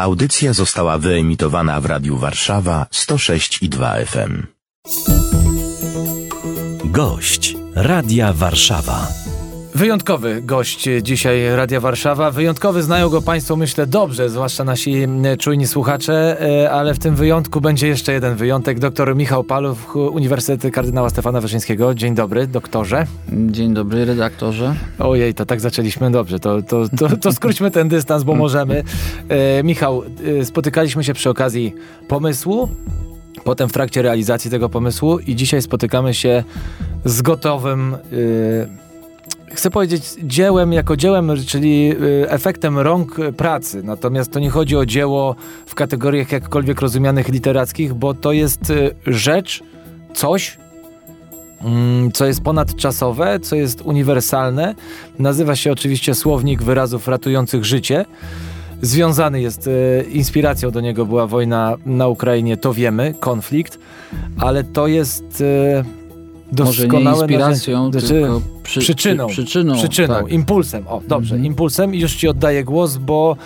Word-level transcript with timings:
Audycja 0.00 0.52
została 0.52 0.98
wyemitowana 0.98 1.80
w 1.80 1.86
Radiu 1.86 2.16
Warszawa 2.16 2.86
106 2.90 3.62
i 3.62 3.68
2 3.68 3.94
FM. 3.94 4.46
Gość 6.84 7.56
Radia 7.74 8.32
Warszawa. 8.32 9.08
Wyjątkowy 9.74 10.42
gość 10.42 10.88
dzisiaj 11.02 11.56
Radia 11.56 11.80
Warszawa. 11.80 12.30
Wyjątkowy 12.30 12.82
znają 12.82 13.08
go 13.08 13.22
Państwo, 13.22 13.56
myślę, 13.56 13.86
dobrze, 13.86 14.30
zwłaszcza 14.30 14.64
nasi 14.64 15.06
czujni 15.38 15.66
słuchacze, 15.66 16.36
e, 16.62 16.70
ale 16.70 16.94
w 16.94 16.98
tym 16.98 17.16
wyjątku 17.16 17.60
będzie 17.60 17.88
jeszcze 17.88 18.12
jeden 18.12 18.36
wyjątek. 18.36 18.78
Doktor 18.78 19.16
Michał 19.16 19.44
Paluch, 19.44 19.96
Uniwersytet 19.96 20.74
Kardynała 20.74 21.10
Stefana 21.10 21.40
Wyszyńskiego. 21.40 21.94
Dzień 21.94 22.14
dobry, 22.14 22.46
doktorze. 22.46 23.06
Dzień 23.32 23.74
dobry, 23.74 24.04
redaktorze. 24.04 24.74
Ojej, 24.98 25.34
to 25.34 25.46
tak 25.46 25.60
zaczęliśmy 25.60 26.10
dobrze, 26.10 26.38
to, 26.38 26.62
to, 26.62 26.88
to, 26.98 27.16
to 27.16 27.32
skróćmy 27.32 27.70
ten 27.70 27.88
dystans, 27.88 28.22
bo 28.22 28.34
możemy. 28.34 28.84
E, 29.28 29.62
Michał, 29.62 30.02
e, 30.40 30.44
spotykaliśmy 30.44 31.04
się 31.04 31.14
przy 31.14 31.30
okazji 31.30 31.74
pomysłu, 32.08 32.68
potem 33.44 33.68
w 33.68 33.72
trakcie 33.72 34.02
realizacji 34.02 34.50
tego 34.50 34.68
pomysłu 34.68 35.18
i 35.18 35.36
dzisiaj 35.36 35.62
spotykamy 35.62 36.14
się 36.14 36.44
z 37.04 37.22
gotowym... 37.22 37.96
chcę 39.54 39.70
powiedzieć 39.70 40.02
dziełem 40.22 40.72
jako 40.72 40.96
dziełem, 40.96 41.30
czyli 41.46 41.92
y, 41.92 42.30
efektem 42.30 42.78
rąk 42.78 43.16
pracy. 43.36 43.82
Natomiast 43.82 44.32
to 44.32 44.40
nie 44.40 44.50
chodzi 44.50 44.76
o 44.76 44.86
dzieło 44.86 45.36
w 45.66 45.74
kategoriach 45.74 46.32
jakkolwiek 46.32 46.80
rozumianych 46.80 47.28
literackich, 47.28 47.94
bo 47.94 48.14
to 48.14 48.32
jest 48.32 48.70
y, 48.70 48.94
rzecz, 49.06 49.62
coś, 50.14 50.58
mm, 51.64 52.12
co 52.12 52.26
jest 52.26 52.40
ponadczasowe, 52.40 53.40
co 53.40 53.56
jest 53.56 53.82
uniwersalne. 53.82 54.74
Nazywa 55.18 55.56
się 55.56 55.72
oczywiście 55.72 56.14
Słownik 56.14 56.62
Wyrazów 56.62 57.08
Ratujących 57.08 57.64
Życie. 57.64 58.04
Związany 58.82 59.40
jest, 59.40 59.66
y, 59.66 60.06
inspiracją 60.12 60.70
do 60.70 60.80
niego 60.80 61.06
była 61.06 61.26
wojna 61.26 61.76
na 61.86 62.08
Ukrainie, 62.08 62.56
to 62.56 62.74
wiemy, 62.74 63.14
konflikt, 63.20 63.78
ale 64.38 64.64
to 64.64 64.86
jest 64.86 65.44
może 66.58 66.88
nie 66.88 67.00
inspiracją, 67.00 67.90
znaczy, 67.90 68.08
tylko 68.08 68.40
przy, 68.62 68.80
przyczyną, 68.80 69.26
przy, 69.26 69.42
przyczyną, 69.42 69.74
przyczyną 69.74 70.14
tak. 70.14 70.32
impulsem. 70.32 70.88
O, 70.88 71.00
dobrze, 71.08 71.34
mhm. 71.34 71.46
impulsem 71.46 71.94
i 71.94 72.00
już 72.00 72.14
ci 72.14 72.28
oddaję 72.28 72.64
głos, 72.64 72.96
bo 72.96 73.36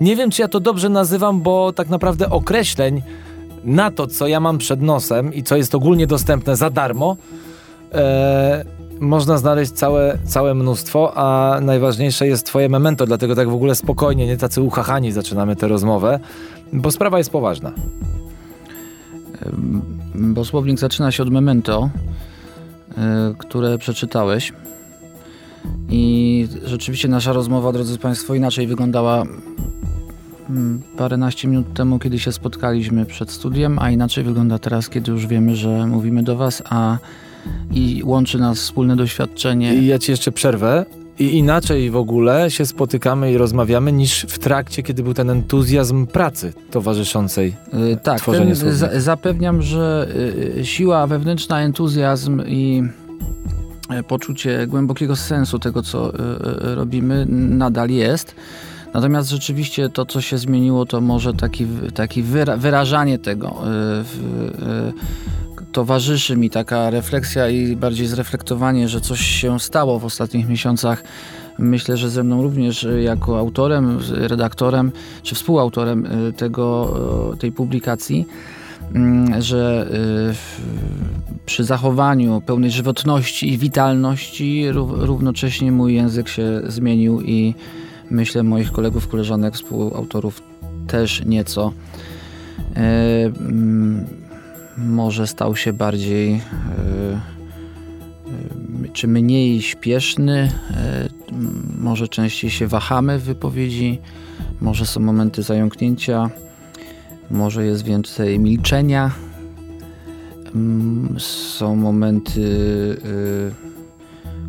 nie 0.00 0.16
wiem, 0.16 0.30
czy 0.30 0.42
ja 0.42 0.48
to 0.48 0.60
dobrze 0.60 0.88
nazywam, 0.88 1.40
bo 1.40 1.72
tak 1.72 1.88
naprawdę 1.88 2.30
określeń 2.30 3.02
na 3.64 3.90
to, 3.90 4.06
co 4.06 4.26
ja 4.26 4.40
mam 4.40 4.58
przed 4.58 4.82
nosem 4.82 5.34
i 5.34 5.42
co 5.42 5.56
jest 5.56 5.74
ogólnie 5.74 6.06
dostępne 6.06 6.56
za 6.56 6.70
darmo, 6.70 7.16
e, 7.92 8.64
można 9.00 9.38
znaleźć 9.38 9.72
całe, 9.72 10.18
całe 10.24 10.54
mnóstwo, 10.54 11.12
a 11.16 11.58
najważniejsze 11.60 12.26
jest 12.26 12.46
twoje 12.46 12.68
memento, 12.68 13.06
dlatego 13.06 13.34
tak 13.34 13.48
w 13.50 13.54
ogóle 13.54 13.74
spokojnie, 13.74 14.26
nie 14.26 14.36
tacy 14.36 14.62
uchachani 14.62 15.12
zaczynamy 15.12 15.56
tę 15.56 15.68
rozmowę, 15.68 16.20
bo 16.72 16.90
sprawa 16.90 17.18
jest 17.18 17.30
poważna. 17.30 17.72
Bo 20.14 20.44
słownik 20.44 20.78
zaczyna 20.78 21.12
się 21.12 21.22
od 21.22 21.30
memento, 21.30 21.90
które 23.38 23.78
przeczytałeś. 23.78 24.52
I 25.90 26.48
rzeczywiście 26.64 27.08
nasza 27.08 27.32
rozmowa, 27.32 27.72
drodzy 27.72 27.98
Państwo, 27.98 28.34
inaczej 28.34 28.66
wyglądała 28.66 29.22
mm, 30.50 30.82
paręnaście 30.96 31.48
minut 31.48 31.74
temu, 31.74 31.98
kiedy 31.98 32.18
się 32.18 32.32
spotkaliśmy 32.32 33.06
przed 33.06 33.30
studiem, 33.30 33.78
a 33.78 33.90
inaczej 33.90 34.24
wygląda 34.24 34.58
teraz, 34.58 34.88
kiedy 34.88 35.12
już 35.12 35.26
wiemy, 35.26 35.56
że 35.56 35.86
mówimy 35.86 36.22
do 36.22 36.36
Was, 36.36 36.62
a 36.70 36.98
i 37.70 38.02
łączy 38.04 38.38
nas 38.38 38.58
wspólne 38.58 38.96
doświadczenie. 38.96 39.74
I 39.74 39.86
ja 39.86 39.98
Ci 39.98 40.10
jeszcze 40.10 40.32
przerwę. 40.32 40.86
I 41.18 41.36
inaczej 41.36 41.90
w 41.90 41.96
ogóle 41.96 42.50
się 42.50 42.66
spotykamy 42.66 43.32
i 43.32 43.38
rozmawiamy 43.38 43.92
niż 43.92 44.26
w 44.28 44.38
trakcie, 44.38 44.82
kiedy 44.82 45.02
był 45.02 45.14
ten 45.14 45.30
entuzjazm 45.30 46.06
pracy 46.06 46.52
towarzyszącej. 46.70 47.56
Yy, 47.72 47.96
tak, 47.96 48.24
ten, 48.24 48.54
zapewniam, 49.00 49.62
że 49.62 50.08
yy, 50.56 50.64
siła 50.64 51.06
wewnętrzna, 51.06 51.60
entuzjazm 51.62 52.42
i 52.46 52.82
yy, 53.90 54.02
poczucie 54.02 54.66
głębokiego 54.66 55.16
sensu 55.16 55.58
tego, 55.58 55.82
co 55.82 56.14
y, 56.14 56.20
y, 56.70 56.74
robimy, 56.74 57.26
nadal 57.28 57.90
jest. 57.90 58.34
Natomiast 58.94 59.30
rzeczywiście 59.30 59.88
to, 59.88 60.06
co 60.06 60.20
się 60.20 60.38
zmieniło, 60.38 60.86
to 60.86 61.00
może 61.00 61.34
taki, 61.34 61.66
taki 61.94 62.22
wyrażanie 62.56 63.18
tego 63.18 63.62
towarzyszy 65.78 66.36
mi 66.36 66.50
taka 66.50 66.90
refleksja 66.90 67.48
i 67.48 67.76
bardziej 67.76 68.06
zreflektowanie, 68.06 68.88
że 68.88 69.00
coś 69.00 69.20
się 69.20 69.60
stało 69.60 69.98
w 69.98 70.04
ostatnich 70.04 70.48
miesiącach. 70.48 71.02
Myślę, 71.58 71.96
że 71.96 72.10
ze 72.10 72.24
mną 72.24 72.42
również 72.42 72.84
y, 72.84 73.02
jako 73.02 73.38
autorem, 73.38 73.98
redaktorem 74.10 74.92
czy 75.22 75.34
współautorem 75.34 76.06
y, 76.06 76.32
tego, 76.32 76.94
y, 77.34 77.36
tej 77.36 77.52
publikacji 77.52 78.26
mm, 78.94 79.42
że 79.42 79.90
przy 81.46 81.64
zachowaniu 81.64 82.42
pełnej 82.46 82.70
żywotności 82.70 83.52
i 83.52 83.58
witalności 83.58 84.72
równocześnie 84.72 85.72
mój 85.72 85.94
język 85.94 86.28
się 86.28 86.60
zmienił 86.66 87.20
i 87.20 87.54
myślę 88.10 88.42
moich 88.42 88.72
kolegów, 88.72 89.08
koleżanek, 89.08 89.54
współautorów 89.54 90.42
też 90.86 91.24
nieco. 91.26 91.72
Może 94.86 95.26
stał 95.26 95.56
się 95.56 95.72
bardziej 95.72 96.32
e, 96.32 96.40
e, 97.14 97.20
czy 98.92 99.08
mniej 99.08 99.62
śpieszny, 99.62 100.52
e, 100.70 101.08
może 101.78 102.08
częściej 102.08 102.50
się 102.50 102.66
wahamy 102.66 103.18
w 103.18 103.22
wypowiedzi, 103.22 103.98
może 104.60 104.86
są 104.86 105.00
momenty 105.00 105.42
zająknięcia, 105.42 106.30
może 107.30 107.66
jest 107.66 107.84
więcej 107.84 108.38
milczenia, 108.38 109.10
mm, 110.54 111.16
są 111.20 111.76
momenty, 111.76 112.40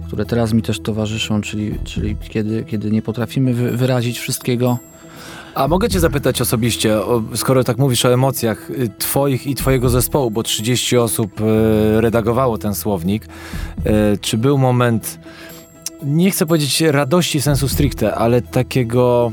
które 0.08 0.26
teraz 0.26 0.54
mi 0.54 0.62
też 0.62 0.80
towarzyszą, 0.80 1.42
czyli, 1.42 1.80
czyli 1.84 2.16
kiedy, 2.30 2.64
kiedy 2.64 2.92
nie 2.92 3.02
potrafimy 3.02 3.54
wyrazić 3.54 4.20
wszystkiego 4.20 4.78
a 5.56 5.68
mogę 5.68 5.90
cię 5.90 6.00
zapytać 6.00 6.42
osobiście, 6.42 6.98
skoro 7.36 7.64
tak 7.64 7.78
mówisz 7.78 8.06
o 8.06 8.14
emocjach 8.14 8.70
y, 8.70 8.90
twoich 8.98 9.48
i 9.48 9.56
twojego 9.56 9.90
zespołu, 9.90 10.32
bo 10.32 10.44
30 10.44 10.98
osób 10.98 11.42
y, 11.42 12.02
redagowało 12.02 12.58
ten 12.58 12.76
słownik, 12.76 13.26
y, 13.26 13.30
czy 14.22 14.38
był 14.38 14.58
moment, 14.58 15.20
nie 16.04 16.32
chcę 16.32 16.46
powiedzieć 16.46 16.82
radości 16.82 17.42
sensu 17.42 17.68
stricte, 17.68 18.16
ale 18.16 18.42
takiego 18.42 19.32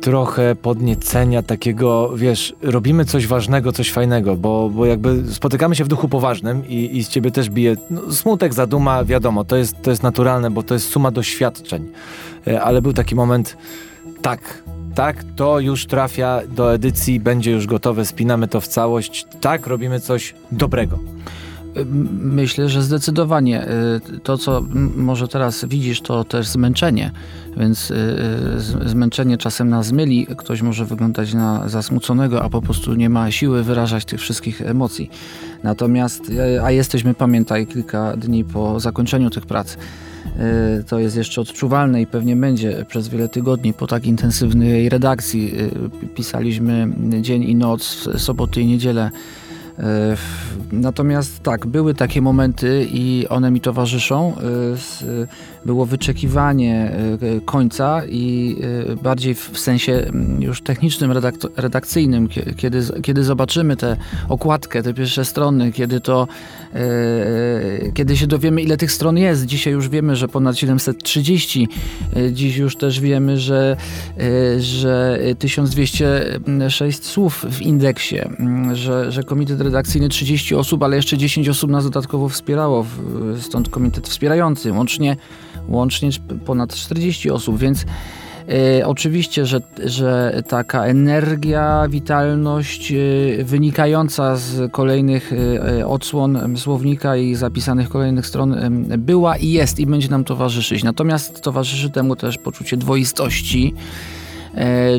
trochę 0.00 0.54
podniecenia, 0.54 1.42
takiego, 1.42 2.12
wiesz, 2.16 2.54
robimy 2.62 3.04
coś 3.04 3.26
ważnego, 3.26 3.72
coś 3.72 3.92
fajnego, 3.92 4.36
bo, 4.36 4.70
bo 4.70 4.86
jakby 4.86 5.32
spotykamy 5.32 5.76
się 5.76 5.84
w 5.84 5.88
duchu 5.88 6.08
poważnym 6.08 6.68
i, 6.68 6.96
i 6.96 7.04
z 7.04 7.08
ciebie 7.08 7.30
też 7.30 7.50
bije 7.50 7.76
no, 7.90 8.12
smutek, 8.12 8.54
zaduma, 8.54 9.04
wiadomo, 9.04 9.44
to 9.44 9.56
jest, 9.56 9.82
to 9.82 9.90
jest 9.90 10.02
naturalne, 10.02 10.50
bo 10.50 10.62
to 10.62 10.74
jest 10.74 10.88
suma 10.88 11.10
doświadczeń, 11.10 11.90
ale 12.62 12.82
był 12.82 12.92
taki 12.92 13.14
moment, 13.14 13.56
tak, 14.22 14.62
tak, 14.96 15.24
to 15.36 15.60
już 15.60 15.86
trafia 15.86 16.40
do 16.48 16.74
edycji, 16.74 17.20
będzie 17.20 17.50
już 17.50 17.66
gotowe, 17.66 18.04
spinamy 18.04 18.48
to 18.48 18.60
w 18.60 18.68
całość. 18.68 19.26
Tak, 19.40 19.66
robimy 19.66 20.00
coś 20.00 20.34
dobrego. 20.52 20.98
Myślę, 22.20 22.68
że 22.68 22.82
zdecydowanie 22.82 23.68
y, 24.16 24.20
to, 24.20 24.38
co 24.38 24.62
może 24.96 25.28
teraz 25.28 25.64
widzisz, 25.64 26.00
to 26.00 26.24
też 26.24 26.46
zmęczenie, 26.46 27.10
więc 27.56 27.90
y, 27.90 27.94
y, 28.84 28.88
zmęczenie 28.88 29.38
czasem 29.38 29.68
nas 29.68 29.92
myli. 29.92 30.26
Ktoś 30.38 30.62
może 30.62 30.84
wyglądać 30.84 31.34
na 31.34 31.68
zasmuconego, 31.68 32.42
a 32.42 32.48
po 32.48 32.62
prostu 32.62 32.94
nie 32.94 33.10
ma 33.10 33.30
siły 33.30 33.62
wyrażać 33.62 34.04
tych 34.04 34.20
wszystkich 34.20 34.62
emocji. 34.62 35.10
Natomiast, 35.62 36.22
a 36.62 36.70
jesteśmy, 36.70 37.14
pamiętaj, 37.14 37.66
kilka 37.66 38.16
dni 38.16 38.44
po 38.44 38.80
zakończeniu 38.80 39.30
tych 39.30 39.46
prac. 39.46 39.76
E, 40.38 40.82
to 40.82 40.98
jest 40.98 41.16
jeszcze 41.16 41.40
odczuwalne 41.40 42.02
i 42.02 42.06
pewnie 42.06 42.36
będzie 42.36 42.84
przez 42.88 43.08
wiele 43.08 43.28
tygodni 43.28 43.72
po 43.72 43.86
tak 43.86 44.06
intensywnej 44.06 44.88
redakcji. 44.88 45.52
E, 46.06 46.08
pisaliśmy 46.08 46.88
dzień 47.20 47.42
i 47.42 47.54
noc, 47.54 48.08
soboty 48.16 48.60
i 48.60 48.66
niedzielę 48.66 49.10
E, 49.78 50.16
natomiast 50.72 51.42
tak, 51.42 51.66
były 51.66 51.94
takie 51.94 52.22
momenty 52.22 52.86
i 52.90 53.26
one 53.28 53.50
mi 53.50 53.60
towarzyszą. 53.60 54.34
E, 55.66 55.76
było 55.76 55.86
wyczekiwanie 55.86 56.92
e, 57.36 57.40
końca 57.44 58.02
i 58.08 58.56
bardziej 59.02 59.34
w 59.34 59.58
sensie 59.58 59.92
mm, 59.92 60.42
już 60.42 60.62
technicznym, 60.62 61.12
redakcyjnym, 61.56 62.28
kiedy, 62.56 62.82
kiedy 63.02 63.24
zobaczymy 63.24 63.76
tę 63.76 63.96
okładkę, 64.28 64.82
te 64.82 64.94
pierwsze 64.94 65.24
strony, 65.24 65.72
kiedy 65.72 66.00
to, 66.00 66.28
kiedy 67.94 68.16
się 68.16 68.26
dowiemy 68.26 68.62
ile 68.62 68.76
tych 68.76 68.92
stron 68.92 69.18
jest. 69.18 69.46
Dzisiaj 69.46 69.72
już 69.72 69.88
wiemy, 69.88 70.16
że 70.16 70.28
ponad 70.28 70.58
730. 70.58 71.68
Dziś 72.32 72.56
już 72.56 72.76
też 72.76 73.00
wiemy, 73.00 73.38
że, 73.38 73.76
że 74.58 75.18
1206 75.38 77.04
słów 77.04 77.46
w 77.50 77.62
indeksie, 77.62 78.18
mm, 78.18 78.74
że, 78.74 79.12
że 79.12 79.22
komitet 79.22 79.60
redakcyjny 79.60 80.08
30 80.08 80.54
osób, 80.54 80.82
ale 80.82 80.96
jeszcze 80.96 81.18
10 81.18 81.48
osób 81.48 81.70
nas 81.70 81.84
dodatkowo 81.84 82.28
wspierało, 82.28 82.86
stąd 83.40 83.68
komitet 83.68 84.08
wspierający, 84.08 84.72
łącznie, 84.72 85.16
łącznie 85.68 86.10
ponad 86.46 86.74
40 86.74 87.30
osób, 87.30 87.58
więc 87.58 87.86
E, 88.48 88.86
oczywiście, 88.86 89.46
że, 89.46 89.60
że 89.84 90.42
taka 90.48 90.84
energia, 90.84 91.86
witalność 91.90 92.92
e, 92.92 93.44
wynikająca 93.44 94.36
z 94.36 94.72
kolejnych 94.72 95.32
e, 95.32 95.86
odsłon 95.86 96.56
słownika 96.56 97.16
i 97.16 97.34
zapisanych 97.34 97.88
kolejnych 97.88 98.26
stron 98.26 98.56
była 98.98 99.36
i 99.36 99.50
jest 99.50 99.80
i 99.80 99.86
będzie 99.86 100.08
nam 100.08 100.24
towarzyszyć. 100.24 100.84
Natomiast 100.84 101.40
towarzyszy 101.40 101.90
temu 101.90 102.16
też 102.16 102.38
poczucie 102.38 102.76
dwoistości, 102.76 103.74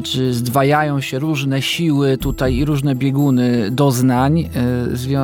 czy 0.03 0.33
zdwajają 0.33 1.01
się 1.01 1.19
różne 1.19 1.61
siły 1.61 2.17
tutaj 2.17 2.55
i 2.55 2.65
różne 2.65 2.95
bieguny 2.95 3.71
doznań, 3.71 4.49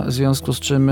w 0.07 0.11
związku 0.11 0.53
z 0.53 0.59
czym 0.59 0.91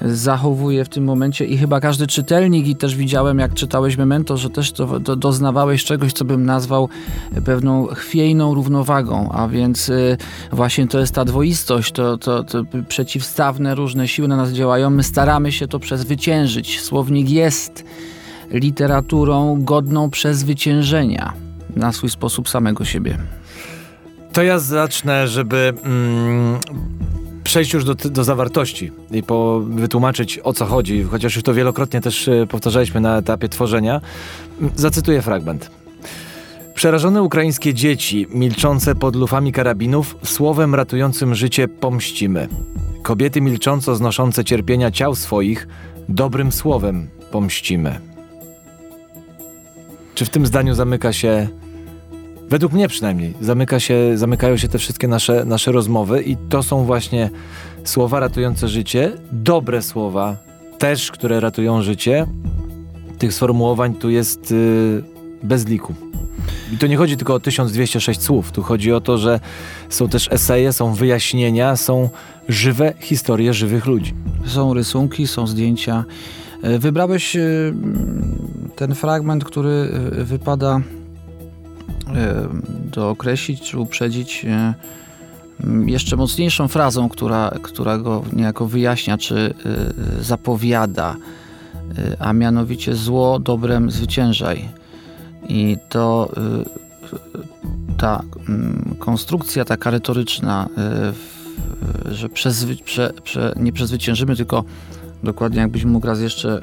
zachowuje 0.00 0.84
w 0.84 0.88
tym 0.88 1.04
momencie 1.04 1.44
i 1.44 1.58
chyba 1.58 1.80
każdy 1.80 2.06
czytelnik 2.06 2.66
i 2.66 2.76
też 2.76 2.96
widziałem 2.96 3.38
jak 3.38 3.54
czytałeś 3.54 3.96
Memento, 3.96 4.36
że 4.36 4.50
też 4.50 4.72
to, 4.72 5.00
do, 5.00 5.16
doznawałeś 5.16 5.84
czegoś, 5.84 6.12
co 6.12 6.24
bym 6.24 6.46
nazwał 6.46 6.88
pewną 7.44 7.86
chwiejną 7.86 8.54
równowagą, 8.54 9.32
a 9.32 9.48
więc 9.48 9.88
y, 9.88 10.16
właśnie 10.52 10.88
to 10.88 10.98
jest 10.98 11.14
ta 11.14 11.24
dwoistość, 11.24 11.92
to, 11.92 12.18
to, 12.18 12.44
to 12.44 12.64
przeciwstawne 12.88 13.74
różne 13.74 14.08
siły 14.08 14.28
na 14.28 14.36
nas 14.36 14.50
działają, 14.50 14.90
my 14.90 15.02
staramy 15.02 15.52
się 15.52 15.68
to 15.68 15.78
przezwyciężyć. 15.78 16.80
Słownik 16.80 17.30
jest 17.30 17.84
literaturą 18.50 19.64
godną 19.64 20.10
przezwyciężenia 20.10 21.32
na 21.76 21.92
swój 21.92 22.10
sposób 22.10 22.48
samego 22.48 22.84
siebie. 22.84 23.18
To 24.32 24.42
ja 24.42 24.58
zacznę, 24.58 25.28
żeby 25.28 25.72
mm, 25.84 26.58
przejść 27.52 27.72
już 27.72 27.84
do, 27.84 27.94
do 27.94 28.24
zawartości 28.24 28.92
i 29.10 29.22
po, 29.22 29.60
wytłumaczyć 29.60 30.40
o 30.44 30.52
co 30.52 30.66
chodzi, 30.66 31.02
chociaż 31.02 31.34
już 31.34 31.44
to 31.44 31.54
wielokrotnie 31.54 32.00
też 32.00 32.28
e, 32.28 32.46
powtarzaliśmy 32.46 33.00
na 33.00 33.18
etapie 33.18 33.48
tworzenia. 33.48 34.00
Zacytuję 34.76 35.22
fragment. 35.22 35.70
Przerażone 36.74 37.22
ukraińskie 37.22 37.74
dzieci, 37.74 38.26
milczące 38.30 38.94
pod 38.94 39.16
lufami 39.16 39.52
karabinów, 39.52 40.16
słowem 40.24 40.74
ratującym 40.74 41.34
życie 41.34 41.68
pomścimy. 41.68 42.48
Kobiety 43.02 43.40
milcząco 43.40 43.94
znoszące 43.94 44.44
cierpienia 44.44 44.90
ciał 44.90 45.14
swoich, 45.14 45.68
dobrym 46.08 46.52
słowem 46.52 47.08
pomścimy. 47.30 48.00
Czy 50.14 50.24
w 50.24 50.30
tym 50.30 50.46
zdaniu 50.46 50.74
zamyka 50.74 51.12
się 51.12 51.48
Według 52.52 52.72
mnie 52.72 52.88
przynajmniej 52.88 53.34
zamyka 53.40 53.80
się, 53.80 54.18
zamykają 54.18 54.56
się 54.56 54.68
te 54.68 54.78
wszystkie 54.78 55.08
nasze, 55.08 55.44
nasze 55.44 55.72
rozmowy 55.72 56.22
i 56.22 56.36
to 56.36 56.62
są 56.62 56.84
właśnie 56.84 57.30
słowa 57.84 58.20
ratujące 58.20 58.68
życie, 58.68 59.12
dobre 59.32 59.82
słowa 59.82 60.36
też, 60.78 61.10
które 61.10 61.40
ratują 61.40 61.82
życie. 61.82 62.26
Tych 63.18 63.34
sformułowań 63.34 63.94
tu 63.94 64.10
jest 64.10 64.50
yy, 64.50 65.02
bez 65.42 65.66
liku. 65.66 65.94
I 66.72 66.78
to 66.78 66.86
nie 66.86 66.96
chodzi 66.96 67.16
tylko 67.16 67.34
o 67.34 67.40
1206 67.40 68.22
słów, 68.22 68.52
tu 68.52 68.62
chodzi 68.62 68.92
o 68.92 69.00
to, 69.00 69.18
że 69.18 69.40
są 69.88 70.08
też 70.08 70.28
eseje, 70.32 70.72
są 70.72 70.94
wyjaśnienia, 70.94 71.76
są 71.76 72.08
żywe 72.48 72.94
historie 73.00 73.54
żywych 73.54 73.86
ludzi. 73.86 74.14
Są 74.46 74.74
rysunki, 74.74 75.26
są 75.26 75.46
zdjęcia. 75.46 76.04
E, 76.62 76.78
Wybrałeś 76.78 77.36
e, 77.36 77.40
ten 78.76 78.94
fragment, 78.94 79.44
który 79.44 79.70
e, 80.18 80.24
wypada 80.24 80.80
dookreślić 82.92 83.60
czy 83.60 83.78
uprzedzić 83.78 84.44
e, 84.44 84.74
jeszcze 85.86 86.16
mocniejszą 86.16 86.68
frazą, 86.68 87.08
która, 87.08 87.50
która 87.62 87.98
go 87.98 88.24
niejako 88.32 88.66
wyjaśnia 88.66 89.18
czy 89.18 89.54
e, 90.18 90.22
zapowiada, 90.24 91.16
e, 91.98 92.16
a 92.18 92.32
mianowicie 92.32 92.94
zło 92.94 93.38
dobrem 93.38 93.90
zwyciężaj. 93.90 94.68
I 95.48 95.76
to 95.88 96.30
e, 96.36 96.82
ta 97.98 98.22
konstrukcja 98.98 99.64
taka 99.64 99.90
retoryczna, 99.90 100.68
e, 100.78 102.12
że 102.14 102.28
przezwy, 102.28 102.76
prze, 102.76 103.12
prze, 103.22 103.52
nie 103.56 103.72
przezwyciężymy, 103.72 104.36
tylko 104.36 104.64
dokładnie 105.22 105.60
jakbyś 105.60 105.84
mógł 105.84 106.06
raz 106.06 106.20
jeszcze 106.20 106.60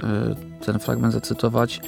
e, 0.62 0.66
ten 0.66 0.80
fragment 0.80 1.13
zacytować, 1.13 1.81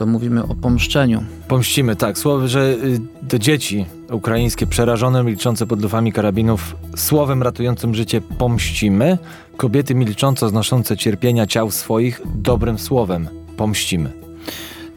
to 0.00 0.06
mówimy 0.06 0.42
o 0.42 0.54
pomszczeniu. 0.54 1.24
Pomścimy, 1.48 1.96
tak. 1.96 2.18
Słowo, 2.18 2.48
że 2.48 2.60
y, 2.60 3.00
te 3.28 3.38
dzieci 3.38 3.86
ukraińskie 4.10 4.66
przerażone, 4.66 5.24
milczące 5.24 5.66
pod 5.66 5.82
lufami 5.82 6.12
karabinów, 6.12 6.76
słowem 6.96 7.42
ratującym 7.42 7.94
życie 7.94 8.20
pomścimy. 8.20 9.18
Kobiety 9.56 9.94
milcząco 9.94 10.48
znoszące 10.48 10.96
cierpienia 10.96 11.46
ciał 11.46 11.70
swoich, 11.70 12.20
dobrym 12.34 12.78
słowem 12.78 13.28
pomścimy. 13.56 14.10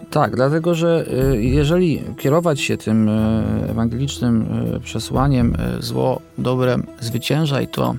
Tak, 0.10 0.36
dlatego 0.36 0.76
że 0.76 1.06
y, 1.34 1.44
jeżeli 1.44 2.02
kierować 2.18 2.62
się 2.62 2.78
tym 2.78 3.10
y, 3.10 3.70
ewangelicznym 3.70 4.42
y, 4.76 4.80
przesłaniem 4.80 5.56
y, 5.80 5.82
zło 5.82 6.22
dobrem 6.38 6.84
zwyciężaj, 7.00 7.68
to 7.68 7.96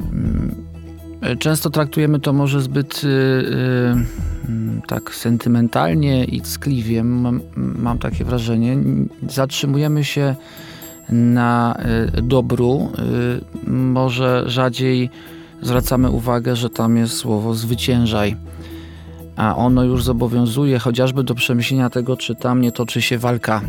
mm, 0.00 0.54
y, 0.60 0.63
często 1.38 1.70
traktujemy 1.70 2.20
to 2.20 2.32
może 2.32 2.60
zbyt 2.60 3.04
y, 3.04 3.06
y, 3.06 4.48
mm, 4.48 4.82
tak 4.86 5.14
sentymentalnie 5.14 6.24
i 6.24 6.40
ckliwie, 6.40 7.04
mam, 7.04 7.40
mam 7.56 7.98
takie 7.98 8.24
wrażenie. 8.24 8.76
Zatrzymujemy 9.28 10.04
się 10.04 10.36
na 11.08 11.78
y, 12.18 12.22
dobru, 12.22 12.92
y, 13.68 13.70
może 13.70 14.44
rzadziej 14.46 15.10
zwracamy 15.62 16.10
uwagę, 16.10 16.56
że 16.56 16.70
tam 16.70 16.96
jest 16.96 17.14
słowo 17.16 17.54
zwyciężaj 17.54 18.36
a 19.36 19.56
ono 19.56 19.84
już 19.84 20.04
zobowiązuje 20.04 20.78
chociażby 20.78 21.24
do 21.24 21.34
przemyślenia 21.34 21.90
tego, 21.90 22.16
czy 22.16 22.34
tam 22.34 22.60
nie 22.60 22.72
toczy 22.72 23.02
się 23.02 23.18
walka. 23.18 23.60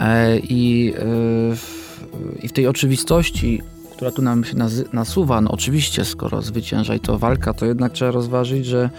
E, 0.00 0.38
I, 0.38 0.92
e, 0.96 1.00
w, 1.56 1.88
w 2.48 2.52
tej 2.52 2.66
oczywistości, 2.66 3.62
która 3.98 4.10
tu 4.10 4.22
nam 4.22 4.44
się 4.44 4.56
nasuwa, 4.92 5.40
no 5.40 5.50
oczywiście, 5.50 6.04
skoro 6.04 6.42
zwyciężaj 6.42 7.00
to 7.00 7.18
walka, 7.18 7.54
to 7.54 7.66
jednak 7.66 7.92
trzeba 7.92 8.10
rozważyć, 8.10 8.66
że, 8.66 8.90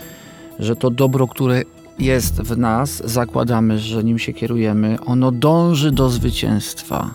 że 0.60 0.76
to 0.76 0.90
dobro, 0.90 1.28
które 1.28 1.62
jest 2.00 2.42
w 2.42 2.58
nas, 2.58 3.02
zakładamy, 3.06 3.80
że 3.80 4.04
nim 4.04 4.20
się 4.20 4.34
kierujemy, 4.34 4.98
ono 5.06 5.32
dąży 5.32 5.92
do 5.92 6.10
zwycięstwa. 6.10 7.14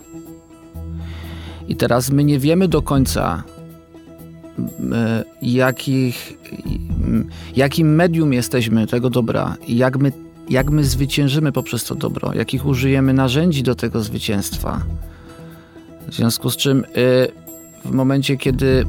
I 1.68 1.76
teraz 1.76 2.10
my 2.10 2.24
nie 2.24 2.38
wiemy 2.38 2.68
do 2.68 2.82
końca, 2.82 3.42
e, 4.92 5.24
jakich, 5.42 6.38
jakim 7.56 7.94
medium 7.94 8.32
jesteśmy 8.32 8.86
tego 8.86 9.10
dobra 9.10 9.56
i 9.66 9.76
jak 9.76 9.96
my, 9.98 10.12
jak 10.50 10.70
my 10.70 10.84
zwyciężymy 10.84 11.52
poprzez 11.52 11.84
to 11.84 11.94
dobro, 11.94 12.34
jakich 12.34 12.66
użyjemy 12.66 13.12
narzędzi 13.12 13.62
do 13.62 13.74
tego 13.74 14.00
zwycięstwa. 14.00 14.80
W 16.08 16.14
związku 16.14 16.50
z 16.50 16.56
czym 16.56 16.84
y, 16.84 17.43
w 17.84 17.90
momencie, 17.90 18.36
kiedy 18.36 18.84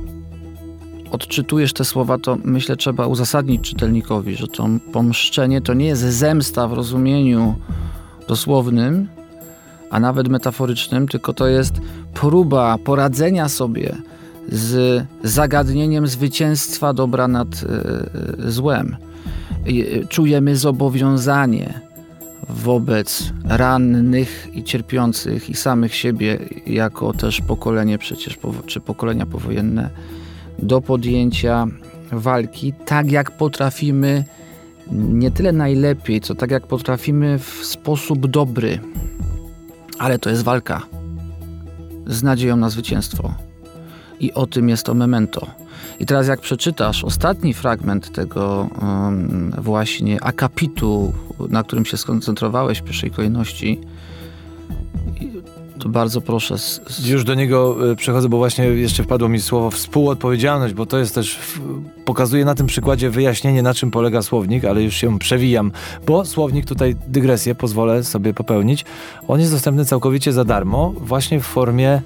odczytujesz 1.12 1.74
te 1.74 1.86
słowa, 1.86 2.18
to 2.18 2.38
myślę 2.44 2.76
trzeba 2.76 3.08
uzasadnić 3.08 3.62
czytelnikowi, 3.62 4.36
że 4.36 4.48
to 4.48 4.68
pomszczenie 4.92 5.62
to 5.62 5.74
nie 5.74 5.86
jest 5.86 6.02
zemsta 6.02 6.68
w 6.68 6.74
rozumieniu 6.74 7.56
dosłownym, 8.28 9.08
a 9.90 10.00
nawet 10.00 10.28
metaforycznym, 10.28 11.08
tylko 11.08 11.34
to 11.34 11.48
jest 11.48 11.74
próba 12.14 12.78
poradzenia 12.78 13.50
sobie 13.50 13.96
z 14.50 15.04
zagadnieniem 15.24 16.08
zwycięstwa 16.08 16.94
dobra 16.94 17.28
nad 17.28 17.48
e, 17.48 18.52
złem. 18.52 18.96
I, 19.66 19.82
e, 19.82 20.06
Czujemy 20.06 20.56
zobowiązanie 20.56 21.82
wobec 22.50 23.34
rannych 23.44 24.48
i 24.54 24.64
cierpiących 24.64 25.50
i 25.50 25.54
samych 25.54 25.96
siebie, 25.96 26.40
jako 26.68 27.14
też 27.14 27.42
pokolenie 27.42 27.98
przecież, 27.98 28.38
czy 28.66 28.80
pokolenia 28.80 29.26
powojenne, 29.26 29.90
do 30.60 30.82
podjęcia 30.82 31.68
walki 32.12 32.74
tak 32.86 33.12
jak 33.12 33.32
potrafimy, 33.32 34.24
nie 34.92 35.32
tyle 35.32 35.52
najlepiej, 35.52 36.22
co 36.22 36.36
tak 36.36 36.52
jak 36.52 36.68
potrafimy 36.68 37.40
w 37.40 37.66
sposób 37.66 38.28
dobry. 38.28 38.80
Ale 40.00 40.20
to 40.20 40.30
jest 40.30 40.44
walka 40.44 40.82
z 42.08 42.24
nadzieją 42.24 42.56
na 42.56 42.70
zwycięstwo. 42.70 43.34
I 44.20 44.34
o 44.34 44.48
tym 44.48 44.70
jest 44.70 44.86
to 44.86 44.94
memento. 44.94 45.48
I 46.00 46.06
teraz 46.06 46.28
jak 46.28 46.42
przeczytasz 46.42 47.04
ostatni 47.04 47.54
fragment 47.54 48.12
tego 48.12 48.70
właśnie 49.58 50.24
akapitu, 50.24 51.14
na 51.50 51.64
którym 51.64 51.86
się 51.86 51.98
skoncentrowałeś 51.98 52.80
w 52.80 52.84
pierwszej 52.84 53.12
kolejności, 53.12 53.80
to 55.80 55.90
bardzo 55.90 56.22
proszę. 56.22 56.56
s- 56.56 56.82
s- 56.90 57.08
Już 57.08 57.24
do 57.24 57.34
niego 57.34 57.92
y, 57.92 57.96
przechodzę, 57.96 58.30
bo 58.30 58.38
właśnie 58.38 58.66
jeszcze 58.66 59.04
wpadło 59.04 59.30
mi 59.30 59.42
słowo 59.42 59.72
współodpowiedzialność, 59.72 60.74
bo 60.74 60.86
to 60.86 60.98
jest 60.98 61.16
też, 61.16 61.40
pokazuje 62.06 62.46
na 62.46 62.56
tym 62.56 62.68
przykładzie 62.68 63.10
wyjaśnienie, 63.10 63.62
na 63.64 63.74
czym 63.74 63.92
polega 63.92 64.22
słownik, 64.22 64.66
ale 64.66 64.84
już 64.84 64.94
się 64.96 65.20
przewijam, 65.20 65.72
bo 66.08 66.26
słownik, 66.26 66.66
tutaj 66.66 66.96
dygresję 67.08 67.56
pozwolę 67.56 68.04
sobie 68.04 68.34
popełnić, 68.34 68.86
on 69.28 69.40
jest 69.40 69.52
dostępny 69.52 69.86
całkowicie 69.86 70.34
za 70.34 70.46
darmo, 70.46 70.94
właśnie 70.98 71.40
w 71.40 71.44
formie 71.46 72.02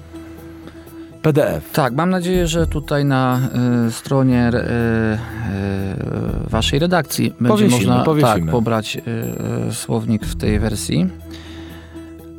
PDF. 1.22 1.72
Tak, 1.72 1.94
mam 1.94 2.10
nadzieję, 2.10 2.46
że 2.46 2.66
tutaj 2.66 3.04
na 3.04 3.40
y, 3.88 3.92
stronie 3.92 4.48
y, 4.48 4.56
y, 4.56 6.50
waszej 6.50 6.78
redakcji 6.78 7.30
będzie 7.30 7.48
Powiesimy, 7.48 7.76
można 7.86 8.04
powiesimy. 8.04 8.40
tak, 8.40 8.50
pobrać 8.50 8.96
y, 8.96 9.00
y, 9.70 9.74
słownik 9.74 10.24
w 10.26 10.36
tej 10.36 10.58
wersji. 10.58 11.06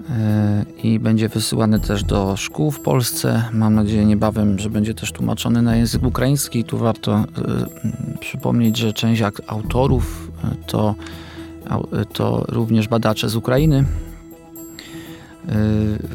e, 0.10 0.66
i 0.84 1.00
będzie 1.00 1.30
wysyłany 1.30 1.80
też 1.80 2.04
do 2.04 2.38
szkół 2.38 2.72
w 2.72 2.80
Polsce. 2.80 3.44
Mam 3.54 3.76
nadzieję 3.76 4.06
niebawem, 4.06 4.60
że 4.60 4.70
będzie 4.70 4.94
też 4.94 5.12
tłumaczony 5.12 5.62
na 5.62 5.76
język 5.76 6.04
ukraiński. 6.04 6.64
Tu 6.64 6.78
warto 6.78 7.24
przypomnieć, 8.20 8.78
że 8.78 8.94
część 8.94 9.22
autorów 9.48 10.32
to, 10.68 10.96
to 12.14 12.46
również 12.48 12.88
badacze 12.88 13.30
z 13.30 13.36
Ukrainy, 13.36 13.84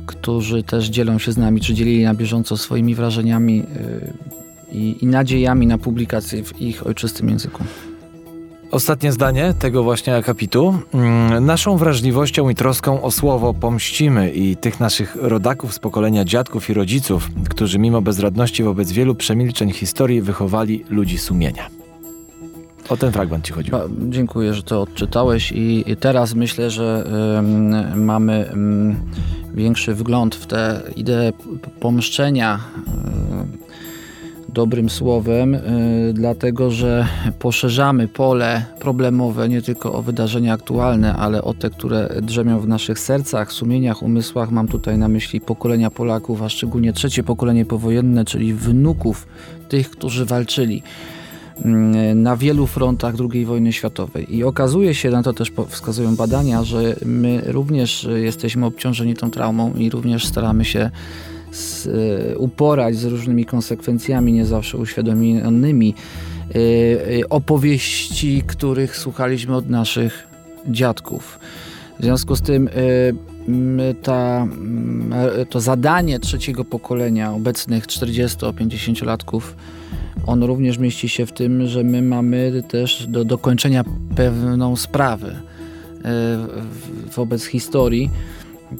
którzy 0.06 0.62
też 0.62 0.87
dzielą 0.87 1.18
się 1.18 1.33
z 1.33 1.37
nami, 1.37 1.61
czy 1.61 1.75
dzielili 1.75 2.04
na 2.04 2.14
bieżąco 2.14 2.56
swoimi 2.56 2.95
wrażeniami 2.95 3.64
i, 4.73 4.97
i 5.00 5.06
nadziejami 5.06 5.66
na 5.66 5.78
publikację 5.78 6.45
w 6.45 6.61
ich 6.61 6.87
ojczystym 6.87 7.28
języku. 7.28 7.64
Ostatnie 8.71 9.12
zdanie 9.12 9.54
tego 9.59 9.83
właśnie 9.83 10.16
akapitu. 10.16 10.78
Mm, 10.95 11.47
naszą 11.47 11.76
wrażliwością 11.76 12.49
i 12.49 12.54
troską 12.54 13.02
o 13.02 13.11
słowo 13.11 13.54
pomścimy 13.54 14.30
i 14.30 14.56
tych 14.56 14.80
naszych 14.80 15.16
rodaków 15.21 15.75
z 15.75 15.78
pokolenia 15.78 16.25
dziadków 16.25 16.71
i 16.71 16.75
rodziców, 16.75 17.30
którzy 17.50 17.78
mimo 17.78 18.02
bezradności 18.02 18.62
wobec 18.62 18.92
wielu 18.92 19.14
przemilczeń 19.14 19.73
historii 19.73 20.23
wychowali 20.23 20.85
ludzi 20.90 21.18
sumienia. 21.18 21.75
O 22.88 22.96
ten 22.96 23.12
fragment 23.12 23.44
ci 23.44 23.52
chodziło. 23.52 23.80
Dziękuję, 24.08 24.54
że 24.54 24.62
to 24.62 24.82
odczytałeś 24.82 25.52
i, 25.52 25.84
teraz 26.00 26.34
myślę, 26.34 26.70
że 26.70 27.04
mamy 27.94 28.50
większy 29.54 29.94
wgląd 29.94 30.34
w 30.34 30.46
tę 30.46 30.82
ideę 30.96 31.32
pomszczenia 31.80 32.60
y, 34.48 34.52
dobrym 34.52 34.90
słowem, 34.90 35.54
y, 35.54 35.60
dlatego 36.14 36.70
że 36.70 37.06
poszerzamy 37.38 38.08
pole 38.08 38.64
problemowe 38.80 39.48
nie 39.48 39.62
tylko 39.62 39.92
o 39.92 40.02
wydarzenia 40.02 40.52
aktualne, 40.54 41.16
ale 41.16 41.42
o 41.42 41.54
te, 41.54 41.70
które 41.70 42.08
drzemią 42.22 42.60
w 42.60 42.68
naszych 42.68 42.98
sercach, 42.98 43.52
sumieniach, 43.52 44.02
umysłach. 44.02 44.50
Mam 44.50 44.68
tutaj 44.68 44.98
na 44.98 45.08
myśli 45.08 45.40
pokolenia 45.40 45.90
Polaków, 45.90 46.42
a 46.42 46.48
szczególnie 46.48 46.92
trzecie 46.92 47.22
pokolenie 47.22 47.64
powojenne, 47.64 48.24
czyli 48.24 48.54
wnuków 48.54 49.26
tych, 49.68 49.90
którzy 49.90 50.24
walczyli 50.24 50.82
na 52.14 52.36
wielu 52.36 52.66
frontach 52.66 53.14
II 53.32 53.44
wojny 53.44 53.72
światowej. 53.72 54.36
I 54.36 54.44
okazuje 54.44 54.94
się, 54.94 55.10
na 55.10 55.22
to 55.22 55.32
też 55.32 55.52
wskazują 55.68 56.16
badania, 56.16 56.64
że 56.64 56.96
my 57.04 57.42
również 57.46 58.08
jesteśmy 58.14 58.66
obciążeni 58.66 59.14
tą 59.14 59.30
traumą 59.30 59.75
i 59.75 59.90
również 59.90 60.26
staramy 60.26 60.64
się 60.64 60.90
z, 61.56 61.86
e, 61.86 62.38
uporać 62.38 62.96
z 62.96 63.04
różnymi 63.04 63.44
konsekwencjami, 63.44 64.32
nie 64.32 64.46
zawsze 64.46 64.78
uświadomionymi, 64.78 65.94
e, 65.94 66.58
e, 66.58 67.28
opowieści, 67.28 68.42
których 68.46 68.96
słuchaliśmy 68.96 69.56
od 69.56 69.70
naszych 69.70 70.28
dziadków. 70.68 71.38
W 71.98 72.02
związku 72.02 72.36
z 72.36 72.42
tym 72.42 72.68
ta, 74.02 74.46
to 75.50 75.60
zadanie 75.60 76.18
trzeciego 76.18 76.64
pokolenia, 76.64 77.32
obecnych 77.32 77.86
40-50-latków, 77.86 79.40
on 80.26 80.42
również 80.42 80.78
mieści 80.78 81.08
się 81.08 81.26
w 81.26 81.32
tym, 81.32 81.66
że 81.66 81.85
my 81.85 82.02
mamy 82.02 82.62
też 82.68 83.06
do 83.06 83.25
dokończenia 83.25 83.85
pewną 84.16 84.76
sprawę 84.76 85.40
wobec 87.16 87.44
historii 87.44 88.11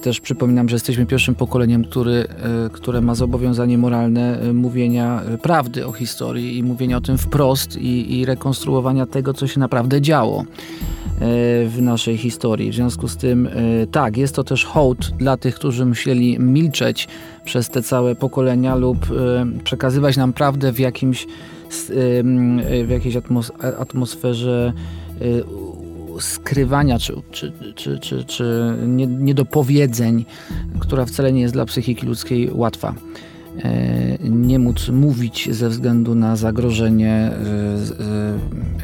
też 0.03 0.21
przypominam, 0.21 0.69
że 0.69 0.77
jesteśmy 0.77 1.07
pierwszym 1.07 1.35
pokoleniem, 1.35 1.85
który, 1.85 2.13
e, 2.13 2.71
które 2.73 3.01
ma 3.01 3.15
zobowiązanie 3.15 3.79
moralne 3.79 4.41
e, 4.41 4.53
mówienia 4.53 5.23
e, 5.23 5.39
prawdy 5.39 5.87
o 5.87 5.93
historii 5.93 6.59
i 6.59 6.63
mówienia 6.63 6.97
o 6.97 7.01
tym 7.01 7.19
wprost 7.19 7.77
i, 7.77 8.19
i 8.19 8.25
rekonstruowania 8.25 9.07
tego, 9.07 9.35
co 9.35 9.47
się 9.47 9.61
naprawdę 9.61 10.01
działo 10.01 10.45
w 11.67 11.77
naszej 11.81 12.17
historii. 12.19 12.71
W 12.71 12.75
związku 12.75 13.09
z 13.09 13.17
tym, 13.17 13.49
tak, 13.91 14.17
jest 14.17 14.35
to 14.35 14.45
też 14.45 14.65
hołd 14.65 15.11
dla 15.19 15.37
tych, 15.37 15.55
którzy 15.55 15.87
musieli 15.87 16.39
milczeć 16.39 17.09
przez 17.45 17.69
te 17.69 17.83
całe 17.83 18.15
pokolenia 18.15 18.75
lub 18.75 18.99
przekazywać 19.65 20.17
nam 20.17 20.33
prawdę 20.33 20.73
w 20.73 20.79
jakimś 20.79 21.27
w 22.85 22.87
jakiejś 22.89 23.17
atmosferze 23.79 24.73
skrywania 26.21 26.99
czy, 26.99 27.15
czy, 27.31 27.53
czy, 27.75 27.99
czy, 27.99 28.25
czy 28.25 28.75
niedopowiedzeń, 29.09 30.25
która 30.79 31.07
wcale 31.07 31.33
nie 31.33 31.41
jest 31.41 31.55
dla 31.55 31.67
psychiki 31.67 32.07
ludzkiej 32.07 32.51
łatwa. 32.53 32.95
E, 33.65 34.19
nie 34.31 34.59
móc 34.59 34.89
mówić 34.89 35.49
ze 35.55 35.69
względu 35.69 36.15
na 36.15 36.37
zagrożenie 36.37 37.13
e, 37.13 37.37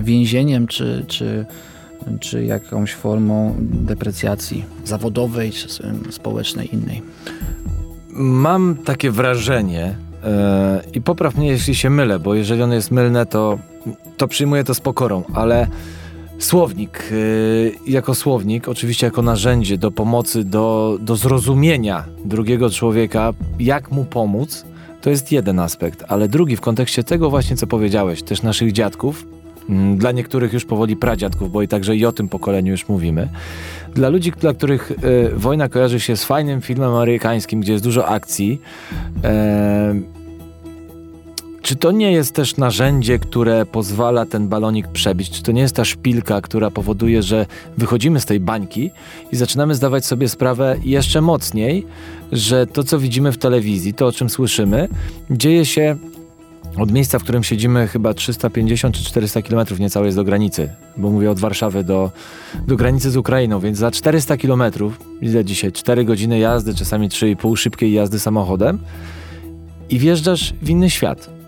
e, 0.00 0.04
więzieniem 0.04 0.66
czy, 0.66 1.04
czy, 1.08 1.46
czy 2.20 2.44
jakąś 2.44 2.94
formą 2.94 3.56
deprecjacji 3.58 4.64
zawodowej 4.84 5.52
czy 5.52 5.68
społecznej 6.10 6.74
innej. 6.74 7.02
Mam 8.14 8.76
takie 8.84 9.10
wrażenie, 9.10 9.94
i 10.94 11.00
popraw 11.00 11.36
mnie, 11.36 11.48
jeśli 11.48 11.74
się 11.74 11.90
mylę, 11.90 12.18
bo 12.18 12.34
jeżeli 12.34 12.62
ono 12.62 12.74
jest 12.74 12.90
mylne, 12.90 13.26
to, 13.26 13.58
to 14.16 14.28
przyjmuję 14.28 14.64
to 14.64 14.74
z 14.74 14.80
pokorą, 14.80 15.24
ale 15.34 15.66
Słownik, 16.42 17.04
y, 17.12 17.72
jako 17.86 18.14
słownik, 18.14 18.68
oczywiście 18.68 19.06
jako 19.06 19.22
narzędzie 19.22 19.78
do 19.78 19.90
pomocy, 19.90 20.44
do, 20.44 20.98
do 21.00 21.16
zrozumienia 21.16 22.04
drugiego 22.24 22.70
człowieka, 22.70 23.32
jak 23.60 23.90
mu 23.90 24.04
pomóc, 24.04 24.64
to 25.00 25.10
jest 25.10 25.32
jeden 25.32 25.58
aspekt, 25.58 26.04
ale 26.08 26.28
drugi 26.28 26.56
w 26.56 26.60
kontekście 26.60 27.04
tego 27.04 27.30
właśnie, 27.30 27.56
co 27.56 27.66
powiedziałeś, 27.66 28.22
też 28.22 28.42
naszych 28.42 28.72
dziadków, 28.72 29.26
mm, 29.68 29.98
dla 29.98 30.12
niektórych 30.12 30.52
już 30.52 30.64
powoli 30.64 30.96
pradziadków, 30.96 31.52
bo 31.52 31.62
i 31.62 31.68
także 31.68 31.96
i 31.96 32.06
o 32.06 32.12
tym 32.12 32.28
pokoleniu 32.28 32.70
już 32.70 32.88
mówimy. 32.88 33.28
Dla 33.94 34.08
ludzi, 34.08 34.32
dla 34.40 34.54
których 34.54 34.90
y, 34.90 34.96
wojna 35.36 35.68
kojarzy 35.68 36.00
się 36.00 36.16
z 36.16 36.24
fajnym 36.24 36.60
filmem 36.60 36.90
amerykańskim, 36.90 37.60
gdzie 37.60 37.72
jest 37.72 37.84
dużo 37.84 38.08
akcji, 38.08 38.60
y, 39.16 40.11
czy 41.62 41.76
to 41.76 41.90
nie 41.90 42.12
jest 42.12 42.34
też 42.34 42.56
narzędzie, 42.56 43.18
które 43.18 43.66
pozwala 43.66 44.26
ten 44.26 44.48
balonik 44.48 44.88
przebić? 44.88 45.30
Czy 45.30 45.42
to 45.42 45.52
nie 45.52 45.60
jest 45.60 45.76
ta 45.76 45.84
szpilka, 45.84 46.40
która 46.40 46.70
powoduje, 46.70 47.22
że 47.22 47.46
wychodzimy 47.78 48.20
z 48.20 48.26
tej 48.26 48.40
bańki 48.40 48.90
i 49.32 49.36
zaczynamy 49.36 49.74
zdawać 49.74 50.06
sobie 50.06 50.28
sprawę 50.28 50.76
jeszcze 50.84 51.20
mocniej, 51.20 51.86
że 52.32 52.66
to, 52.66 52.84
co 52.84 52.98
widzimy 52.98 53.32
w 53.32 53.38
telewizji, 53.38 53.94
to, 53.94 54.06
o 54.06 54.12
czym 54.12 54.30
słyszymy, 54.30 54.88
dzieje 55.30 55.66
się 55.66 55.96
od 56.76 56.92
miejsca, 56.92 57.18
w 57.18 57.22
którym 57.22 57.44
siedzimy, 57.44 57.88
chyba 57.88 58.14
350 58.14 58.96
czy 58.96 59.04
400 59.04 59.42
kilometrów 59.42 59.80
niecałe 59.80 60.06
jest 60.06 60.18
do 60.18 60.24
granicy, 60.24 60.68
bo 60.96 61.10
mówię 61.10 61.30
od 61.30 61.38
Warszawy 61.38 61.84
do, 61.84 62.10
do 62.66 62.76
granicy 62.76 63.10
z 63.10 63.16
Ukrainą, 63.16 63.60
więc 63.60 63.78
za 63.78 63.90
400 63.90 64.36
kilometrów, 64.36 65.00
ile 65.20 65.44
dzisiaj, 65.44 65.72
4 65.72 66.04
godziny 66.04 66.38
jazdy, 66.38 66.74
czasami 66.74 67.08
3,5 67.08 67.56
szybkiej 67.56 67.92
jazdy 67.92 68.18
samochodem 68.18 68.78
i 69.90 69.98
wjeżdżasz 69.98 70.54
w 70.62 70.70
inny 70.70 70.90
świat 70.90 71.41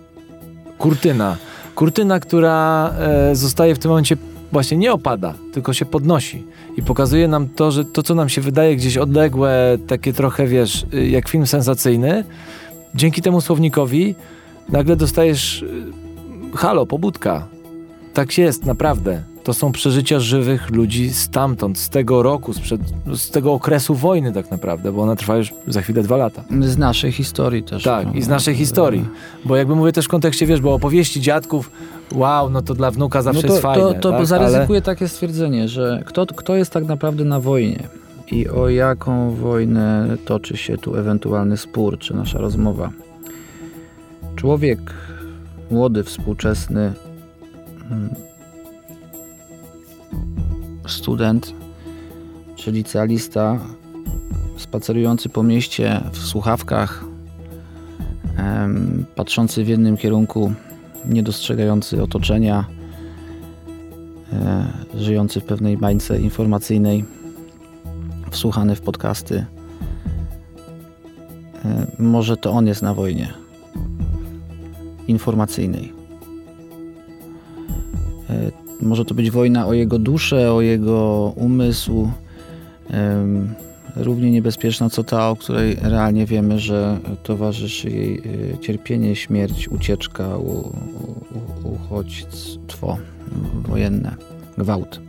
kurtyna. 0.78 1.36
Kurtyna, 1.74 2.20
która 2.20 2.88
e, 2.98 3.36
zostaje 3.36 3.74
w 3.74 3.78
tym 3.78 3.88
momencie 3.88 4.16
właśnie 4.52 4.76
nie 4.76 4.92
opada, 4.92 5.34
tylko 5.52 5.72
się 5.72 5.84
podnosi. 5.84 6.46
I 6.76 6.82
pokazuje 6.82 7.28
nam 7.28 7.48
to, 7.48 7.70
że 7.70 7.84
to, 7.84 8.02
co 8.02 8.14
nam 8.14 8.28
się 8.28 8.40
wydaje 8.40 8.76
gdzieś 8.76 8.96
odległe, 8.96 9.78
takie 9.86 10.12
trochę, 10.12 10.46
wiesz, 10.46 10.86
y, 10.94 11.08
jak 11.08 11.28
film 11.28 11.46
sensacyjny, 11.46 12.24
dzięki 12.94 13.22
temu 13.22 13.40
słownikowi 13.40 14.14
nagle 14.68 14.96
dostajesz 14.96 15.62
y, 15.62 15.92
halo, 16.56 16.86
pobudka. 16.86 17.46
Tak 18.14 18.38
jest, 18.38 18.66
naprawdę 18.66 19.33
to 19.44 19.54
są 19.54 19.72
przeżycia 19.72 20.20
żywych 20.20 20.70
ludzi 20.70 21.10
stamtąd, 21.10 21.78
z 21.78 21.88
tego 21.88 22.22
roku, 22.22 22.52
sprzed, 22.52 22.80
z 23.14 23.30
tego 23.30 23.52
okresu 23.52 23.94
wojny 23.94 24.32
tak 24.32 24.50
naprawdę, 24.50 24.92
bo 24.92 25.02
ona 25.02 25.16
trwa 25.16 25.36
już 25.36 25.52
za 25.68 25.82
chwilę 25.82 26.02
dwa 26.02 26.16
lata. 26.16 26.44
Z 26.60 26.78
naszej 26.78 27.12
historii 27.12 27.62
też. 27.62 27.82
Tak, 27.82 28.06
no, 28.06 28.12
i 28.12 28.22
z 28.22 28.28
naszej 28.28 28.54
historii. 28.54 29.04
Bo 29.44 29.56
jakby 29.56 29.74
mówię 29.74 29.92
też 29.92 30.04
w 30.04 30.08
kontekście, 30.08 30.46
wiesz, 30.46 30.60
bo 30.60 30.74
opowieści 30.74 31.20
dziadków, 31.20 31.70
wow, 32.12 32.50
no 32.50 32.62
to 32.62 32.74
dla 32.74 32.90
wnuka 32.90 33.22
zawsze 33.22 33.42
no 33.42 33.48
to, 33.48 33.54
jest 33.54 33.62
fajne. 33.62 33.82
To, 33.82 33.94
to 33.94 34.10
tak? 34.10 34.26
zaryzykuję 34.26 34.76
Ale... 34.76 34.82
takie 34.82 35.08
stwierdzenie, 35.08 35.68
że 35.68 36.02
kto, 36.06 36.26
kto 36.26 36.56
jest 36.56 36.70
tak 36.70 36.84
naprawdę 36.84 37.24
na 37.24 37.40
wojnie 37.40 37.88
i 38.32 38.48
o 38.48 38.68
jaką 38.68 39.34
wojnę 39.34 40.16
toczy 40.24 40.56
się 40.56 40.78
tu 40.78 40.96
ewentualny 40.96 41.56
spór, 41.56 41.98
czy 41.98 42.14
nasza 42.14 42.38
rozmowa. 42.38 42.90
Człowiek 44.36 44.80
młody, 45.70 46.04
współczesny, 46.04 46.92
hmm, 47.88 48.14
student 50.86 51.54
czy 52.56 52.72
licealista 52.72 53.58
spacerujący 54.56 55.28
po 55.28 55.42
mieście 55.42 56.00
w 56.12 56.18
słuchawkach, 56.18 57.04
patrzący 59.14 59.64
w 59.64 59.68
jednym 59.68 59.96
kierunku, 59.96 60.52
niedostrzegający 61.04 62.02
otoczenia, 62.02 62.64
e, 64.32 64.66
żyjący 64.94 65.40
w 65.40 65.44
pewnej 65.44 65.76
bańce 65.76 66.20
informacyjnej, 66.20 67.04
wsłuchany 68.30 68.76
w 68.76 68.80
podcasty. 68.80 69.46
E, 71.64 71.86
może 71.98 72.36
to 72.36 72.50
on 72.50 72.66
jest 72.66 72.82
na 72.82 72.94
wojnie 72.94 73.34
informacyjnej. 75.08 75.92
E, 78.84 78.86
może 78.86 79.04
to 79.04 79.14
być 79.14 79.30
wojna 79.30 79.66
o 79.66 79.72
jego 79.72 79.98
duszę, 79.98 80.52
o 80.52 80.60
jego 80.60 81.32
umysł, 81.36 82.10
równie 83.96 84.30
niebezpieczna 84.30 84.90
co 84.90 85.04
ta, 85.04 85.30
o 85.30 85.36
której 85.36 85.76
realnie 85.82 86.26
wiemy, 86.26 86.58
że 86.58 86.98
towarzyszy 87.22 87.90
jej 87.90 88.18
y, 88.18 88.58
cierpienie, 88.60 89.16
śmierć, 89.16 89.68
ucieczka, 89.68 90.28
uchodźstwo 91.64 92.96
wojenne, 93.68 94.14
gwałt. 94.58 95.00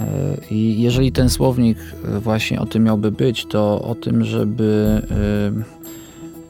E, 0.00 0.06
I 0.50 0.82
jeżeli 0.82 1.12
ten 1.12 1.30
słownik 1.30 1.78
właśnie 2.20 2.60
o 2.60 2.66
tym 2.66 2.84
miałby 2.84 3.10
być, 3.10 3.46
to 3.46 3.82
o 3.82 3.94
tym, 3.94 4.24
żeby 4.24 5.02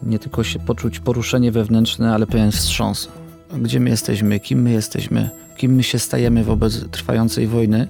nie 0.02 0.18
tylko 0.18 0.44
się 0.44 0.58
poczuć 0.58 1.00
poruszenie 1.00 1.52
wewnętrzne, 1.52 2.14
ale 2.14 2.26
pewien 2.26 2.50
wstrząs. 2.50 3.08
Gdzie 3.52 3.80
my 3.80 3.90
jesteśmy, 3.90 4.40
kim 4.40 4.62
my 4.62 4.70
jesteśmy, 4.70 5.30
kim 5.58 5.74
my 5.74 5.82
się 5.82 5.98
stajemy 5.98 6.44
wobec 6.44 6.88
trwającej 6.90 7.46
wojny 7.46 7.88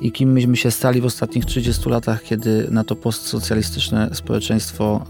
i 0.00 0.12
kim 0.12 0.32
myśmy 0.32 0.56
się 0.56 0.70
stali 0.70 1.00
w 1.00 1.04
ostatnich 1.04 1.44
30 1.44 1.88
latach, 1.88 2.22
kiedy 2.22 2.68
na 2.70 2.84
to 2.84 2.96
postsocjalistyczne 2.96 4.10
społeczeństwo 4.12 5.04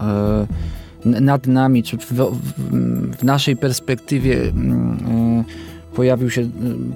e, 1.05 1.21
nad 1.21 1.47
nami, 1.47 1.83
czy 1.83 1.97
w, 1.97 3.23
naszej 3.23 3.57
perspektywie 3.57 4.41
mm, 4.41 4.97
e, 5.39 5.95
pojawił 5.95 6.29
się, 6.29 6.49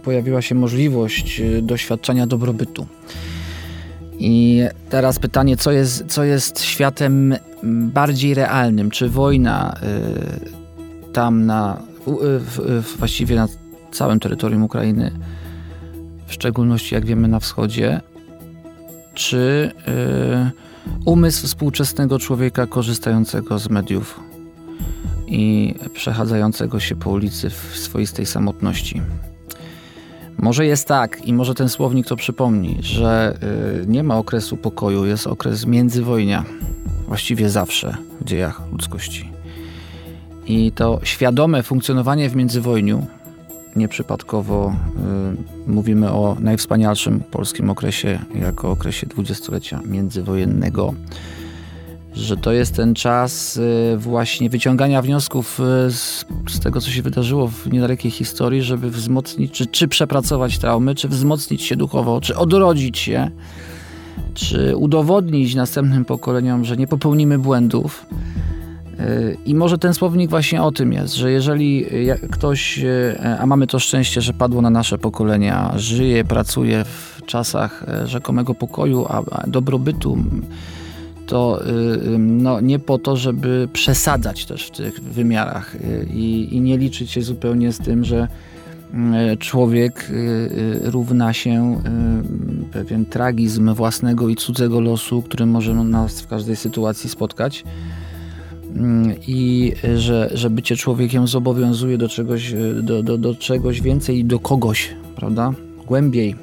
pojawiła 0.04 0.42
się 0.42 0.56
możliwość 0.56 1.42
e, 1.42 1.62
doświadczania 1.62 2.28
dobrobytu. 2.28 2.88
I 4.20 4.64
teraz 4.90 5.20
pytanie, 5.20 5.58
co 5.58 5.72
jest, 5.72 6.04
co 6.08 6.24
jest 6.24 6.62
światem 6.62 7.36
bardziej 7.94 8.34
realnym? 8.34 8.92
Czy 8.92 9.10
wojna 9.10 9.76
tam 11.14 11.46
na, 11.46 11.82
właściwie 12.98 13.36
na 13.36 13.48
całym 13.92 14.20
terytorium 14.20 14.64
Ukrainy 14.64 15.12
w 16.28 16.34
szczególności 16.34 16.96
jak 16.96 17.06
wiemy 17.06 17.28
na 17.28 17.40
wschodzie, 17.40 18.02
czy 19.14 19.72
y, 19.88 21.02
umysł 21.06 21.48
współczesnego 21.48 22.20
człowieka 22.20 22.68
korzystającego 22.68 23.60
z 23.60 23.70
mediów 23.70 24.20
i 25.28 25.76
przechadzającego 25.94 26.80
się 26.80 26.96
po 26.96 27.10
ulicy 27.10 27.50
w 27.50 27.78
swoistej 27.78 28.26
samotności. 28.26 29.02
Może 30.38 30.66
jest 30.66 30.88
tak, 30.88 31.26
i 31.26 31.34
może 31.34 31.54
ten 31.54 31.70
słownik 31.70 32.08
to 32.08 32.16
przypomni, 32.16 32.78
że 32.82 33.38
y, 33.84 33.88
nie 33.88 34.04
ma 34.04 34.18
okresu 34.18 34.58
pokoju, 34.58 35.06
jest 35.06 35.28
okres 35.28 35.66
międzywojnia. 35.66 36.46
Właściwie 37.08 37.50
zawsze 37.50 37.98
w 38.22 38.24
dziejach 38.24 38.62
ludzkości. 38.72 39.32
I 40.46 40.72
to 40.72 41.00
świadome 41.04 41.64
funkcjonowanie 41.64 42.30
w 42.30 42.36
międzywojniu 42.36 43.06
Nieprzypadkowo 43.78 44.76
y, 45.68 45.72
mówimy 45.72 46.12
o 46.12 46.38
najwspanialszym 46.40 47.20
polskim 47.20 47.70
okresie 47.70 48.20
jako 48.36 48.72
okresie 48.72 49.08
dwudziestolecia 49.08 49.80
międzywojennego. 49.86 50.94
Że 52.14 52.38
to 52.38 52.52
jest 52.52 52.76
ten 52.76 52.94
czas 52.94 53.58
y, 53.58 53.98
właśnie 53.98 54.50
wyciągania 54.50 55.02
wniosków 55.02 55.60
y, 55.60 55.92
z, 55.92 56.26
z, 56.50 56.60
tego, 56.60 56.82
co 56.82 56.90
się 56.90 57.02
wydarzyło 57.02 57.48
w 57.48 57.72
niedalekiej 57.72 58.12
historii, 58.12 58.62
żeby 58.62 58.92
wzmocnić, 58.92 59.52
czy, 59.52 59.66
czy 59.68 59.88
przepracować 59.88 60.58
traumy, 60.58 60.96
czy 60.96 61.08
wzmocnić 61.08 61.62
się 61.62 61.76
duchowo, 61.76 62.22
czy 62.22 62.38
odrodzić 62.38 62.98
się, 62.98 63.32
czy 64.34 64.78
udowodnić 64.78 65.56
następnym 65.56 66.06
pokoleniom, 66.06 66.66
że 66.66 66.78
nie 66.78 66.88
popełnimy 66.88 67.40
błędów. 67.40 68.06
I 69.46 69.56
może 69.56 69.78
ten 69.78 69.94
słownik 69.94 70.30
właśnie 70.30 70.64
o 70.64 70.72
tym 70.72 70.94
jest, 70.94 71.16
że 71.16 71.32
jeżeli 71.32 71.86
ktoś, 72.32 72.80
e, 72.80 73.38
a 73.40 73.46
mamy 73.46 73.68
to 73.68 73.80
szczęście, 73.80 74.22
że 74.22 74.34
padło 74.34 74.62
na 74.62 74.70
nasze 74.70 74.98
pokolenia, 74.98 75.74
żyje, 75.76 76.24
pracuje 76.24 76.84
w 76.86 77.22
czasach 77.26 77.86
e, 77.88 78.08
rzekomego 78.08 78.54
pokoju, 78.54 79.06
a 79.10 79.24
dobrobytu, 79.48 80.18
to 81.26 81.62
no, 82.20 82.62
nie 82.62 82.80
po 82.80 82.98
to, 82.98 83.18
żeby 83.18 83.68
przesadzać 83.74 84.46
też 84.46 84.68
w 84.68 84.72
tych 84.72 85.00
wymiarach 85.00 85.76
e, 85.76 86.04
i, 86.04 86.56
i 86.56 86.62
nie 86.62 86.78
liczyć 86.78 87.12
się 87.12 87.22
zupełnie 87.22 87.72
z 87.72 87.80
tym, 87.80 88.04
że 88.04 88.28
człowiek 89.40 90.12
równa 90.82 91.34
się 91.34 91.82
pewien 92.72 93.06
tragizm 93.06 93.74
własnego 93.74 94.30
i 94.30 94.36
cudzego 94.36 94.82
losu, 94.82 95.22
który 95.22 95.46
może 95.46 95.74
nas 95.74 96.22
w 96.22 96.28
każdej 96.28 96.56
sytuacji 96.56 97.10
spotkać. 97.10 97.64
I 99.28 99.74
że, 99.96 100.30
że 100.34 100.50
bycie 100.50 100.76
człowiekiem 100.76 101.28
zobowiązuje 101.28 101.98
do 101.98 102.10
czegoś, 102.10 102.54
do, 102.82 103.04
do, 103.04 103.18
do 103.18 103.36
czegoś 103.36 103.82
więcej 103.82 104.20
i 104.20 104.26
do 104.26 104.40
kogoś, 104.40 104.90
prawda? 105.16 105.52
Głębiej. 105.88 106.36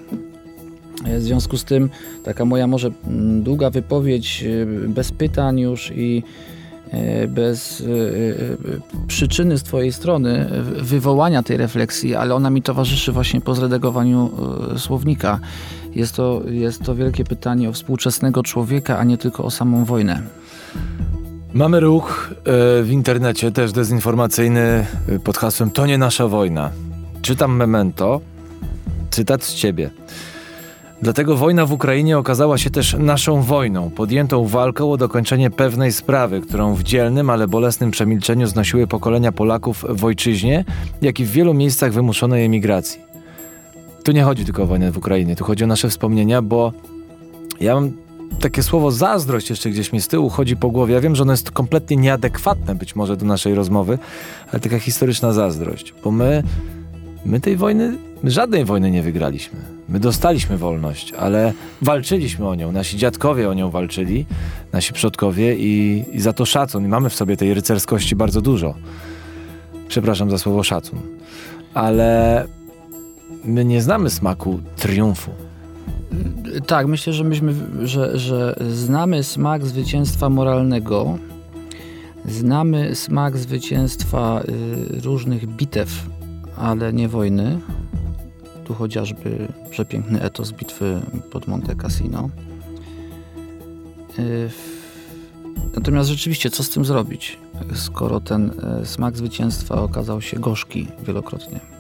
W 1.19 1.23
związku 1.23 1.57
z 1.57 1.65
tym 1.65 1.91
taka 2.25 2.45
moja 2.45 2.67
może 2.67 2.91
mm, 3.07 3.43
długa 3.43 3.71
wypowiedź, 3.71 4.45
e, 4.45 4.89
bez 4.89 5.13
pytań 5.13 5.61
już 5.61 5.93
i 5.97 6.23
e, 6.91 7.29
bez 7.29 7.81
e, 7.81 7.87
przyczyny 9.07 9.59
z 9.59 9.63
Twojej 9.63 9.93
strony 9.93 10.47
wywołania 10.83 11.43
tej 11.43 11.57
refleksji, 11.57 12.15
ale 12.15 12.35
ona 12.35 12.51
mi 12.51 12.63
towarzyszy 12.63 13.13
właśnie 13.13 13.41
po 13.41 13.55
zredagowaniu 13.55 14.31
słownika. 14.77 15.41
Jest 15.95 16.17
to, 16.17 16.43
jest 16.51 16.83
to 16.83 16.95
wielkie 16.95 17.25
pytanie 17.25 17.69
o 17.69 17.73
współczesnego 17.73 18.43
człowieka, 18.43 18.99
a 18.99 19.05
nie 19.05 19.19
tylko 19.19 19.45
o 19.45 19.51
samą 19.51 19.85
wojnę. 19.85 20.23
Mamy 21.55 21.81
ruch 21.81 22.31
e, 22.31 22.83
w 22.83 22.89
internecie 22.91 23.51
też 23.51 23.73
dezinformacyjny 23.73 24.61
e, 25.09 25.19
pod 25.19 25.39
hasłem 25.39 25.71
To 25.71 25.87
nie 25.87 25.99
nasza 25.99 26.29
wojna. 26.29 26.71
Czytam 27.23 27.57
memento, 27.57 28.21
cytat 29.11 29.45
z 29.45 29.55
ciebie. 29.55 29.91
Dlatego 31.03 31.37
wojna 31.37 31.67
w 31.67 31.73
Ukrainie 31.73 32.19
okazała 32.19 32.59
się 32.59 32.71
też 32.71 32.97
naszą 32.99 33.43
wojną, 33.43 33.91
podjętą 33.91 34.47
walką 34.47 34.93
o 34.93 34.97
dokończenie 34.97 35.51
pewnej 35.51 35.93
sprawy, 35.93 36.41
którą 36.41 36.75
w 36.75 36.83
dzielnym, 36.83 37.31
ale 37.31 37.49
bolesnym 37.49 37.91
przemilczeniu 37.91 38.47
znosiły 38.47 38.87
pokolenia 38.87 39.33
Polaków 39.33 39.85
w 39.89 40.05
ojczyźnie, 40.05 40.65
jak 41.03 41.21
i 41.21 41.25
w 41.25 41.31
wielu 41.31 41.55
miejscach 41.55 41.93
wymuszonej 41.93 42.45
emigracji. 42.45 43.01
Tu 44.05 44.13
nie 44.13 44.23
chodzi 44.23 44.45
tylko 44.45 44.63
o 44.63 44.67
wojnę 44.67 44.93
w 44.93 44.99
Ukrainie, 44.99 45.37
tu 45.37 45.45
chodzi 45.45 45.65
o 45.65 45.67
nasze 45.67 45.89
wspomnienia, 45.89 46.43
bo 46.43 46.73
ja 47.61 47.75
mam 47.75 48.04
takie 48.41 48.63
słowo 48.63 48.91
zazdrość 48.91 49.51
jeszcze 49.51 49.71
gdzieś 49.71 49.93
mi 49.93 50.01
z 50.01 50.09
tyłu 50.09 50.29
chodzi 50.29 50.57
po 50.57 50.71
głowie. 50.71 50.95
Ja 50.95 51.01
wiem, 51.01 51.17
że 51.17 51.23
ono 51.23 51.33
jest 51.33 51.51
kompletnie 51.51 51.97
nieadekwatne 51.97 52.75
być 52.75 52.97
może 52.97 53.17
do 53.17 53.27
naszej 53.27 53.55
rozmowy, 53.55 53.99
ale 54.53 54.61
taka 54.61 54.79
historyczna 54.79 55.33
zazdrość, 55.33 55.95
bo 56.05 56.11
my, 56.11 56.43
my 57.25 57.41
tej 57.41 57.57
wojny, 57.57 57.99
my 58.23 58.31
żadnej 58.31 58.65
wojny 58.65 58.91
nie 58.91 59.03
wygraliśmy. 59.03 59.59
My 59.89 60.01
dostaliśmy 60.01 60.59
wolność, 60.59 61.13
ale 61.13 61.53
walczyliśmy 61.83 62.49
o 62.49 62.55
nią. 62.55 62.73
Nasi 62.73 62.97
dziadkowie 62.97 63.49
o 63.49 63.55
nią 63.55 63.71
walczyli, 63.71 64.27
nasi 64.73 64.93
przodkowie 64.93 65.57
i, 65.57 66.05
i 66.13 66.21
za 66.21 66.33
to 66.33 66.47
szacun. 66.47 66.85
I 66.85 66.89
mamy 66.89 67.11
w 67.11 67.15
sobie 67.15 67.37
tej 67.37 67.55
rycerskości 67.55 68.17
bardzo 68.17 68.41
dużo. 68.41 68.75
Przepraszam 69.89 70.31
za 70.31 70.39
słowo 70.39 70.63
szacun. 70.63 70.99
Ale 71.75 72.45
my 73.45 73.65
nie 73.65 73.83
znamy 73.83 74.11
smaku 74.11 74.61
triumfu. 74.77 75.31
Tak, 76.67 76.87
myślę, 76.87 77.13
że 77.13 77.25
myśmy, 77.25 77.55
że, 77.83 78.19
że 78.19 78.57
znamy 78.71 79.23
smak 79.23 79.67
zwycięstwa 79.67 80.29
moralnego, 80.29 81.19
znamy 82.29 82.95
smak 82.95 83.37
zwycięstwa 83.37 84.43
y, 84.43 85.01
różnych 85.01 85.47
bitew, 85.47 86.07
ale 86.57 86.93
nie 86.93 87.09
wojny. 87.09 87.61
Tu 88.65 88.75
chociażby 88.75 89.49
przepiękny 89.71 90.23
etos 90.23 90.53
bitwy 90.53 91.01
pod 91.31 91.49
Monte 91.49 91.75
Cassino. 91.75 92.31
Y, 94.19 94.51
natomiast 95.77 96.11
rzeczywiście, 96.11 96.51
co 96.51 96.63
z 96.63 96.71
tym 96.71 96.85
zrobić, 96.85 97.39
skoro 97.75 98.21
ten 98.21 98.51
y, 98.83 98.87
smak 98.87 99.17
zwycięstwa 99.17 99.83
okazał 99.83 100.21
się 100.21 100.41
gorzki 100.41 100.87
wielokrotnie? 101.07 101.74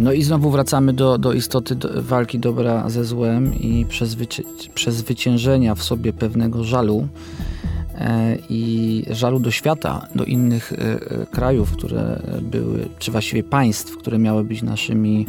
No 0.00 0.12
i 0.12 0.22
znowu 0.22 0.50
wracamy 0.50 0.92
do, 0.92 1.18
do 1.18 1.32
istoty 1.32 1.74
do 1.74 2.02
walki 2.02 2.38
dobra 2.38 2.90
ze 2.90 3.04
złem 3.04 3.54
i 3.54 3.86
przezwyciężenia 4.74 5.74
w 5.74 5.82
sobie 5.82 6.12
pewnego 6.12 6.64
żalu 6.64 7.08
e, 7.94 8.36
i 8.48 9.04
żalu 9.10 9.40
do 9.40 9.50
świata, 9.50 10.06
do 10.14 10.24
innych 10.24 10.72
e, 10.72 10.76
e, 10.76 11.26
krajów, 11.26 11.72
które 11.72 12.22
były, 12.42 12.88
czy 12.98 13.12
właściwie 13.12 13.42
państw, 13.42 13.96
które 13.96 14.18
miały 14.18 14.44
być 14.44 14.62
naszymi 14.62 15.26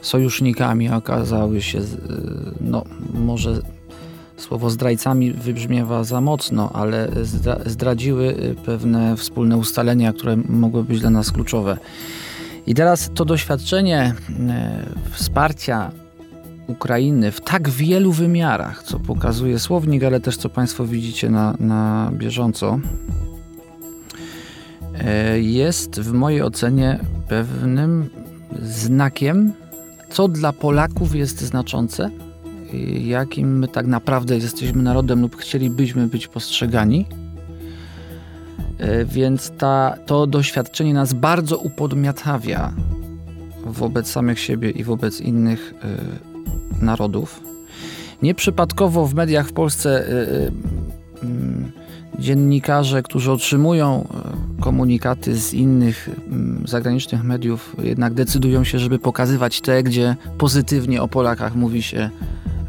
sojusznikami, 0.00 0.88
okazały 0.88 1.62
się, 1.62 1.80
no 2.60 2.84
może 3.14 3.60
słowo 4.36 4.70
zdrajcami 4.70 5.32
wybrzmiewa 5.32 6.04
za 6.04 6.20
mocno, 6.20 6.70
ale 6.72 7.08
zdradziły 7.66 8.54
pewne 8.64 9.16
wspólne 9.16 9.56
ustalenia, 9.56 10.12
które 10.12 10.36
mogły 10.36 10.84
być 10.84 11.00
dla 11.00 11.10
nas 11.10 11.32
kluczowe. 11.32 11.78
I 12.66 12.74
teraz 12.74 13.10
to 13.14 13.24
doświadczenie 13.24 14.14
e, 14.48 14.86
wsparcia 15.10 15.90
Ukrainy 16.66 17.32
w 17.32 17.40
tak 17.40 17.68
wielu 17.68 18.12
wymiarach, 18.12 18.82
co 18.82 19.00
pokazuje 19.00 19.58
słownik, 19.58 20.04
ale 20.04 20.20
też 20.20 20.36
co 20.36 20.48
Państwo 20.48 20.86
widzicie 20.86 21.30
na, 21.30 21.54
na 21.60 22.10
bieżąco, 22.12 22.78
e, 24.94 25.40
jest 25.40 26.00
w 26.00 26.12
mojej 26.12 26.42
ocenie 26.42 26.98
pewnym 27.28 28.10
znakiem, 28.62 29.52
co 30.10 30.28
dla 30.28 30.52
Polaków 30.52 31.14
jest 31.14 31.40
znaczące, 31.40 32.10
jakim 33.04 33.58
my 33.58 33.68
tak 33.68 33.86
naprawdę 33.86 34.36
jesteśmy 34.36 34.82
narodem 34.82 35.20
lub 35.20 35.36
chcielibyśmy 35.36 36.06
być 36.06 36.28
postrzegani. 36.28 37.06
E, 38.78 39.04
więc 39.04 39.52
ta, 39.58 39.96
to 40.06 40.26
doświadczenie 40.26 40.94
nas 40.94 41.12
bardzo 41.12 41.58
upodmiatawia 41.58 42.72
wobec 43.66 44.10
samych 44.10 44.40
siebie 44.40 44.70
i 44.70 44.84
wobec 44.84 45.20
innych 45.20 45.74
y, 46.80 46.84
narodów. 46.84 47.40
Nieprzypadkowo 48.22 49.06
w 49.06 49.14
mediach 49.14 49.48
w 49.48 49.52
Polsce 49.52 50.08
y, 50.08 50.12
y, 50.12 50.50
dziennikarze, 52.18 53.02
którzy 53.02 53.32
otrzymują 53.32 54.08
komunikaty 54.60 55.36
z 55.36 55.54
innych 55.54 56.10
zagranicznych 56.64 57.24
mediów, 57.24 57.76
jednak 57.82 58.14
decydują 58.14 58.64
się, 58.64 58.78
żeby 58.78 58.98
pokazywać 58.98 59.60
te, 59.60 59.82
gdzie 59.82 60.16
pozytywnie 60.38 61.02
o 61.02 61.08
Polakach 61.08 61.54
mówi 61.54 61.82
się 61.82 62.10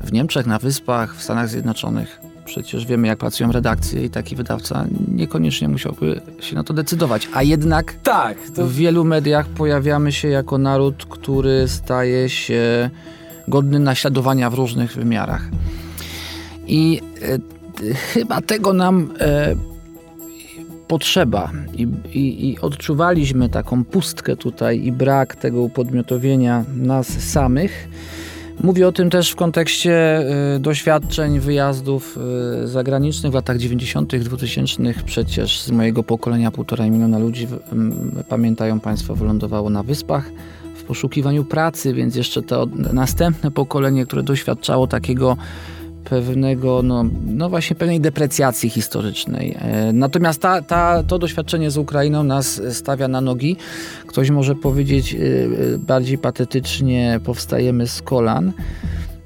w 0.04 0.12
Niemczech, 0.12 0.46
na 0.46 0.60
Wyspach, 0.60 1.16
w 1.16 1.24
Stanach 1.24 1.50
Zjednoczonych. 1.50 2.27
Przecież 2.48 2.86
wiemy, 2.86 3.08
jak 3.08 3.20
pracują 3.20 3.52
redakcje 3.52 4.04
i 4.04 4.10
taki 4.10 4.36
wydawca 4.36 4.86
niekoniecznie 5.12 5.68
musiałby 5.68 6.22
się 6.40 6.56
na 6.56 6.64
to 6.64 6.74
decydować. 6.74 7.30
A 7.34 7.44
jednak 7.44 7.94
tak, 7.94 8.38
to... 8.56 8.68
w 8.68 8.74
wielu 8.74 9.06
mediach 9.06 9.48
pojawiamy 9.48 10.12
się 10.12 10.28
jako 10.28 10.58
naród, 10.58 11.06
który 11.06 11.68
staje 11.68 12.30
się 12.30 12.90
godny 13.48 13.80
naśladowania 13.80 14.50
w 14.50 14.54
różnych 14.54 14.94
wymiarach. 14.94 15.50
I 16.68 17.02
e, 17.22 17.94
chyba 18.14 18.42
tego 18.42 18.74
nam 18.74 19.14
e, 19.20 19.56
potrzeba. 20.88 21.52
I, 21.74 21.88
i, 22.14 22.50
I, 22.50 22.60
odczuwaliśmy 22.60 23.50
taką 23.50 23.84
pustkę 23.84 24.36
tutaj 24.36 24.86
i 24.86 24.92
brak 24.92 25.36
tego 25.36 25.62
upodmiotowienia 25.62 26.64
nas 26.76 27.08
samych. 27.08 27.88
Mówię 28.62 28.88
o 28.88 28.92
tym 28.92 29.10
też 29.10 29.32
w 29.32 29.36
kontekście 29.36 30.20
y, 30.56 30.60
doświadczeń 30.60 31.40
wyjazdów 31.40 32.18
y, 32.64 32.68
zagranicznych 32.68 33.32
w 33.32 33.36
latach 33.36 33.58
90., 33.58 34.16
2000. 34.16 34.94
Przecież 35.06 35.62
z 35.62 35.72
mojego 35.72 36.04
pokolenia 36.04 36.52
półtora 36.52 36.86
miliona 36.90 37.20
ludzi, 37.20 37.48
pamiętają 38.30 38.80
Państwo, 38.80 39.16
wylądowało 39.16 39.70
na 39.70 39.84
wyspach 39.84 40.32
w 40.76 40.84
poszukiwaniu 40.84 41.44
pracy, 41.44 41.94
więc 41.94 42.16
jeszcze 42.16 42.42
to 42.42 42.68
następne 42.94 43.52
pokolenie, 43.52 44.06
które 44.06 44.24
doświadczało 44.24 44.88
takiego 44.88 45.38
pewnego, 46.10 46.82
no, 46.84 47.06
no 47.26 47.50
właśnie 47.50 47.76
pewnej 47.76 48.02
deprecjacji 48.02 48.70
historycznej. 48.70 49.58
E, 49.60 49.94
natomiast 49.94 50.42
ta, 50.42 50.62
ta, 50.62 51.04
to 51.04 51.20
doświadczenie 51.20 51.72
z 51.72 51.78
Ukrainą 51.78 52.24
nas 52.24 52.62
stawia 52.72 53.08
na 53.08 53.22
nogi. 53.22 53.56
Ktoś 54.08 54.30
może 54.30 54.56
powiedzieć 54.56 55.16
e, 55.16 55.18
bardziej 55.78 56.18
patetycznie, 56.18 57.20
powstajemy 57.24 57.88
z 57.88 58.02
kolan. 58.02 58.54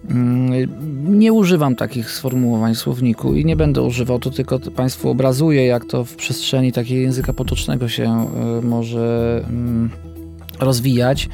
Mm, 0.09 1.19
nie 1.19 1.33
używam 1.33 1.75
takich 1.75 2.11
sformułowań 2.11 2.75
w 2.75 2.77
słowniku 2.77 3.35
i 3.35 3.45
nie 3.45 3.55
będę 3.55 3.81
używał, 3.81 4.19
to 4.19 4.29
tylko 4.31 4.59
Państwu 4.59 5.09
obrazuję, 5.09 5.65
jak 5.65 5.85
to 5.85 6.05
w 6.05 6.15
przestrzeni 6.15 6.71
takiego 6.71 7.01
języka 7.01 7.33
potocznego 7.33 7.89
się 7.89 8.03
e, 8.03 8.61
może 8.61 9.41
mm, 9.49 9.89
rozwijać 10.59 11.29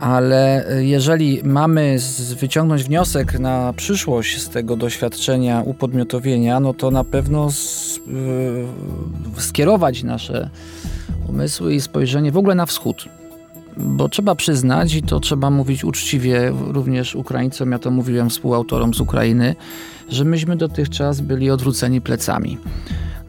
ale 0.00 0.66
jeżeli 0.78 1.40
mamy 1.44 1.96
wyciągnąć 2.40 2.84
wniosek 2.84 3.38
na 3.38 3.72
przyszłość 3.76 4.42
z 4.42 4.48
tego 4.48 4.76
doświadczenia 4.76 5.62
upodmiotowienia, 5.64 6.60
no 6.60 6.74
to 6.74 6.90
na 6.90 7.04
pewno 7.04 7.48
skierować 9.38 10.02
nasze 10.02 10.50
umysły 11.28 11.74
i 11.74 11.80
spojrzenie 11.80 12.32
w 12.32 12.36
ogóle 12.36 12.54
na 12.54 12.66
wschód. 12.66 13.08
Bo 13.76 14.08
trzeba 14.08 14.34
przyznać, 14.34 14.94
i 14.94 15.02
to 15.02 15.20
trzeba 15.20 15.50
mówić 15.50 15.84
uczciwie 15.84 16.52
również 16.66 17.14
Ukraińcom, 17.14 17.72
ja 17.72 17.78
to 17.78 17.90
mówiłem 17.90 18.30
współautorom 18.30 18.94
z 18.94 19.00
Ukrainy, 19.00 19.54
że 20.08 20.24
myśmy 20.24 20.56
dotychczas 20.56 21.20
byli 21.20 21.50
odwróceni 21.50 22.00
plecami 22.00 22.58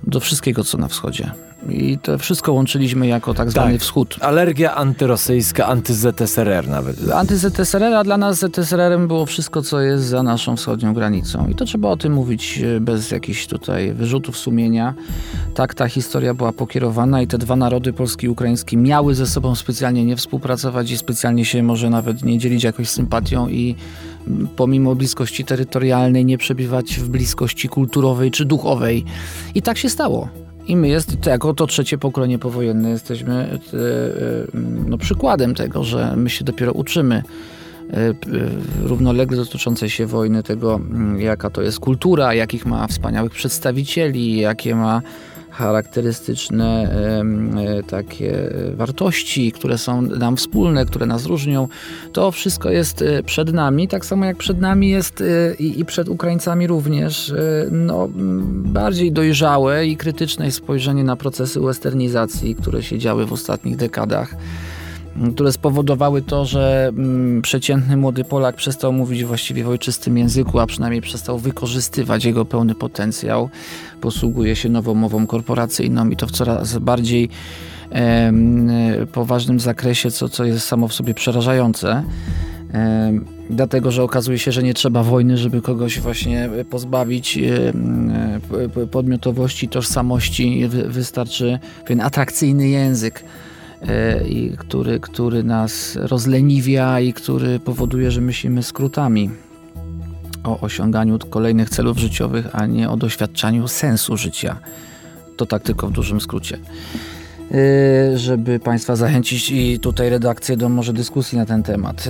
do 0.04 0.20
wszystkiego, 0.20 0.64
co 0.64 0.78
na 0.78 0.88
wschodzie. 0.88 1.32
I 1.70 1.98
to 1.98 2.18
wszystko 2.18 2.54
łączyliśmy 2.54 3.08
jako 3.08 3.34
tak 3.34 3.52
zwany 3.52 3.72
tak. 3.72 3.82
wschód. 3.82 4.18
Alergia 4.22 4.76
antyrosyjska, 4.76 5.68
anty-ZSRR 5.68 6.68
nawet. 6.68 6.96
Anty-ZSRR, 6.98 7.94
a 7.94 8.04
dla 8.04 8.18
nas 8.18 8.40
ZSRR-em 8.40 9.08
było 9.08 9.26
wszystko, 9.26 9.62
co 9.62 9.82
jest 9.82 10.04
za 10.04 10.24
naszą 10.24 10.56
wschodnią 10.56 10.94
granicą. 10.94 11.48
I 11.48 11.56
to 11.56 11.66
trzeba 11.66 11.90
o 11.90 11.98
tym 11.98 12.14
mówić 12.14 12.62
e, 12.76 12.80
bez 12.80 13.12
jakichś 13.12 13.48
tutaj 13.48 13.94
wyrzutów 13.94 14.38
sumienia. 14.38 14.94
Tak 15.54 15.74
ta 15.74 15.88
historia 15.88 16.34
była 16.34 16.54
pokierowana 16.54 17.22
i 17.22 17.28
te 17.28 17.38
dwa 17.38 17.56
narody, 17.56 17.94
polski 17.94 18.26
i 18.26 18.30
ukraiński, 18.30 18.78
miały 18.78 19.16
ze 19.16 19.28
sobą 19.28 19.56
specjalnie 19.56 20.06
nie 20.06 20.16
współpracować 20.16 20.92
i 20.92 20.98
specjalnie 20.98 21.46
się 21.46 21.64
może 21.64 21.90
nawet 21.90 22.24
nie 22.24 22.38
dzielić 22.38 22.64
jakąś 22.64 22.90
sympatią 22.90 23.48
i 23.48 23.76
pomimo 24.56 24.96
bliskości 24.96 25.46
terytorialnej 25.46 26.26
nie 26.26 26.38
przebywać 26.38 26.96
w 26.96 27.10
bliskości 27.10 27.70
kulturowej 27.70 28.32
czy 28.32 28.46
duchowej. 28.46 29.06
I 29.56 29.62
tak 29.62 29.78
się 29.78 29.90
stało. 29.90 30.41
I 30.68 30.76
my 30.76 30.88
jest, 30.88 31.26
jako 31.26 31.54
to 31.54 31.68
trzecie 31.68 31.98
pokolenie 31.98 32.40
powojenne 32.40 32.90
jesteśmy 32.90 33.34
e, 33.34 33.54
e, 33.54 33.60
no, 34.88 34.98
przykładem 34.98 35.56
tego, 35.56 35.84
że 35.84 36.14
my 36.16 36.30
się 36.30 36.46
dopiero 36.46 36.72
uczymy 36.72 37.24
e, 37.94 38.14
równolegle 38.84 39.38
dotyczącej 39.38 39.90
się 39.90 40.06
wojny, 40.06 40.44
tego 40.44 40.80
jaka 41.18 41.50
to 41.50 41.62
jest 41.62 41.80
kultura, 41.80 42.34
jakich 42.34 42.66
ma 42.66 42.88
wspaniałych 42.88 43.32
przedstawicieli, 43.32 44.38
jakie 44.38 44.76
ma 44.76 45.02
charakterystyczne 45.62 46.96
e, 47.80 47.84
takie 47.84 48.54
wartości, 48.76 49.52
które 49.52 49.78
są 49.78 50.02
nam 50.02 50.38
wspólne, 50.38 50.86
które 50.86 51.06
nas 51.06 51.26
różnią. 51.26 51.68
To 52.14 52.32
wszystko 52.32 52.70
jest 52.70 53.02
e, 53.02 53.24
przed 53.24 53.54
nami, 53.54 53.88
tak 53.88 54.06
samo 54.06 54.26
jak 54.26 54.38
przed 54.38 54.60
nami 54.60 54.90
jest 54.90 55.22
e, 55.22 55.54
i, 55.54 55.86
przed 55.86 56.10
Ukraińcami 56.10 56.68
również 56.68 57.34
no, 57.72 58.10
bardziej 58.64 59.12
dojrzałe 59.12 59.88
i 59.88 59.98
krytyczne 59.98 60.52
spojrzenie 60.52 61.04
na 61.04 61.16
procesy 61.16 61.60
westernizacji, 61.60 62.56
które 62.56 62.84
się 62.84 62.98
działy 62.98 63.26
w 63.26 63.34
ostatnich 63.34 63.76
dekadach 63.76 64.36
które 65.36 65.52
spowodowały 65.52 66.22
to, 66.22 66.46
że 66.46 66.88
mm, 66.90 67.42
przeciętny 67.42 67.98
młody 67.98 68.24
Polak 68.24 68.56
przestał 68.56 68.94
mówić 68.94 69.26
właściwie 69.26 69.64
w 69.64 69.70
ojczystym 69.70 70.18
języku, 70.18 70.60
a 70.60 70.68
przynajmniej 70.68 71.02
przestał 71.02 71.40
wykorzystywać 71.40 72.26
jego 72.26 72.46
pełny 72.46 72.76
potencjał. 72.76 73.50
Posługuje 74.02 74.56
się 74.56 74.70
nową 74.70 74.94
mową 74.94 75.28
korporacyjną 75.28 76.10
i 76.10 76.16
to 76.16 76.28
w 76.28 76.32
coraz 76.32 76.78
bardziej 76.78 77.30
e, 77.92 78.32
poważnym 79.12 79.60
zakresie, 79.60 80.12
co, 80.12 80.30
co 80.30 80.46
jest 80.46 80.68
samo 80.68 80.88
w 80.88 80.94
sobie 80.94 81.14
przerażające. 81.14 82.04
E, 82.74 83.14
dlatego, 83.50 83.92
że 83.92 84.04
okazuje 84.04 84.40
się, 84.40 84.52
że 84.52 84.64
nie 84.64 84.74
trzeba 84.74 85.04
wojny, 85.04 85.38
żeby 85.38 85.62
kogoś 85.62 86.00
właśnie 86.00 86.50
pozbawić 86.70 87.38
e, 87.38 88.88
podmiotowości, 88.92 89.68
tożsamości. 89.68 90.68
Wystarczy 90.88 91.60
pewien 91.84 92.02
atrakcyjny 92.02 92.70
język 92.70 93.24
i 94.30 94.52
który, 94.58 95.00
który 95.00 95.44
nas 95.44 95.96
rozleniwia 95.96 97.00
i 97.00 97.14
który 97.14 97.60
powoduje, 97.60 98.12
że 98.12 98.22
myślimy 98.22 98.64
skrótami 98.64 99.30
o 100.44 100.60
osiąganiu 100.60 101.20
kolejnych 101.20 101.70
celów 101.70 101.98
życiowych, 101.98 102.48
a 102.52 102.66
nie 102.66 102.90
o 102.90 102.98
doświadczaniu 102.98 103.68
sensu 103.68 104.18
życia. 104.18 104.58
To 105.38 105.46
tak 105.46 105.64
tylko 105.64 105.88
w 105.88 105.92
dużym 105.92 106.22
skrócie. 106.22 106.58
E, 107.52 108.18
żeby 108.18 108.60
Państwa 108.60 108.96
zachęcić 108.96 109.52
i 109.52 109.80
tutaj 109.80 110.10
redakcję 110.10 110.58
do 110.58 110.70
może 110.70 110.94
dyskusji 110.94 111.38
na 111.38 111.46
ten 111.46 111.64
temat. 111.64 112.08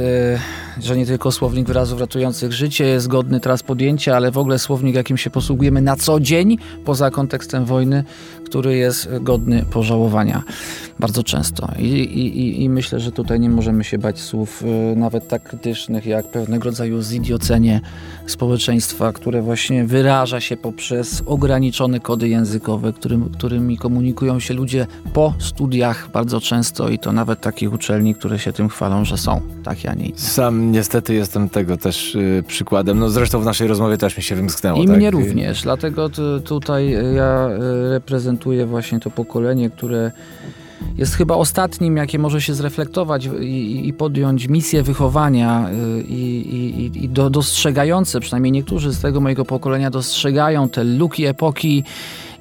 Że 0.84 0.98
nie 0.98 1.06
tylko 1.06 1.32
słownik 1.32 1.68
wyrazów 1.68 2.00
ratujących 2.00 2.54
życie 2.54 2.86
jest 2.86 3.08
godny 3.08 3.40
teraz 3.40 3.64
podjęcia, 3.64 4.16
ale 4.16 4.32
w 4.32 4.38
ogóle 4.38 4.60
słownik, 4.60 4.96
jakim 4.96 5.18
się 5.18 5.30
posługujemy 5.30 5.82
na 5.82 5.96
co 5.96 6.20
dzień, 6.20 6.58
poza 6.86 7.12
kontekstem 7.12 7.66
wojny, 7.66 8.04
który 8.46 8.78
jest 8.78 9.10
godny 9.22 9.66
pożałowania 9.72 10.44
bardzo 11.00 11.24
często. 11.24 11.70
I, 11.80 11.84
i, 11.84 12.64
i 12.64 12.70
myślę, 12.70 13.00
że 13.00 13.12
tutaj 13.12 13.40
nie 13.40 13.50
możemy 13.50 13.84
się 13.84 13.98
bać 13.98 14.20
słów 14.20 14.64
y, 14.64 14.96
nawet 14.96 15.28
tak 15.28 15.44
krytycznych, 15.44 16.06
jak 16.06 16.32
pewnego 16.32 16.64
rodzaju 16.64 17.02
zidiocenie 17.02 17.82
społeczeństwa, 18.28 19.14
które 19.14 19.42
właśnie 19.42 19.86
wyraża 19.86 20.42
się 20.42 20.58
poprzez 20.58 21.24
ograniczone 21.26 22.00
kody 22.00 22.30
językowe, 22.30 22.94
którym, 22.94 23.30
którymi 23.30 23.78
komunikują 23.78 24.40
się 24.40 24.54
ludzie 24.54 24.88
po 25.14 25.34
studiach 25.40 26.12
bardzo 26.14 26.42
często 26.42 26.90
i 26.90 27.00
to 27.00 27.12
nawet 27.12 27.42
takich 27.42 27.74
uczelni, 27.74 28.16
które 28.16 28.40
się 28.40 28.54
tym 28.54 28.70
chwalą, 28.70 29.06
że 29.06 29.18
są 29.18 29.42
tak, 29.64 29.84
ja 29.84 29.94
nie. 29.94 30.12
Sam 30.16 30.71
niestety 30.72 31.14
jestem 31.14 31.50
tego 31.50 31.78
też 31.78 32.16
y, 32.16 32.44
przykładem. 32.48 33.00
No 33.00 33.10
zresztą 33.10 33.42
w 33.42 33.46
naszej 33.46 33.68
rozmowie 33.68 33.98
też 33.98 34.18
mi 34.18 34.24
się 34.24 34.36
wymsknęło. 34.36 34.84
I 34.84 34.88
tak? 34.88 34.98
mnie 34.98 35.12
również, 35.12 35.62
dlatego 35.62 36.10
tutaj 36.46 36.92
ja 37.16 37.50
y, 37.50 37.90
reprezentuję 37.90 38.66
właśnie 38.66 39.00
to 39.00 39.10
pokolenie, 39.10 39.70
które 39.70 40.12
jest 40.98 41.16
chyba 41.16 41.36
ostatnim, 41.36 41.98
jakie 41.98 42.20
może 42.20 42.42
się 42.42 42.54
zreflektować 42.54 43.30
i, 43.42 43.88
i 43.88 43.94
podjąć 43.94 44.48
misję 44.48 44.84
wychowania 44.84 45.70
y, 45.70 46.02
i, 46.02 46.56
i, 46.56 47.04
i 47.04 47.10
do, 47.10 47.30
dostrzegające, 47.30 48.20
przynajmniej 48.20 48.52
niektórzy 48.52 48.94
z 48.94 49.02
tego 49.02 49.22
mojego 49.22 49.46
pokolenia 49.46 49.90
dostrzegają 49.90 50.70
te 50.70 50.84
luki 50.84 51.26
epoki 51.26 51.84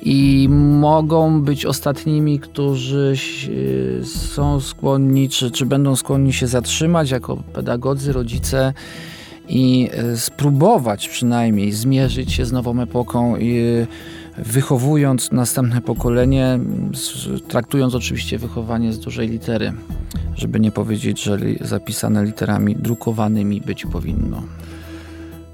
i 0.02 0.48
mogą 0.80 1.42
być 1.42 1.66
ostatnimi, 1.66 2.40
którzy 2.40 3.14
y, 3.48 4.00
są 4.04 4.60
skłonni, 4.60 5.28
czy, 5.28 5.50
czy 5.50 5.66
będą 5.66 5.96
skłonni 5.96 6.32
się 6.32 6.46
zatrzymać 6.46 7.10
jako 7.10 7.36
pedagodzy, 7.36 8.12
rodzice 8.12 8.72
i 9.48 9.90
e, 9.92 10.16
spróbować 10.16 11.08
przynajmniej 11.08 11.72
zmierzyć 11.72 12.32
się 12.32 12.44
z 12.44 12.52
nową 12.52 12.80
epoką 12.80 13.36
i 13.36 13.58
e, 13.58 13.86
wychowując 14.42 15.32
następne 15.32 15.80
pokolenie, 15.80 16.58
traktując 17.48 17.94
oczywiście 17.94 18.38
wychowanie 18.38 18.92
z 18.92 18.98
dużej 18.98 19.28
litery, 19.28 19.72
żeby 20.34 20.60
nie 20.60 20.70
powiedzieć, 20.70 21.22
że 21.22 21.38
zapisane 21.60 22.24
literami 22.24 22.76
drukowanymi 22.76 23.60
być 23.60 23.86
powinno. 23.86 24.42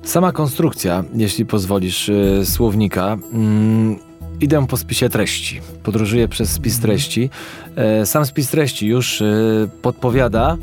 Sama 0.02 0.32
konstrukcja, 0.32 1.04
jeśli 1.14 1.46
pozwolisz, 1.46 2.10
słownika. 2.44 3.18
Idę 4.40 4.66
po 4.66 4.76
spisie 4.76 5.08
treści. 5.08 5.60
Podróżuję 5.82 6.28
przez 6.28 6.52
spis 6.52 6.74
mhm. 6.74 6.82
treści. 6.82 7.30
Yy, 7.98 8.06
sam 8.06 8.26
spis 8.26 8.50
treści 8.50 8.86
już 8.86 9.22
podpowiada, 9.82 10.56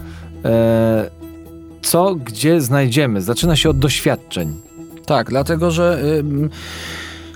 co, 1.81 2.15
gdzie 2.15 2.61
znajdziemy. 2.61 3.21
Zaczyna 3.21 3.55
się 3.55 3.69
od 3.69 3.79
doświadczeń. 3.79 4.53
Tak, 5.05 5.29
dlatego 5.29 5.71
że. 5.71 6.03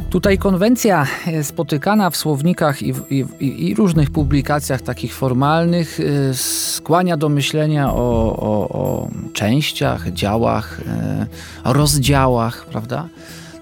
Tutaj 0.10 0.38
konwencja 0.38 1.08
spotykana 1.44 2.10
w 2.10 2.18
słownikach 2.18 2.82
i, 2.82 2.94
i, 3.10 3.26
i, 3.70 3.76
różnych 3.76 4.12
publikacjach 4.12 4.82
takich 4.82 5.16
formalnych 5.16 6.00
y, 6.00 6.32
skłania 6.34 7.18
do 7.18 7.30
myślenia 7.30 7.94
o, 7.94 8.36
o, 8.38 8.70
o 8.70 9.08
częściach, 9.34 10.12
działach, 10.12 10.80
y, 10.80 11.74
rozdziałach, 11.74 12.66
prawda? 12.66 13.08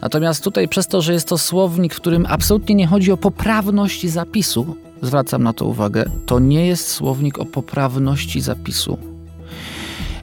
Natomiast 0.06 0.44
tutaj 0.44 0.68
przez 0.68 0.88
to, 0.88 1.02
że 1.02 1.14
jest 1.14 1.28
to 1.28 1.38
słownik, 1.38 1.94
w 1.94 1.98
którym 1.98 2.26
absolutnie 2.30 2.76
nie 2.76 2.88
chodzi 2.88 3.12
o 3.12 3.18
poprawność 3.18 4.10
zapisu, 4.10 4.76
zwracam 5.02 5.44
na 5.44 5.54
to 5.54 5.66
uwagę, 5.66 6.06
to 6.26 6.40
nie 6.40 6.68
jest 6.68 6.88
słownik 6.88 7.40
o 7.40 7.46
poprawności 7.46 8.42
zapisu. 8.42 8.98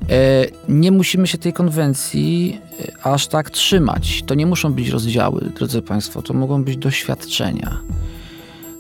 E, 0.09 0.47
nie 0.69 0.93
musimy 0.93 1.27
się 1.27 1.39
tej 1.39 1.53
konwencji 1.53 2.59
e, 2.81 3.07
aż 3.07 3.27
tak 3.27 3.51
trzymać. 3.51 4.23
To 4.27 4.35
nie 4.35 4.47
muszą 4.47 4.73
być 4.73 4.89
rozdziały, 4.89 5.51
drodzy 5.57 5.83
Państwo, 5.83 6.23
to 6.23 6.35
mogą 6.35 6.65
być 6.65 6.77
doświadczenia. 6.77 7.81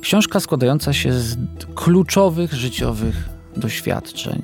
Książka 0.01 0.41
składająca 0.41 0.93
się 0.93 1.13
z 1.13 1.37
kluczowych 1.75 2.53
życiowych 2.53 3.29
doświadczeń. 3.57 4.43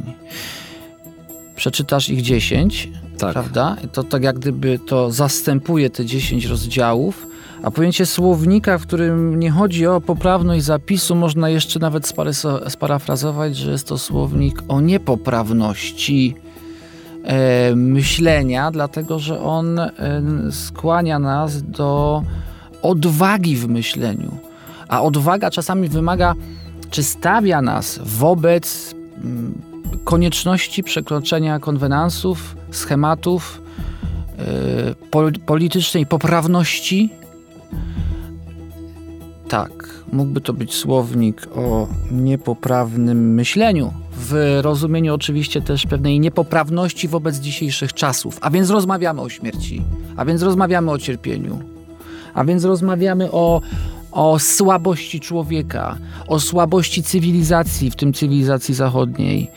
Przeczytasz 1.59 2.09
ich 2.09 2.23
10, 2.23 2.89
tak. 3.19 3.33
prawda? 3.33 3.77
To 3.93 4.05
tak 4.05 4.23
jak 4.23 4.39
gdyby 4.39 4.79
to 4.79 5.11
zastępuje 5.11 5.91
te 5.91 6.05
10 6.05 6.47
rozdziałów, 6.47 7.27
a 7.63 7.71
pojęcie 7.71 8.07
słownika, 8.07 8.79
w 8.79 8.83
którym 8.87 9.41
nie 9.41 9.51
chodzi 9.51 9.87
o 9.87 10.01
poprawność 10.01 10.65
zapisu, 10.65 11.15
można 11.15 11.49
jeszcze 11.49 11.79
nawet 11.79 12.15
sparafrazować, 12.69 13.57
że 13.57 13.71
jest 13.71 13.89
to 13.89 13.99
słownik 13.99 14.63
o 14.69 14.81
niepoprawności 14.81 16.35
E, 17.29 17.75
myślenia, 17.77 18.71
dlatego 18.71 19.19
że 19.19 19.41
on 19.41 19.79
e, 19.79 19.91
skłania 20.51 21.19
nas 21.19 21.63
do 21.63 22.23
odwagi 22.83 23.57
w 23.57 23.69
myśleniu. 23.69 24.39
A 24.89 25.03
odwaga 25.03 25.51
czasami 25.51 25.89
wymaga, 25.89 26.35
czy 26.91 27.03
stawia 27.03 27.63
nas 27.63 28.01
wobec 28.03 28.95
mm, 29.25 29.55
konieczności 30.05 30.83
przekroczenia 30.83 31.59
konwenansów, 31.59 32.57
schematów, 32.71 33.63
e, 34.39 35.35
politycznej 35.47 36.07
poprawności. 36.07 37.11
Tak, 39.49 39.89
mógłby 40.13 40.41
to 40.41 40.53
być 40.53 40.75
słownik 40.75 41.49
o 41.55 41.89
niepoprawnym 42.11 43.35
myśleniu, 43.35 43.93
w 44.13 44.59
rozumieniu 44.63 45.15
oczywiście 45.15 45.61
też 45.63 45.87
pewnej 45.87 46.21
niepoprawności 46.21 47.09
wobec 47.09 47.37
dzisiejszych 47.37 47.93
czasów. 47.93 48.39
A 48.41 48.51
więc 48.51 48.71
rozmawiamy 48.71 49.21
o 49.21 49.29
śmierci, 49.29 49.83
a 50.17 50.25
więc 50.25 50.43
rozmawiamy 50.43 50.91
o 50.91 50.99
cierpieniu, 50.99 51.59
a 52.35 52.45
więc 52.45 52.65
rozmawiamy 52.65 53.33
o, 53.33 53.61
o 54.19 54.39
słabości 54.39 55.21
człowieka, 55.21 55.99
o 56.27 56.41
słabości 56.41 57.03
cywilizacji, 57.03 57.91
w 57.91 57.97
tym 57.97 58.13
cywilizacji 58.13 58.75
zachodniej, 58.75 59.51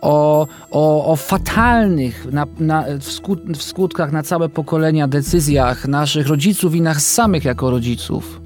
o, 0.00 0.46
o, 0.70 1.12
o 1.12 1.16
fatalnych 1.16 2.32
na, 2.32 2.46
na, 2.58 2.84
w, 3.00 3.12
skut, 3.12 3.40
w 3.58 3.62
skutkach 3.62 4.12
na 4.12 4.22
całe 4.22 4.48
pokolenia 4.48 5.08
decyzjach 5.08 5.88
naszych 5.88 6.28
rodziców 6.28 6.74
i 6.74 6.80
nas 6.80 7.06
samych 7.06 7.44
jako 7.44 7.70
rodziców, 7.70 8.40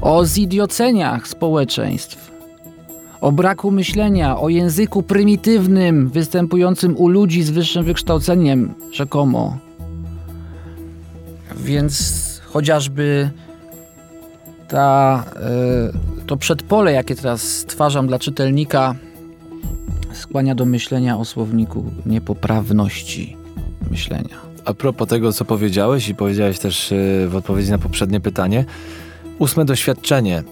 o 0.00 0.24
zidioceniach 0.24 1.28
społeczeństw 1.28 2.30
o 3.20 3.32
braku 3.32 3.70
myślenia, 3.70 4.38
o 4.38 4.48
języku 4.48 5.02
prymitywnym 5.02 6.08
występującym 6.08 6.96
u 6.96 7.08
ludzi 7.08 7.42
z 7.42 7.50
wyższym 7.50 7.84
wykształceniem, 7.84 8.74
rzekomo. 8.92 9.58
Więc 11.56 12.40
chociażby 12.44 13.30
ta, 14.70 15.24
y, 16.22 16.26
to 16.26 16.36
przedpole, 16.36 16.92
jakie 16.92 17.14
teraz 17.14 17.42
stwarzam 17.42 18.06
dla 18.06 18.18
czytelnika, 18.18 18.94
skłania 20.12 20.54
do 20.54 20.64
myślenia 20.64 21.18
o 21.18 21.24
słowniku 21.24 21.84
niepoprawności 22.06 23.36
myślenia. 23.90 24.36
A 24.64 24.74
propos 24.74 25.08
tego, 25.08 25.32
co 25.32 25.44
powiedziałeś 25.44 26.08
i 26.08 26.14
powiedziałeś 26.14 26.58
też 26.58 26.92
y, 26.92 27.26
w 27.28 27.36
odpowiedzi 27.36 27.70
na 27.70 27.78
poprzednie 27.78 28.20
pytanie, 28.20 28.64
ósme 29.38 29.64
doświadczenie 29.64 30.42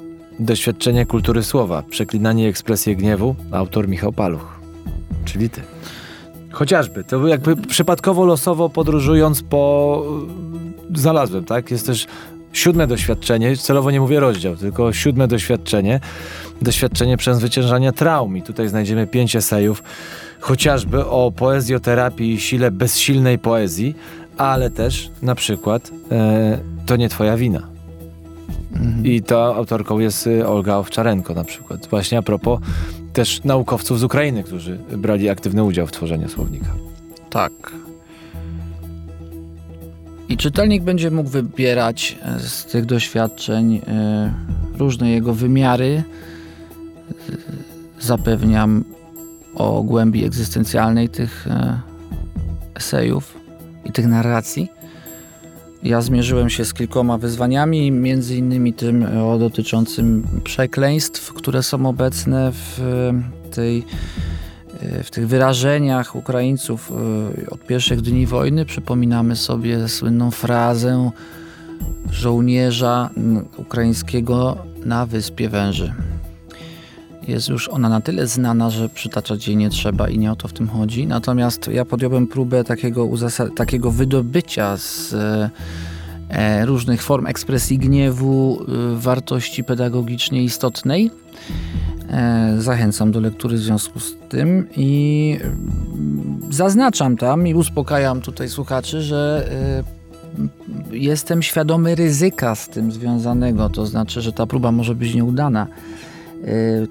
Doświadczenie 0.40 1.06
kultury 1.06 1.42
słowa, 1.42 1.82
przeklinanie 1.90 2.44
i 2.44 2.48
ekspresję 2.48 2.96
gniewu, 2.96 3.34
autor 3.50 3.88
Michał 3.88 4.12
Paluch, 4.12 4.60
czyli 5.24 5.50
ty. 5.50 5.60
Chociażby, 6.50 7.04
to 7.04 7.26
jakby 7.26 7.56
przypadkowo, 7.56 8.24
losowo 8.24 8.68
podróżując 8.68 9.42
po... 9.42 10.02
znalazłem, 10.94 11.44
tak? 11.44 11.70
Jest 11.70 11.86
też 11.86 12.06
siódme 12.52 12.86
doświadczenie, 12.86 13.56
celowo 13.56 13.90
nie 13.90 14.00
mówię 14.00 14.20
rozdział, 14.20 14.56
tylko 14.56 14.92
siódme 14.92 15.28
doświadczenie, 15.28 16.00
doświadczenie 16.62 17.16
przezwyciężania 17.16 17.92
traum 17.92 18.36
i 18.36 18.42
tutaj 18.42 18.68
znajdziemy 18.68 19.06
pięć 19.06 19.36
esejów, 19.36 19.82
chociażby 20.40 21.06
o 21.06 21.32
poezjoterapii 21.36 22.32
i 22.32 22.40
sile 22.40 22.70
bezsilnej 22.70 23.38
poezji, 23.38 23.94
ale 24.36 24.70
też 24.70 25.10
na 25.22 25.34
przykład 25.34 25.90
e, 26.10 26.58
to 26.86 26.96
nie 26.96 27.08
twoja 27.08 27.36
wina. 27.36 27.78
Mhm. 28.72 29.06
I 29.06 29.22
to 29.22 29.56
autorką 29.56 29.98
jest 29.98 30.26
y, 30.26 30.46
Olga 30.46 30.76
Owczarenko 30.76 31.34
na 31.34 31.44
przykład. 31.44 31.86
Właśnie 31.86 32.18
a 32.18 32.22
propos 32.22 32.60
też 33.12 33.44
naukowców 33.44 34.00
z 34.00 34.04
Ukrainy, 34.04 34.44
którzy 34.44 34.78
brali 34.96 35.28
aktywny 35.28 35.64
udział 35.64 35.86
w 35.86 35.92
tworzeniu 35.92 36.28
słownika. 36.28 36.74
Tak. 37.30 37.52
I 40.28 40.36
czytelnik 40.36 40.82
będzie 40.82 41.10
mógł 41.10 41.30
wybierać 41.30 42.18
e, 42.22 42.40
z 42.40 42.64
tych 42.64 42.84
doświadczeń 42.84 43.76
e, 43.76 44.34
różne 44.78 45.10
jego 45.10 45.34
wymiary. 45.34 46.02
E, 47.10 47.32
zapewniam 48.00 48.84
o 49.54 49.82
głębi 49.82 50.24
egzystencjalnej 50.24 51.08
tych 51.08 51.48
esejów 52.74 53.34
i 53.84 53.92
tych 53.92 54.06
narracji. 54.06 54.68
Ja 55.82 56.00
zmierzyłem 56.00 56.50
się 56.50 56.64
z 56.64 56.74
kilkoma 56.74 57.18
wyzwaniami, 57.18 57.92
między 57.92 58.36
innymi 58.36 58.72
tym 58.72 59.06
o 59.24 59.38
dotyczącym 59.38 60.26
przekleństw, 60.44 61.32
które 61.32 61.62
są 61.62 61.86
obecne 61.86 62.52
w 62.52 62.80
tej 63.50 63.84
w 65.04 65.10
tych 65.10 65.28
wyrażeniach 65.28 66.16
Ukraińców 66.16 66.92
e, 67.46 67.50
od 67.50 67.66
pierwszych 67.66 68.00
dni 68.00 68.26
wojny 68.26 68.64
przypominamy 68.64 69.36
sobie 69.36 69.88
słynną 69.88 70.30
frazę 70.30 71.10
żołnierza 72.10 73.10
ukraińskiego 73.56 74.56
na 74.84 75.06
Wyspie 75.06 75.48
Węży. 75.48 75.92
Jest 77.28 77.48
już 77.48 77.68
ona 77.68 77.88
na 77.88 78.00
tyle 78.00 78.26
znana, 78.26 78.70
że 78.70 78.88
przytaczać 78.88 79.48
jej 79.48 79.56
nie 79.56 79.70
trzeba 79.70 80.08
i 80.08 80.18
nie 80.18 80.32
o 80.32 80.36
to 80.36 80.48
w 80.48 80.52
tym 80.52 80.68
chodzi. 80.68 81.06
Natomiast 81.06 81.68
ja 81.68 81.84
podjąłem 81.84 82.26
próbę 82.26 82.64
takiego, 82.64 83.08
takiego 83.56 83.90
wydobycia 83.90 84.76
z 84.76 85.14
e, 86.30 86.66
różnych 86.66 87.02
form 87.02 87.26
ekspresji 87.26 87.78
gniewu 87.78 88.60
e, 88.62 88.96
wartości 88.96 89.64
pedagogicznie 89.64 90.42
istotnej. 90.42 91.10
E, 92.10 92.54
zachęcam 92.58 93.12
do 93.12 93.20
lektury 93.20 93.56
w 93.56 93.60
związku 93.60 94.00
z 94.00 94.16
tym 94.28 94.66
i 94.76 95.38
mm, 95.42 96.40
zaznaczam 96.50 97.16
tam 97.16 97.46
i 97.46 97.54
uspokajam 97.54 98.20
tutaj 98.20 98.48
słuchaczy, 98.48 99.02
że 99.02 99.48
e, 100.92 100.96
jestem 100.96 101.42
świadomy 101.42 101.94
ryzyka 101.94 102.54
z 102.54 102.68
tym 102.68 102.92
związanego, 102.92 103.70
to 103.70 103.86
znaczy, 103.86 104.20
że 104.20 104.32
ta 104.32 104.46
próba 104.46 104.72
może 104.72 104.94
być 104.94 105.14
nieudana 105.14 105.66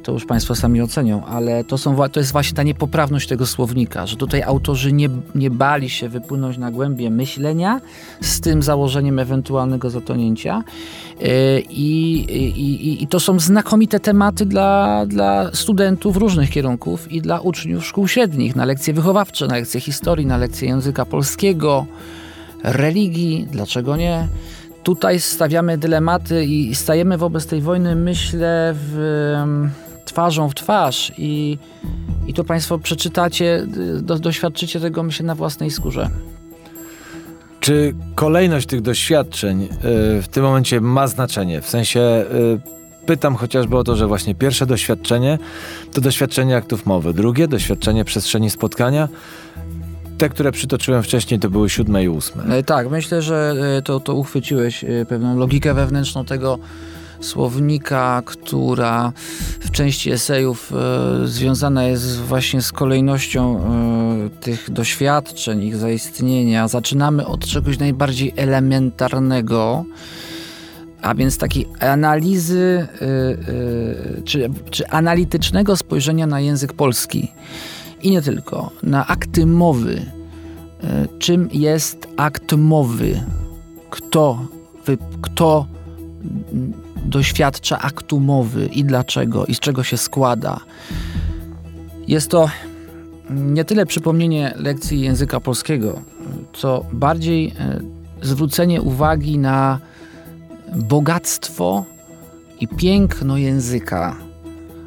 to 0.04 0.12
już 0.12 0.26
Państwo 0.26 0.56
sami 0.56 0.82
ocenią, 0.82 1.26
ale 1.26 1.64
to, 1.64 1.78
są, 1.78 2.10
to 2.10 2.20
jest 2.20 2.32
właśnie 2.32 2.56
ta 2.56 2.64
niepoprawność 2.64 3.28
tego 3.28 3.46
słownika, 3.46 4.08
że 4.08 4.16
tutaj 4.16 4.44
autorzy 4.44 4.94
nie, 4.94 5.10
nie 5.36 5.50
bali 5.50 5.90
się 5.90 6.10
wypłynąć 6.10 6.58
na 6.58 6.72
głębie 6.72 7.10
myślenia 7.10 7.82
z 8.22 8.42
tym 8.42 8.64
założeniem 8.64 9.20
ewentualnego 9.20 9.90
zatonięcia. 9.90 10.64
Y, 11.22 11.64
I, 11.70 12.14
i, 12.60 13.04
i 13.04 13.08
to 13.08 13.20
są 13.20 13.40
znakomite 13.40 14.00
tematy 14.00 14.46
dla, 14.46 15.06
dla 15.06 15.50
studentów 15.54 16.18
różnych 16.18 16.50
kierunków 16.50 17.12
i 17.12 17.22
dla 17.22 17.40
uczniów 17.40 17.86
szkół 17.86 18.08
średnich, 18.08 18.56
na 18.56 18.66
lekcje 18.66 18.94
wychowawcze, 18.94 19.48
na 19.48 19.56
lekcje 19.56 19.82
historii, 19.82 20.26
na 20.26 20.38
lekcje 20.38 20.68
języka 20.68 21.06
polskiego, 21.06 21.86
religii, 22.64 23.48
dlaczego 23.52 23.96
nie? 23.96 24.28
Tutaj 24.88 25.20
stawiamy 25.20 25.78
dylematy 25.78 26.46
i 26.46 26.76
stajemy 26.76 27.18
wobec 27.18 27.46
tej 27.46 27.62
wojny, 27.62 27.96
myślę, 27.96 28.74
w, 28.76 29.36
twarzą 30.06 30.50
w 30.50 30.56
twarz 30.56 31.12
i, 31.18 31.58
i 32.28 32.34
to 32.34 32.44
Państwo 32.44 32.80
przeczytacie, 32.80 33.68
do, 34.02 34.20
doświadczycie 34.20 34.80
tego, 34.80 35.04
myślę, 35.04 35.26
na 35.26 35.36
własnej 35.36 35.72
skórze. 35.72 36.10
Czy 37.60 37.96
kolejność 38.16 38.68
tych 38.68 38.82
doświadczeń 38.82 39.64
y, 39.64 39.68
w 40.22 40.28
tym 40.32 40.44
momencie 40.44 40.82
ma 40.82 41.08
znaczenie? 41.08 41.62
W 41.62 41.70
sensie 41.70 42.00
y, 43.00 43.06
pytam 43.06 43.36
chociażby 43.36 43.78
o 43.78 43.84
to, 43.84 43.96
że 43.96 44.08
właśnie 44.08 44.36
pierwsze 44.36 44.66
doświadczenie 44.66 45.40
to 45.94 46.02
doświadczenie 46.02 46.58
aktów 46.58 46.86
mowy, 46.86 47.14
drugie 47.14 47.48
doświadczenie 47.48 48.06
przestrzeni 48.06 48.50
spotkania. 48.50 49.08
Te, 50.18 50.30
które 50.30 50.52
przytoczyłem 50.52 51.04
wcześniej, 51.04 51.40
to 51.40 51.50
były 51.50 51.70
siódme 51.70 52.04
i 52.04 52.10
ósme. 52.10 52.44
E, 52.44 52.64
tak, 52.64 52.90
myślę, 52.90 53.22
że 53.22 53.54
e, 53.78 53.82
to, 53.82 54.00
to 54.00 54.16
uchwyciłeś 54.16 54.84
e, 54.84 55.06
pewną 55.06 55.38
logikę 55.38 55.74
wewnętrzną 55.74 56.26
tego 56.26 56.60
słownika, 57.22 58.22
która 58.26 59.12
w 59.60 59.72
części 59.72 60.12
esejów 60.12 60.74
związana 61.26 61.84
jest 61.84 62.18
właśnie 62.18 62.62
z 62.62 62.72
kolejnością 62.72 63.62
tych 64.42 64.72
doświadczeń, 64.72 65.64
ich 65.64 65.76
zaistnienia. 65.76 66.68
Zaczynamy 66.68 67.28
od 67.28 67.48
czegoś 67.48 67.80
najbardziej 67.80 68.34
elementarnego, 68.36 69.86
a 71.02 71.16
więc 71.16 71.38
takiej 71.38 71.68
analizy 71.80 72.88
e, 73.02 74.24
czy, 74.24 74.50
czy 74.70 74.88
analitycznego 74.88 75.76
spojrzenia 75.76 76.28
na 76.28 76.40
język 76.40 76.74
polski. 76.74 77.32
I 78.04 78.12
nie 78.12 78.22
tylko, 78.22 78.72
na 78.84 79.08
akty 79.08 79.46
mowy. 79.46 80.02
Czym 81.20 81.50
jest 81.54 82.08
akt 82.18 82.54
mowy? 82.54 83.24
Kto, 83.90 84.46
kto 85.22 85.66
doświadcza 87.06 87.80
aktu 87.80 88.20
mowy 88.20 88.66
i 88.66 88.84
dlaczego 88.84 89.46
i 89.46 89.56
z 89.56 89.60
czego 89.60 89.84
się 89.84 89.98
składa. 89.98 90.60
Jest 92.08 92.32
to 92.32 92.50
nie 93.30 93.66
tyle 93.66 93.86
przypomnienie 93.86 94.54
lekcji 94.56 95.02
języka 95.02 95.40
polskiego, 95.40 96.02
co 96.54 96.86
bardziej 96.94 97.48
e, 97.48 97.80
zwrócenie 98.22 98.82
uwagi 98.82 99.38
na 99.38 99.80
bogactwo 100.76 101.86
i 102.60 102.68
piękno 102.68 103.38
języka. 103.38 104.16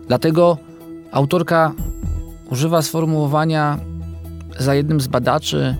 Dlatego 0.09 0.59
autorka 1.13 1.73
używa 2.51 2.83
sformułowania 2.83 3.79
za 4.59 4.75
jednym 4.75 5.01
z 5.01 5.07
badaczy 5.07 5.77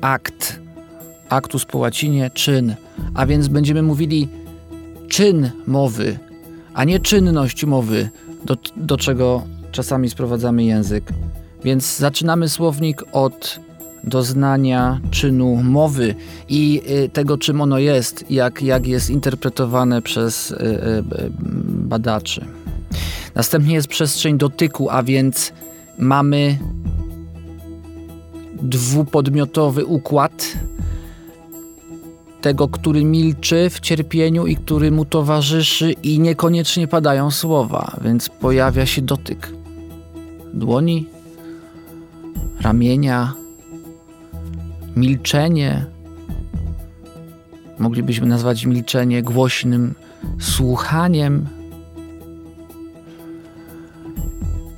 akt, 0.00 0.60
aktus 1.28 1.64
po 1.64 1.78
łacinie 1.78 2.30
czyn, 2.34 2.74
a 3.14 3.26
więc 3.26 3.48
będziemy 3.48 3.82
mówili 3.82 4.28
czyn 5.08 5.50
mowy, 5.66 6.18
a 6.74 6.84
nie 6.84 7.00
czynność 7.00 7.64
mowy, 7.64 8.10
do, 8.44 8.56
do 8.76 8.96
czego 8.96 9.42
czasami 9.72 10.10
sprowadzamy 10.10 10.64
język. 10.64 11.12
Więc 11.64 11.96
zaczynamy 11.98 12.48
słownik 12.48 13.02
od 13.12 13.60
doznania 14.04 15.00
czynu 15.10 15.56
mowy 15.62 16.14
i 16.48 16.82
y, 17.04 17.08
tego, 17.08 17.38
czym 17.38 17.60
ono 17.60 17.78
jest, 17.78 18.30
jak, 18.30 18.62
jak 18.62 18.86
jest 18.86 19.10
interpretowane 19.10 20.02
przez 20.02 20.50
y, 20.50 20.54
y, 20.54 21.02
badaczy. 21.68 22.44
Następnie 23.34 23.74
jest 23.74 23.88
przestrzeń 23.88 24.38
dotyku, 24.38 24.90
a 24.90 25.02
więc 25.02 25.52
mamy 25.98 26.58
dwupodmiotowy 28.62 29.84
układ 29.84 30.58
tego, 32.40 32.68
który 32.68 33.04
milczy 33.04 33.70
w 33.70 33.80
cierpieniu 33.80 34.46
i 34.46 34.56
który 34.56 34.90
mu 34.90 35.04
towarzyszy 35.04 35.92
i 35.92 36.20
niekoniecznie 36.20 36.88
padają 36.88 37.30
słowa, 37.30 37.96
więc 38.04 38.28
pojawia 38.28 38.86
się 38.86 39.02
dotyk 39.02 39.52
dłoni, 40.54 41.06
ramienia, 42.60 43.34
milczenie. 44.96 45.86
Moglibyśmy 47.78 48.26
nazwać 48.26 48.66
milczenie 48.66 49.22
głośnym 49.22 49.94
słuchaniem. 50.40 51.46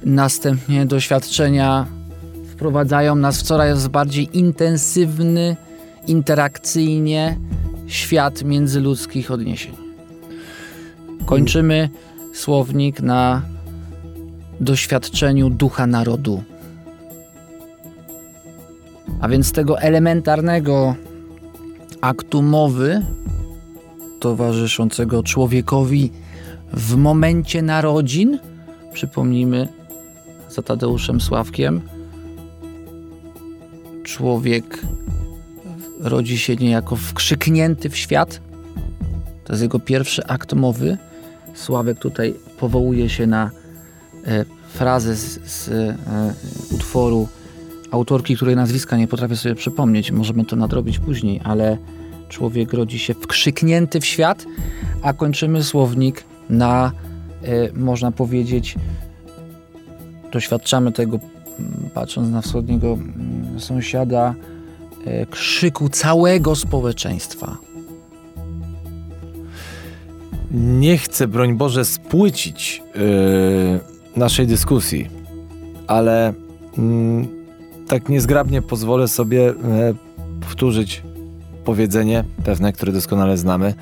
Następnie 0.05 0.87
doświadczenia 0.87 1.87
wprowadzają 2.53 3.15
nas 3.15 3.41
w 3.41 3.43
coraz 3.43 3.89
bardziej 3.89 4.39
intensywny, 4.39 5.57
interakcyjnie 6.07 7.39
świat 7.87 8.43
międzyludzkich 8.43 9.31
odniesień. 9.31 9.75
Kończymy 11.27 11.89
słownik 12.35 13.01
na 13.01 13.43
doświadczeniu 14.61 15.51
ducha 15.51 15.87
narodu. 15.87 16.43
A 19.21 19.29
więc 19.29 19.53
tego 19.53 19.81
elementarnego 19.81 20.95
aktu 22.01 22.43
mowy 22.43 23.03
towarzyszącego 24.21 25.23
człowiekowi 25.23 26.11
w 26.73 26.97
momencie 26.97 27.63
narodzin, 27.63 28.39
przypomnijmy 28.93 29.69
za 30.55 30.63
Tadeuszem 30.63 31.21
Sławkiem, 31.21 31.81
człowiek 34.03 34.83
rodzi 36.01 36.39
się 36.39 36.57
niejako 36.57 36.97
wkrzyknięty 36.97 37.91
w 37.91 37.97
świat. 37.97 38.41
To 39.45 39.53
jest 39.53 39.63
jego 39.63 39.79
pierwszy 39.81 40.27
akt 40.27 40.53
mowy. 40.53 40.99
Sławek 41.55 41.99
tutaj 41.99 42.35
powołuje 42.59 43.09
się 43.09 43.27
na 43.27 43.51
e, 44.27 44.45
frazę 44.69 45.17
z, 45.17 45.41
z 45.51 45.69
e, 45.69 45.97
utworu 46.75 47.29
autorki, 47.91 48.37
której 48.37 48.57
nazwiska 48.57 48.97
nie 48.97 49.09
potrafię 49.09 49.37
sobie 49.37 49.55
przypomnieć. 49.55 50.11
Możemy 50.11 50.45
to 50.45 50.57
nadrobić 50.57 50.99
później, 50.99 51.41
ale 51.45 51.79
człowiek 52.29 52.73
rodzi 52.73 52.99
się 52.99 53.15
wkrzyknięty 53.15 54.01
w 54.01 54.07
świat, 54.07 54.45
a 55.03 55.13
kończymy 55.13 55.65
słownik 55.65 56.25
na, 56.51 56.93
e, 57.43 57.73
można 57.73 58.13
powiedzieć, 58.13 58.77
doświadczamy 60.35 60.93
tego 60.93 61.19
patrząc 61.95 62.31
na 62.31 62.41
wschodniego 62.41 62.99
sąsiada, 63.59 64.35
E, 65.07 65.27
krzyku 65.27 65.89
całego 65.89 66.57
społeczeństwa. 66.57 67.57
Nie 70.51 70.99
chcę, 70.99 71.29
broń 71.29 71.55
Boże, 71.55 71.85
spłycić 71.85 72.83
yy, 72.95 73.81
naszej 74.17 74.47
dyskusji, 74.47 75.09
ale 75.87 76.33
yy, 76.79 76.85
tak 77.89 78.09
niezgrabnie 78.09 78.63
pozwolę 78.63 79.09
sobie 79.09 79.41
yy, 79.41 79.55
powtórzyć 80.41 81.03
powiedzenie 81.65 82.25
pewne, 82.45 82.73
które 82.73 82.93
doskonale 82.93 83.37
znamy, 83.37 83.75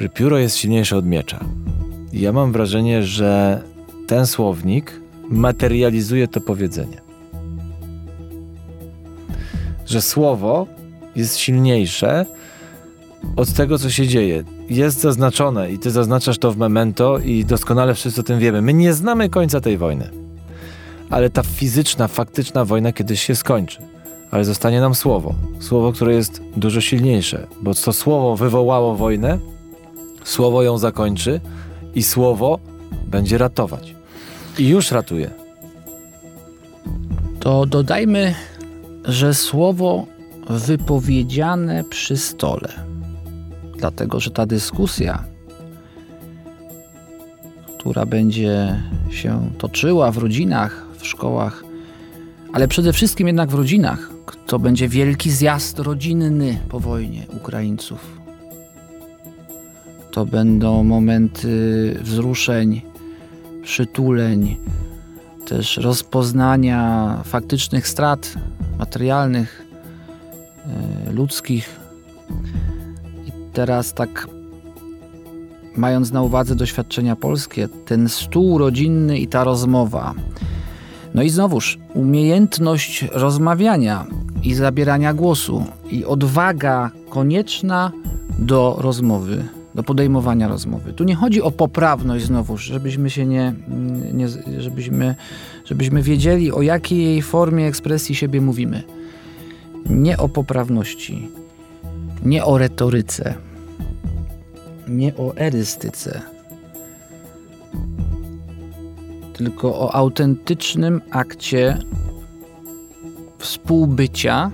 że 0.00 0.08
pióro 0.08 0.38
jest 0.38 0.56
silniejsze 0.56 0.96
od 0.96 1.06
miecza. 1.06 1.40
Ja 2.12 2.32
mam 2.32 2.52
wrażenie, 2.52 3.02
że 3.02 3.62
ten 4.06 4.26
słownik 4.26 5.00
materializuje 5.30 6.28
to 6.28 6.40
powiedzenie 6.40 7.08
że 9.88 10.02
słowo 10.02 10.66
jest 11.16 11.38
silniejsze 11.38 12.26
od 13.36 13.52
tego, 13.52 13.78
co 13.78 13.90
się 13.90 14.06
dzieje. 14.06 14.44
Jest 14.70 15.00
zaznaczone 15.00 15.72
i 15.72 15.78
ty 15.78 15.90
zaznaczasz 15.90 16.38
to 16.38 16.52
w 16.52 16.56
memento 16.56 17.18
i 17.18 17.44
doskonale 17.44 17.94
wszyscy 17.94 18.20
o 18.20 18.24
tym 18.24 18.38
wiemy. 18.38 18.62
My 18.62 18.74
nie 18.74 18.94
znamy 18.94 19.28
końca 19.28 19.60
tej 19.60 19.78
wojny. 19.78 20.10
Ale 21.10 21.30
ta 21.30 21.42
fizyczna, 21.42 22.08
faktyczna 22.08 22.64
wojna 22.64 22.92
kiedyś 22.92 23.22
się 23.22 23.36
skończy. 23.36 23.78
Ale 24.30 24.44
zostanie 24.44 24.80
nam 24.80 24.94
słowo. 24.94 25.34
Słowo, 25.60 25.92
które 25.92 26.14
jest 26.14 26.42
dużo 26.56 26.80
silniejsze, 26.80 27.46
bo 27.60 27.74
to 27.74 27.92
słowo 27.92 28.36
wywołało 28.36 28.96
wojnę, 28.96 29.38
słowo 30.24 30.62
ją 30.62 30.78
zakończy 30.78 31.40
i 31.94 32.02
słowo 32.02 32.58
będzie 33.06 33.38
ratować. 33.38 33.97
I 34.58 34.68
już 34.68 34.90
ratuje. 34.90 35.30
To 37.40 37.66
dodajmy 37.66 38.34
że 39.08 39.34
słowo 39.34 40.06
wypowiedziane 40.50 41.84
przy 41.84 42.16
stole, 42.16 42.68
dlatego 43.78 44.20
że 44.20 44.30
ta 44.30 44.46
dyskusja, 44.46 45.24
która 47.78 48.06
będzie 48.06 48.82
się 49.10 49.50
toczyła 49.58 50.12
w 50.12 50.18
rodzinach, 50.18 50.86
w 50.98 51.06
szkołach, 51.06 51.64
ale 52.52 52.68
przede 52.68 52.92
wszystkim 52.92 53.26
jednak 53.26 53.50
w 53.50 53.54
rodzinach. 53.54 54.10
To 54.46 54.58
będzie 54.58 54.88
wielki 54.88 55.30
zjazd 55.30 55.78
rodzinny 55.78 56.58
po 56.68 56.80
wojnie 56.80 57.26
Ukraińców. 57.36 58.18
To 60.10 60.26
będą 60.26 60.84
momenty 60.84 61.96
wzruszeń, 62.02 62.82
przytuleń, 63.68 64.56
też 65.46 65.76
rozpoznania 65.76 67.20
faktycznych 67.24 67.88
strat 67.88 68.34
materialnych, 68.78 69.62
e, 71.08 71.12
ludzkich. 71.12 71.80
I 73.26 73.32
teraz 73.52 73.94
tak 73.94 74.28
mając 75.76 76.12
na 76.12 76.22
uwadze 76.22 76.54
doświadczenia 76.54 77.16
polskie, 77.16 77.68
ten 77.68 78.08
stół 78.08 78.58
rodzinny 78.58 79.18
i 79.18 79.26
ta 79.26 79.44
rozmowa. 79.44 80.14
No 81.14 81.22
i 81.22 81.30
znowuż 81.30 81.78
umiejętność 81.94 83.04
rozmawiania 83.12 84.06
i 84.42 84.54
zabierania 84.54 85.14
głosu 85.14 85.64
i 85.90 86.04
odwaga 86.04 86.90
konieczna 87.10 87.92
do 88.38 88.76
rozmowy, 88.78 89.44
do 89.78 89.82
podejmowania 89.82 90.48
rozmowy. 90.48 90.92
Tu 90.92 91.04
nie 91.04 91.14
chodzi 91.14 91.42
o 91.42 91.50
poprawność 91.50 92.24
znowuż, 92.24 92.64
żebyśmy 92.64 93.10
się 93.10 93.26
nie, 93.26 93.54
nie 94.12 94.28
żebyśmy, 94.58 95.14
żebyśmy 95.64 96.02
wiedzieli 96.02 96.52
o 96.52 96.62
jakiej 96.62 97.22
formie 97.22 97.66
ekspresji 97.66 98.14
siebie 98.14 98.40
mówimy. 98.40 98.82
Nie 99.86 100.18
o 100.18 100.28
poprawności, 100.28 101.28
nie 102.24 102.44
o 102.44 102.58
retoryce, 102.58 103.34
nie 104.88 105.16
o 105.16 105.36
erystyce, 105.36 106.22
tylko 109.32 109.80
o 109.80 109.94
autentycznym 109.94 111.00
akcie 111.10 111.78
współbycia 113.38 114.50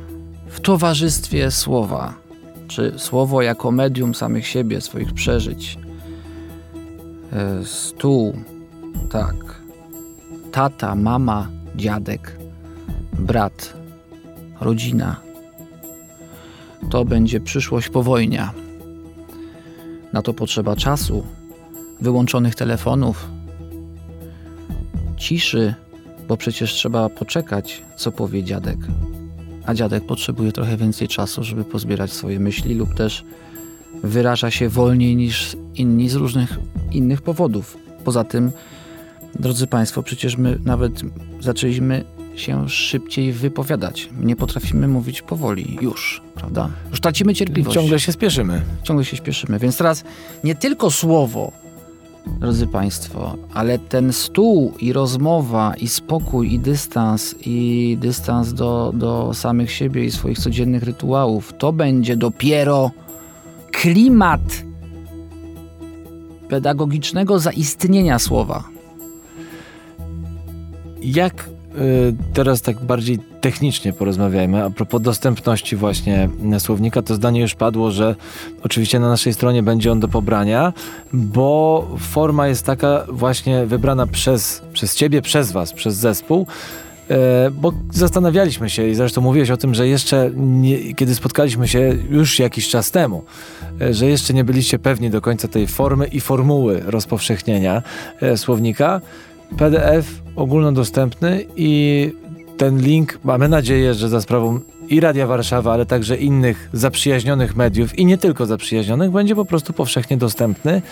w 0.48 0.60
towarzystwie 0.60 1.50
słowa, 1.50 2.14
czy 2.74 2.92
słowo 2.96 3.42
jako 3.42 3.70
medium 3.70 4.14
samych 4.14 4.46
siebie, 4.46 4.80
swoich 4.80 5.12
przeżyć. 5.12 5.78
E, 7.32 7.64
stół, 7.64 8.34
tak. 9.10 9.34
Tata, 10.52 10.94
mama, 10.94 11.48
dziadek, 11.76 12.38
brat, 13.18 13.74
rodzina. 14.60 15.20
To 16.90 17.04
będzie 17.04 17.40
przyszłość 17.40 17.88
powojnia. 17.88 18.52
Na 20.12 20.22
to 20.22 20.32
potrzeba 20.32 20.76
czasu, 20.76 21.26
wyłączonych 22.00 22.54
telefonów, 22.54 23.28
ciszy, 25.16 25.74
bo 26.28 26.36
przecież 26.36 26.72
trzeba 26.72 27.08
poczekać, 27.08 27.82
co 27.96 28.12
powie 28.12 28.44
dziadek. 28.44 28.78
A 29.66 29.74
dziadek 29.74 30.06
potrzebuje 30.06 30.52
trochę 30.52 30.76
więcej 30.76 31.08
czasu, 31.08 31.44
żeby 31.44 31.64
pozbierać 31.64 32.12
swoje 32.12 32.40
myśli, 32.40 32.74
lub 32.74 32.94
też 32.94 33.24
wyraża 34.02 34.50
się 34.50 34.68
wolniej 34.68 35.16
niż 35.16 35.56
inni 35.74 36.08
z 36.08 36.14
różnych 36.14 36.58
innych 36.92 37.22
powodów. 37.22 37.78
Poza 38.04 38.24
tym, 38.24 38.52
drodzy 39.34 39.66
Państwo, 39.66 40.02
przecież 40.02 40.36
my 40.36 40.58
nawet 40.64 41.02
zaczęliśmy 41.40 42.04
się 42.36 42.68
szybciej 42.68 43.32
wypowiadać. 43.32 44.08
Nie 44.20 44.36
potrafimy 44.36 44.88
mówić 44.88 45.22
powoli 45.22 45.78
już, 45.80 46.22
prawda? 46.34 46.68
Już 46.90 47.00
tracimy 47.00 47.34
cierpliwość. 47.34 47.74
Ciągle 47.74 48.00
się 48.00 48.12
spieszymy. 48.12 48.62
Ciągle 48.82 49.04
się 49.04 49.16
śpieszymy. 49.16 49.58
Więc 49.58 49.76
teraz 49.76 50.04
nie 50.44 50.54
tylko 50.54 50.90
słowo, 50.90 51.52
drodzy 52.26 52.66
Państwo, 52.66 53.36
ale 53.54 53.78
ten 53.78 54.12
stół 54.12 54.72
i 54.80 54.92
rozmowa 54.92 55.74
i 55.74 55.88
spokój 55.88 56.54
i 56.54 56.58
dystans 56.58 57.34
i 57.46 57.96
dystans 58.00 58.52
do, 58.52 58.92
do 58.94 59.34
samych 59.34 59.70
siebie 59.70 60.04
i 60.04 60.10
swoich 60.10 60.38
codziennych 60.38 60.82
rytuałów, 60.82 61.52
to 61.58 61.72
będzie 61.72 62.16
dopiero 62.16 62.90
klimat 63.72 64.40
pedagogicznego 66.48 67.38
zaistnienia 67.38 68.18
słowa. 68.18 68.64
Jak 71.02 71.53
teraz 72.32 72.62
tak 72.62 72.80
bardziej 72.80 73.18
technicznie 73.40 73.92
porozmawiajmy. 73.92 74.64
A 74.64 74.70
propos 74.70 75.02
dostępności 75.02 75.76
właśnie 75.76 76.28
słownika, 76.58 77.02
to 77.02 77.14
zdanie 77.14 77.40
już 77.40 77.54
padło, 77.54 77.90
że 77.90 78.14
oczywiście 78.62 79.00
na 79.00 79.08
naszej 79.08 79.34
stronie 79.34 79.62
będzie 79.62 79.92
on 79.92 80.00
do 80.00 80.08
pobrania, 80.08 80.72
bo 81.12 81.86
forma 81.98 82.48
jest 82.48 82.66
taka 82.66 83.04
właśnie 83.08 83.66
wybrana 83.66 84.06
przez, 84.06 84.62
przez 84.72 84.94
ciebie, 84.94 85.22
przez 85.22 85.52
was, 85.52 85.72
przez 85.72 85.94
zespół, 85.94 86.46
y, 87.10 87.14
bo 87.50 87.72
zastanawialiśmy 87.92 88.70
się 88.70 88.88
i 88.88 88.94
zresztą 88.94 89.20
mówiłeś 89.20 89.50
o 89.50 89.56
tym, 89.56 89.74
że 89.74 89.88
jeszcze 89.88 90.30
nie, 90.36 90.94
kiedy 90.94 91.14
spotkaliśmy 91.14 91.68
się 91.68 91.96
już 92.10 92.38
jakiś 92.38 92.68
czas 92.68 92.90
temu, 92.90 93.24
y, 93.82 93.94
że 93.94 94.06
jeszcze 94.06 94.34
nie 94.34 94.44
byliście 94.44 94.78
pewni 94.78 95.10
do 95.10 95.20
końca 95.20 95.48
tej 95.48 95.66
formy 95.66 96.06
i 96.06 96.20
formuły 96.20 96.82
rozpowszechnienia 96.86 97.82
słownika. 98.36 99.00
PDF 99.58 100.22
ogólnodostępny 100.36 101.44
i 101.56 102.12
ten 102.56 102.78
link 102.78 103.18
mamy 103.24 103.48
nadzieję, 103.48 103.94
że 103.94 104.08
za 104.08 104.20
sprawą 104.20 104.60
i 104.88 105.00
Radia 105.00 105.26
Warszawa, 105.26 105.72
ale 105.72 105.86
także 105.86 106.16
innych 106.16 106.68
zaprzyjaźnionych 106.72 107.56
mediów 107.56 107.98
i 107.98 108.06
nie 108.06 108.18
tylko 108.18 108.46
zaprzyjaźnionych 108.46 109.10
będzie 109.10 109.34
po 109.34 109.44
prostu 109.44 109.72
powszechnie 109.72 110.16
dostępny. 110.16 110.82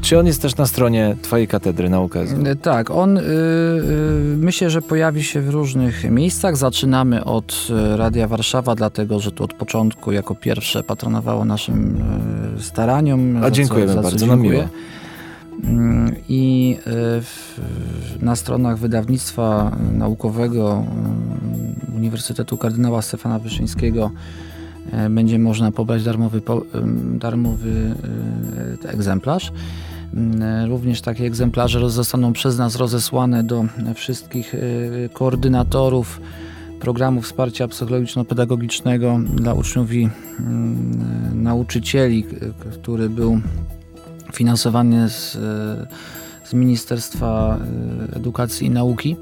Czy 0.00 0.18
on 0.18 0.26
jest 0.26 0.42
też 0.42 0.56
na 0.56 0.66
stronie 0.66 1.16
Twojej 1.22 1.48
katedry 1.48 1.90
nauk 1.90 2.16
e, 2.16 2.56
Tak, 2.62 2.90
on 2.90 3.18
y, 3.18 3.20
y, 3.20 3.24
myślę, 4.36 4.70
że 4.70 4.82
pojawi 4.82 5.22
się 5.22 5.40
w 5.40 5.50
różnych 5.50 6.10
miejscach. 6.10 6.56
Zaczynamy 6.56 7.24
od 7.24 7.68
e, 7.70 7.96
Radia 7.96 8.28
Warszawa, 8.28 8.74
dlatego 8.74 9.20
że 9.20 9.32
to 9.32 9.44
od 9.44 9.54
początku 9.54 10.12
jako 10.12 10.34
pierwsze 10.34 10.82
patronowało 10.82 11.44
naszym 11.44 11.96
y, 12.58 12.62
staraniom. 12.62 13.44
A 13.44 13.50
dziękujemy 13.50 13.94
co, 13.94 14.02
bardzo, 14.02 14.26
nam 14.26 14.40
miło. 14.40 14.62
I 16.28 16.76
e, 16.78 16.90
w, 17.20 17.60
na 18.22 18.36
stronach 18.36 18.78
wydawnictwa 18.78 19.76
naukowego 19.92 20.72
mm, 20.72 21.74
Uniwersytetu 21.96 22.56
Kardynała 22.56 23.02
Stefana 23.02 23.38
Wyszyńskiego 23.38 24.10
e, 24.92 25.10
będzie 25.10 25.38
można 25.38 25.72
pobrać 25.72 26.04
darmowy, 26.04 26.42
darmowy 27.18 27.94
egzemplarz. 28.84 29.52
Również 30.68 31.00
takie 31.00 31.26
egzemplarze 31.26 31.90
zostaną 31.90 32.32
przez 32.32 32.58
nas 32.58 32.76
rozesłane 32.76 33.44
do 33.44 33.64
wszystkich 33.94 34.54
koordynatorów 35.12 36.20
programu 36.80 37.22
wsparcia 37.22 37.68
psychologiczno-pedagogicznego 37.68 39.20
dla 39.34 39.54
uczniów 39.54 39.92
i 39.92 40.08
nauczycieli, 41.34 42.24
który 42.72 43.08
był 43.10 43.40
finansowanie 44.32 45.08
z, 45.08 45.36
e, 45.36 45.86
z 46.44 46.54
Ministerstwa 46.54 47.58
e, 48.12 48.16
Edukacji 48.16 48.66
i 48.66 48.70
Nauki 48.70 49.16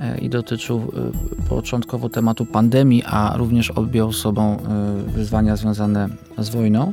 e, 0.00 0.18
i 0.18 0.28
dotyczył 0.28 0.92
początkowo 1.48 2.08
tematu 2.08 2.46
pandemii, 2.46 3.02
a 3.06 3.36
również 3.36 3.70
objął 3.70 4.12
sobą 4.12 4.56
wyzwania 5.06 5.56
związane 5.56 6.08
z 6.38 6.48
wojną. 6.48 6.92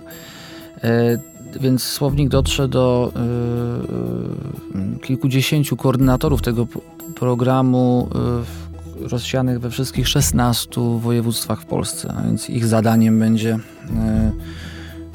Więc 1.61 1.83
słownik 1.83 2.29
dotrze 2.29 2.67
do 2.67 3.11
kilkudziesięciu 5.01 5.77
koordynatorów 5.77 6.41
tego 6.41 6.67
programu 7.15 8.09
rozsianych 8.99 9.59
we 9.59 9.69
wszystkich 9.69 10.07
16 10.07 10.81
województwach 10.99 11.61
w 11.61 11.65
Polsce, 11.65 12.13
a 12.17 12.21
więc 12.21 12.49
ich 12.49 12.65
zadaniem 12.65 13.19
będzie 13.19 13.59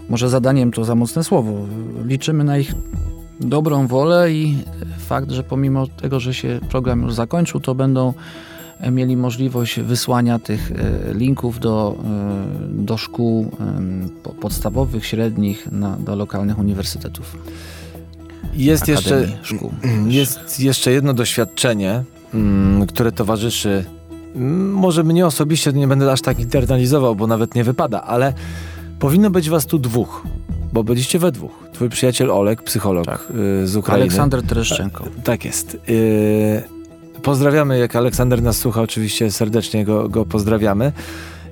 może 0.09 0.29
zadaniem 0.29 0.73
to 0.73 0.85
za 0.85 0.95
mocne 0.95 1.25
słowo. 1.25 1.53
Liczymy 2.05 2.45
na 2.45 2.59
ich 2.59 2.75
dobrą 3.41 3.87
wolę 3.87 4.33
i 4.33 4.59
fakt, 4.99 5.31
że 5.31 5.43
pomimo 5.43 5.87
tego, 5.87 6.21
że 6.21 6.35
się 6.35 6.61
program 6.69 7.03
już 7.03 7.15
zakończył, 7.15 7.61
to 7.61 7.75
będą 7.75 8.15
mieli 8.93 9.17
możliwość 9.17 9.81
wysłania 9.81 10.39
tych 10.39 10.73
e, 10.73 11.15
linków 11.15 11.61
do, 11.61 11.97
e, 12.05 12.85
do 12.85 12.97
szkół 12.97 13.51
podstawowych, 14.41 15.07
średnich, 15.07 15.73
na, 15.73 15.97
do 15.97 16.17
lokalnych 16.17 16.59
uniwersytetów. 16.59 17.37
Jest 18.55 18.89
jeszcze, 18.89 19.29
szkół. 19.43 19.73
jest 20.09 20.61
jeszcze 20.61 20.93
jedno 20.93 21.15
doświadczenie, 21.15 22.03
mm, 22.35 22.87
które 22.87 23.13
towarzyszy. 23.13 23.85
Może 24.73 25.05
mnie 25.05 25.27
osobiście 25.27 25.73
nie 25.73 25.89
będę 25.89 26.13
aż 26.13 26.23
tak 26.23 26.41
internalizował, 26.41 27.17
bo 27.17 27.27
nawet 27.27 27.55
nie 27.55 27.65
wypada, 27.65 28.03
ale 28.03 28.33
Powinno 28.99 29.31
być 29.31 29.51
was 29.51 29.67
tu 29.67 29.79
dwóch, 29.79 30.23
bo 30.73 30.85
byliście 30.85 31.19
we 31.19 31.33
dwóch. 31.33 31.53
Twój 31.73 31.89
przyjaciel 31.89 32.31
Olek, 32.31 32.63
psycholog 32.63 33.07
tak. 33.07 33.27
Y, 33.63 33.67
z 33.67 33.77
Ukrainy. 33.77 34.03
Aleksander 34.03 34.43
Tereszczenko. 34.43 35.05
E, 35.07 35.23
tak 35.23 35.45
jest. 35.45 35.75
Y, 35.89 36.63
pozdrawiamy, 37.23 37.79
jak 37.79 37.97
Aleksander 37.97 38.43
nas 38.43 38.59
słucha, 38.59 38.83
oczywiście 38.83 39.31
serdecznie 39.31 39.85
go, 39.85 40.09
go 40.09 40.27
pozdrawiamy. 40.27 40.93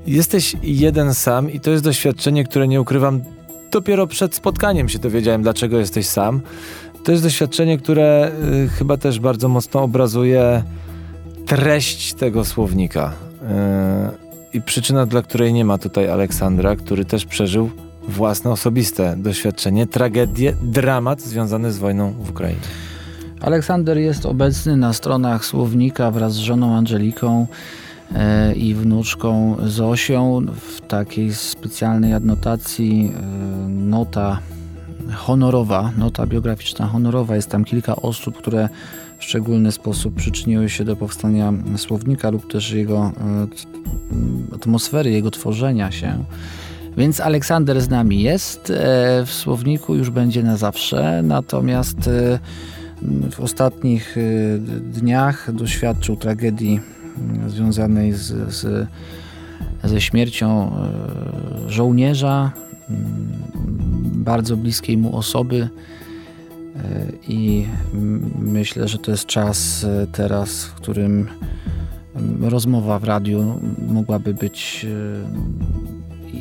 Jesteś 0.07 0.57
jeden 0.63 1.15
sam 1.15 1.51
i 1.51 1.61
to 1.61 1.71
jest 1.71 1.85
doświadczenie, 1.85 2.45
które 2.45 2.69
nie 2.69 2.81
ukrywam, 2.81 3.21
dopiero 3.71 4.07
przed 4.07 4.35
spotkaniem 4.35 4.89
się 4.89 4.99
dowiedziałem, 4.99 5.43
dlaczego 5.43 5.79
jesteś 5.79 6.07
sam 6.07 6.41
To 7.05 7.13
jest 7.13 7.25
doświadczenie, 7.25 7.79
które 7.79 8.33
y, 8.65 8.69
chyba 8.69 8.97
też 8.97 9.21
bardzo 9.21 9.49
mocno 9.49 9.83
obrazuje 9.83 10.63
treść 11.47 12.15
tego 12.15 12.45
słownika. 12.45 13.13
Y, 14.23 14.26
I 14.57 14.63
przyczyna, 14.63 15.07
dla 15.07 15.23
której 15.23 15.53
nie 15.53 15.65
ma 15.65 15.79
tutaj 15.79 16.09
Aleksandra, 16.11 16.77
który 16.77 17.05
też 17.05 17.25
przeżył 17.25 17.71
własne 18.09 18.51
osobiste 18.51 19.17
doświadczenie, 19.17 19.87
tragedię, 19.87 20.57
dramat 20.63 21.21
związany 21.21 21.73
z 21.73 21.79
wojną 21.79 22.13
w 22.13 22.31
Ukrainie. 22.31 22.61
Aleksander 23.41 23.99
jest 23.99 24.27
obecny 24.27 24.77
na 24.77 24.93
stronach 24.93 25.45
słownika 25.45 26.11
wraz 26.11 26.33
z 26.33 26.37
żoną 26.37 26.77
Angeliką 26.77 27.47
e, 28.15 28.55
i 28.55 28.75
wnuczką 28.75 29.57
Zosią 29.67 30.47
w 30.61 30.81
takiej 30.81 31.35
specjalnej 31.35 32.15
adnotacji 32.15 33.13
e, 33.17 33.23
nota 33.69 34.39
honorowa, 35.15 35.93
nota 35.99 36.27
biograficzna 36.27 36.87
honorowa. 36.87 37.37
Jest 37.37 37.51
tam 37.51 37.65
kilka 37.65 37.97
osób, 37.97 38.39
które 38.39 38.69
w 39.19 39.25
szczególny 39.25 39.73
sposób 39.73 40.15
przyczyniły 40.15 40.69
się 40.69 40.85
do 40.85 40.97
powstania 40.97 41.53
słownika 41.77 42.31
lub 42.31 42.53
też 42.53 42.71
jego 42.71 43.13
e, 43.21 43.76
atmosfery, 44.55 45.11
jego 45.11 45.31
tworzenia 45.31 45.91
się. 45.91 46.25
Więc 46.97 47.21
Aleksander 47.21 47.81
z 47.81 47.89
nami 47.89 48.23
jest, 48.23 48.71
e, 48.71 48.75
w 49.27 49.33
słowniku 49.33 49.95
już 49.95 50.11
będzie 50.11 50.43
na 50.43 50.57
zawsze, 50.57 51.23
natomiast 51.23 52.09
e, 52.09 52.39
w 53.31 53.41
ostatnich 53.41 54.17
y, 54.17 54.61
dniach 54.81 55.55
doświadczył 55.55 56.17
tragedii 56.17 56.81
y, 57.47 57.51
związanej 57.51 58.13
z, 58.13 58.55
z, 58.55 58.89
ze 59.85 60.01
śmiercią 60.01 60.73
żołnierza, 61.67 62.53
bardzo 64.03 64.57
bliskiej 64.57 64.99
mu 64.99 65.17
osoby. 65.17 65.69
I 67.29 67.67
myślę, 68.39 68.89
że 68.89 68.99
to 68.99 69.11
jest 69.11 69.27
czas 69.27 69.87
teraz, 70.13 70.65
w 70.65 70.75
którym 70.75 71.29
rozmowa 72.41 72.99
w 72.99 73.05
radiu 73.05 73.61
mogłaby 73.89 74.35
być 74.35 74.87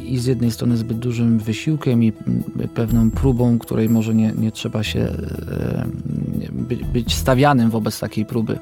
i 0.05 0.17
z 0.17 0.25
jednej 0.25 0.51
strony 0.51 0.77
zbyt 0.77 0.99
dużym 0.99 1.39
wysiłkiem 1.39 2.03
i 2.03 2.13
pewną 2.73 3.11
próbą, 3.11 3.59
której 3.59 3.89
może 3.89 4.15
nie, 4.15 4.33
nie 4.37 4.51
trzeba 4.51 4.83
się 4.83 4.99
e, 4.99 5.85
być 6.93 7.15
stawianym 7.15 7.69
wobec 7.69 7.99
takiej 7.99 8.25
próby. 8.25 8.59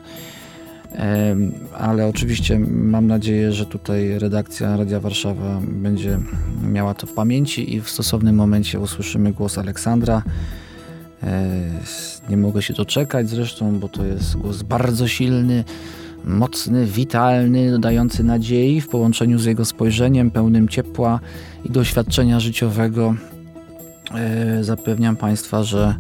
E, 0.96 1.36
ale 1.78 2.08
oczywiście 2.08 2.60
mam 2.60 3.08
nadzieję, 3.08 3.52
że 3.52 3.66
tutaj 3.66 4.20
redakcja 4.20 4.78
Radia 4.78 5.00
Warszawa 5.00 5.62
będzie 5.68 6.20
miała 6.72 6.94
to 6.94 7.08
w 7.08 7.14
pamięci 7.14 7.76
i 7.76 7.82
w 7.82 7.90
stosownym 7.90 8.36
momencie 8.36 8.80
usłyszymy 8.80 9.34
głos 9.34 9.58
Aleksandra. 9.58 10.24
E, 11.24 11.50
nie 12.30 12.38
mogę 12.38 12.62
się 12.62 12.74
doczekać 12.74 13.30
zresztą, 13.30 13.80
bo 13.80 13.90
to 13.90 14.06
jest 14.06 14.38
głos 14.38 14.64
bardzo 14.64 15.08
silny 15.08 15.64
mocny, 16.26 16.86
witalny, 16.86 17.72
dodający 17.72 18.24
nadziei 18.24 18.82
w 18.82 18.88
połączeniu 18.88 19.40
z 19.40 19.46
jego 19.46 19.66
spojrzeniem 19.66 20.32
pełnym 20.32 20.68
ciepła 20.68 21.20
i 21.66 21.70
doświadczenia 21.70 22.40
życiowego. 22.40 23.16
E, 24.16 24.64
zapewniam 24.64 25.16
Państwa, 25.16 25.64
że 25.64 25.96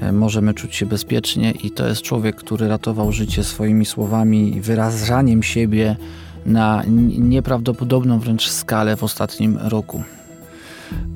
e, 0.00 0.12
możemy 0.12 0.54
czuć 0.54 0.74
się 0.74 0.86
bezpiecznie 0.86 1.50
i 1.50 1.70
to 1.70 1.88
jest 1.88 2.02
człowiek, 2.02 2.36
który 2.36 2.68
ratował 2.68 3.12
życie 3.12 3.44
swoimi 3.44 3.84
słowami 3.84 4.56
i 4.56 4.60
wyrażaniem 4.60 5.42
siebie 5.42 5.96
na 6.46 6.82
nieprawdopodobną 7.18 8.18
wręcz 8.18 8.50
skalę 8.50 8.96
w 8.96 9.04
ostatnim 9.04 9.58
roku. 9.62 10.02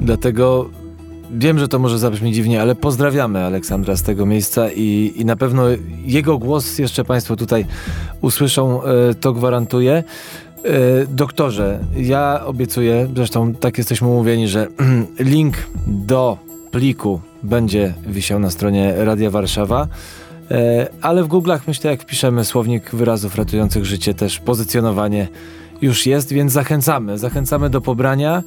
Dlatego 0.01 0.71
Wiem, 1.35 1.59
że 1.59 1.69
to 1.69 1.79
może 1.79 1.99
zabrzmi 1.99 2.33
dziwnie, 2.33 2.63
ale 2.63 2.75
pozdrawiamy 2.75 3.45
Aleksandra 3.45 3.97
z 3.97 4.03
tego 4.03 4.27
miejsca 4.27 4.71
i, 4.71 5.13
i 5.17 5.25
na 5.25 5.37
pewno 5.37 5.63
jego 6.05 6.39
głos 6.39 6.79
jeszcze 6.79 7.05
Państwo 7.05 7.37
tutaj 7.37 7.67
usłyszą, 8.21 8.83
e, 8.83 9.15
to 9.15 9.33
gwarantuję. 9.33 9.93
E, 9.93 10.05
doktorze, 11.07 11.79
ja 11.97 12.45
obiecuję, 12.45 13.09
zresztą 13.17 13.55
tak 13.55 13.79
jesteśmy 13.79 14.09
umówieni, 14.09 14.49
że 14.49 14.67
link 15.19 15.57
do 15.87 16.39
pliku 16.71 17.21
będzie 17.43 17.95
wisiał 18.07 18.39
na 18.39 18.51
stronie 18.51 18.95
Radia 18.97 19.31
Warszawa. 19.31 19.89
E, 20.51 20.89
ale 21.01 21.25
w 21.25 21.29
Google'ach 21.29 21.61
myślę, 21.67 21.91
jak 21.91 22.03
wpiszemy 22.03 22.45
słownik 22.45 22.91
wyrazów 22.95 23.37
ratujących 23.37 23.85
życie, 23.85 24.15
też 24.15 24.39
pozycjonowanie 24.39 25.29
już 25.83 26.07
jest, 26.07 26.33
więc 26.33 26.53
zachęcamy. 26.53 27.19
Zachęcamy 27.19 27.71
do 27.71 27.81
pobrania. 27.81 28.43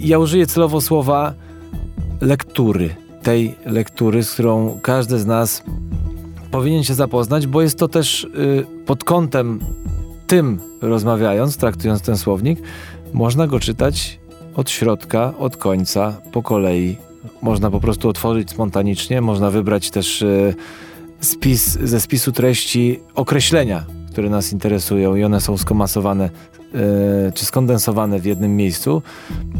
Ja 0.00 0.18
użyję 0.18 0.46
celowo 0.46 0.80
słowa 0.80 1.34
lektury. 2.20 2.94
Tej 3.22 3.54
lektury, 3.66 4.22
z 4.22 4.32
którą 4.32 4.78
każdy 4.82 5.18
z 5.18 5.26
nas 5.26 5.62
powinien 6.50 6.84
się 6.84 6.94
zapoznać, 6.94 7.46
bo 7.46 7.62
jest 7.62 7.78
to 7.78 7.88
też 7.88 8.24
y, 8.24 8.66
pod 8.86 9.04
kątem 9.04 9.60
tym 10.26 10.60
rozmawiając, 10.82 11.56
traktując 11.56 12.02
ten 12.02 12.16
słownik, 12.16 12.58
można 13.12 13.46
go 13.46 13.60
czytać 13.60 14.18
od 14.54 14.70
środka, 14.70 15.34
od 15.38 15.56
końca, 15.56 16.16
po 16.32 16.42
kolei. 16.42 16.96
Można 17.42 17.70
po 17.70 17.80
prostu 17.80 18.08
otworzyć 18.08 18.50
spontanicznie, 18.50 19.20
można 19.20 19.50
wybrać 19.50 19.90
też 19.90 20.22
y, 20.22 20.54
spis, 21.20 21.78
ze 21.82 22.00
spisu 22.00 22.32
treści 22.32 23.00
określenia, 23.14 23.84
które 24.12 24.30
nas 24.30 24.52
interesują 24.52 25.14
i 25.14 25.24
one 25.24 25.40
są 25.40 25.56
skomasowane 25.56 26.30
y, 27.28 27.32
czy 27.34 27.44
skondensowane 27.44 28.20
w 28.20 28.24
jednym 28.24 28.56
miejscu. 28.56 29.02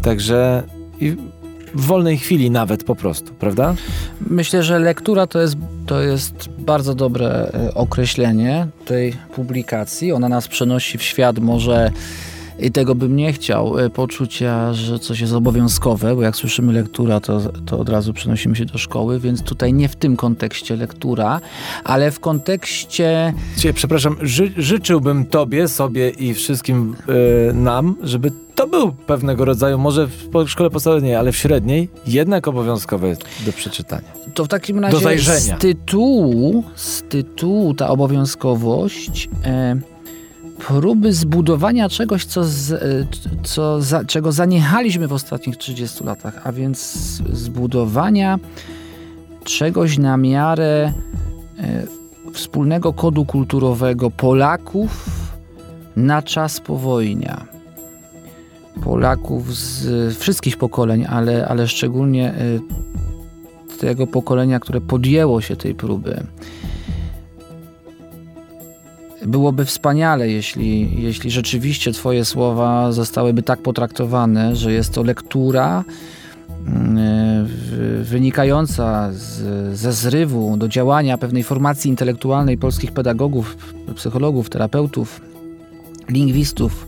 Także 0.02 0.62
i 1.00 1.16
w 1.74 1.86
wolnej 1.86 2.18
chwili 2.18 2.50
nawet 2.50 2.84
po 2.84 2.94
prostu, 2.94 3.34
prawda? 3.34 3.74
Myślę, 4.20 4.62
że 4.62 4.78
lektura 4.78 5.26
to 5.26 5.40
jest, 5.40 5.56
to 5.86 6.00
jest 6.00 6.48
bardzo 6.58 6.94
dobre 6.94 7.50
e, 7.54 7.74
określenie 7.74 8.66
tej 8.84 9.12
publikacji. 9.34 10.12
Ona 10.12 10.28
nas 10.28 10.48
przenosi 10.48 10.98
w 10.98 11.02
świat 11.02 11.38
może 11.38 11.90
i 12.58 12.70
tego 12.70 12.94
bym 12.94 13.16
nie 13.16 13.32
chciał, 13.32 13.78
e, 13.78 13.90
poczucia, 13.90 14.72
że 14.74 14.98
coś 14.98 15.20
jest 15.20 15.32
obowiązkowe, 15.32 16.14
bo 16.14 16.22
jak 16.22 16.36
słyszymy 16.36 16.72
lektura, 16.72 17.20
to, 17.20 17.40
to 17.66 17.78
od 17.78 17.88
razu 17.88 18.12
przenosimy 18.12 18.56
się 18.56 18.64
do 18.64 18.78
szkoły, 18.78 19.20
więc 19.20 19.42
tutaj 19.42 19.72
nie 19.72 19.88
w 19.88 19.96
tym 19.96 20.16
kontekście 20.16 20.76
lektura, 20.76 21.40
ale 21.84 22.10
w 22.10 22.20
kontekście... 22.20 23.34
Cie, 23.56 23.72
przepraszam, 23.72 24.16
ży 24.22 24.52
życzyłbym 24.56 25.26
tobie, 25.26 25.68
sobie 25.68 26.10
i 26.10 26.34
wszystkim 26.34 26.96
yy, 27.08 27.54
nam, 27.54 27.94
żeby 28.02 28.30
to 28.54 28.66
był 28.66 28.92
pewnego 28.92 29.44
rodzaju, 29.44 29.78
może 29.78 30.06
w 30.06 30.48
szkole 30.48 30.70
podstawowej 30.70 31.14
ale 31.14 31.32
w 31.32 31.36
średniej, 31.36 31.88
jednak 32.06 32.48
obowiązkowe 32.48 33.16
do 33.46 33.52
przeczytania. 33.52 34.08
To 34.34 34.44
w 34.44 34.48
takim 34.48 34.78
razie 34.78 34.96
do 34.96 35.00
zajrzenia. 35.00 35.56
z 35.56 35.60
tytułu, 35.60 36.64
z 36.74 37.02
tytułu 37.02 37.74
ta 37.74 37.88
obowiązkowość... 37.88 39.28
Yy, 39.74 39.97
próby 40.68 41.12
zbudowania 41.12 41.88
czegoś, 41.88 42.24
co, 42.24 42.44
z, 42.44 42.72
e, 42.72 43.06
co 43.42 43.82
za, 43.82 44.04
czego 44.04 44.32
zaniechaliśmy 44.32 45.08
w 45.08 45.12
ostatnich 45.12 45.56
30 45.56 46.04
latach, 46.04 46.40
a 46.44 46.52
więc 46.52 46.78
zbudowania 47.32 48.38
czegoś 49.44 49.98
na 49.98 50.16
miarę 50.16 50.92
e, 51.58 51.82
wspólnego 52.32 52.92
kodu 52.92 53.24
kulturowego 53.24 54.10
Polaków 54.10 55.10
na 55.96 56.22
czas 56.22 56.60
powojnia. 56.60 57.46
Polaków 58.84 59.56
z 59.56 60.16
wszystkich 60.16 60.56
pokoleń, 60.56 61.06
ale, 61.08 61.48
ale 61.48 61.68
szczególnie 61.68 62.32
e, 62.32 63.78
tego 63.78 64.06
pokolenia, 64.06 64.60
które 64.60 64.80
podjęło 64.80 65.40
się 65.40 65.56
tej 65.56 65.74
próby. 65.74 66.22
Byłoby 69.26 69.64
wspaniale, 69.64 70.28
jeśli, 70.28 71.02
jeśli 71.02 71.30
rzeczywiście 71.30 71.92
Twoje 71.92 72.24
słowa 72.24 72.92
zostałyby 72.92 73.42
tak 73.42 73.62
potraktowane, 73.62 74.56
że 74.56 74.72
jest 74.72 74.92
to 74.92 75.02
lektura 75.02 75.84
mm, 76.66 77.48
wynikająca 78.02 79.12
z, 79.12 79.42
ze 79.78 79.92
zrywu 79.92 80.56
do 80.56 80.68
działania 80.68 81.18
pewnej 81.18 81.42
formacji 81.42 81.90
intelektualnej 81.90 82.58
polskich 82.58 82.92
pedagogów, 82.92 83.56
psychologów, 83.94 84.50
terapeutów, 84.50 85.20
lingwistów, 86.08 86.86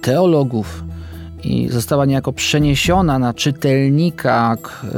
teologów 0.00 0.84
i 1.44 1.68
została 1.68 2.04
niejako 2.04 2.32
przeniesiona 2.32 3.18
na 3.18 3.34
czytelnika 3.34 4.56
e, 4.56 4.88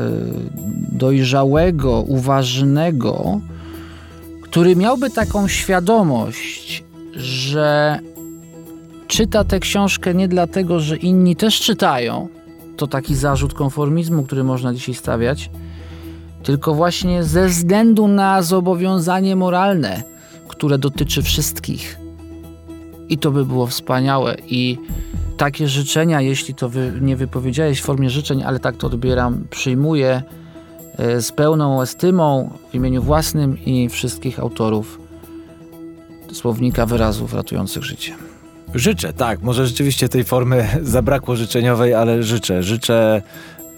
dojrzałego, 0.92 2.00
uważnego, 2.00 3.40
który 4.55 4.76
miałby 4.76 5.11
taką 5.11 5.48
świadomość, 5.48 6.84
że 7.16 7.98
czyta 9.07 9.44
tę 9.44 9.61
książkę 9.61 10.14
nie 10.14 10.28
dlatego, 10.28 10.80
że 10.80 10.96
inni 10.96 11.36
też 11.36 11.61
czytają, 11.61 12.28
to 12.76 12.86
taki 12.86 13.14
zarzut 13.14 13.55
konformizmu, 13.55 14.22
który 14.22 14.44
można 14.44 14.74
dzisiaj 14.74 14.94
stawiać, 14.94 15.50
tylko 16.42 16.74
właśnie 16.74 17.24
ze 17.24 17.48
względu 17.48 18.09
na 18.09 18.42
zobowiązanie 18.42 19.36
moralne, 19.36 20.02
które 20.48 20.78
dotyczy 20.78 21.22
wszystkich. 21.22 21.98
I 23.09 23.18
to 23.18 23.30
by 23.30 23.44
było 23.44 23.66
wspaniałe. 23.66 24.36
I 24.46 24.78
takie 25.36 25.68
życzenia, 25.68 26.20
jeśli 26.20 26.55
to 26.55 26.68
wy 26.68 26.92
nie 27.00 27.16
wypowiedziałeś 27.16 27.80
w 27.80 27.84
formie 27.84 28.11
życzeń, 28.11 28.42
ale 28.42 28.59
tak 28.61 28.76
to 28.76 28.86
odbieram, 28.86 29.46
przyjmuję 29.50 30.22
z 30.99 31.32
pełną 31.32 31.82
estymą 31.82 32.51
w 32.70 32.74
imieniu 32.74 33.03
własnym 33.03 33.64
i 33.64 33.88
wszystkich 33.88 34.40
autorów 34.40 35.01
słownika 36.32 36.86
wyrazów 36.86 37.34
ratujących 37.34 37.82
życie. 37.84 38.14
Życzę, 38.74 39.12
tak. 39.12 39.42
Może 39.42 39.66
rzeczywiście 39.66 40.09
tej 40.09 40.24
formy 40.24 40.68
zabrakło 40.82 41.36
życzeniowej, 41.36 41.95
ale 41.95 42.22
życzę. 42.22 42.62
Życzę 42.62 43.22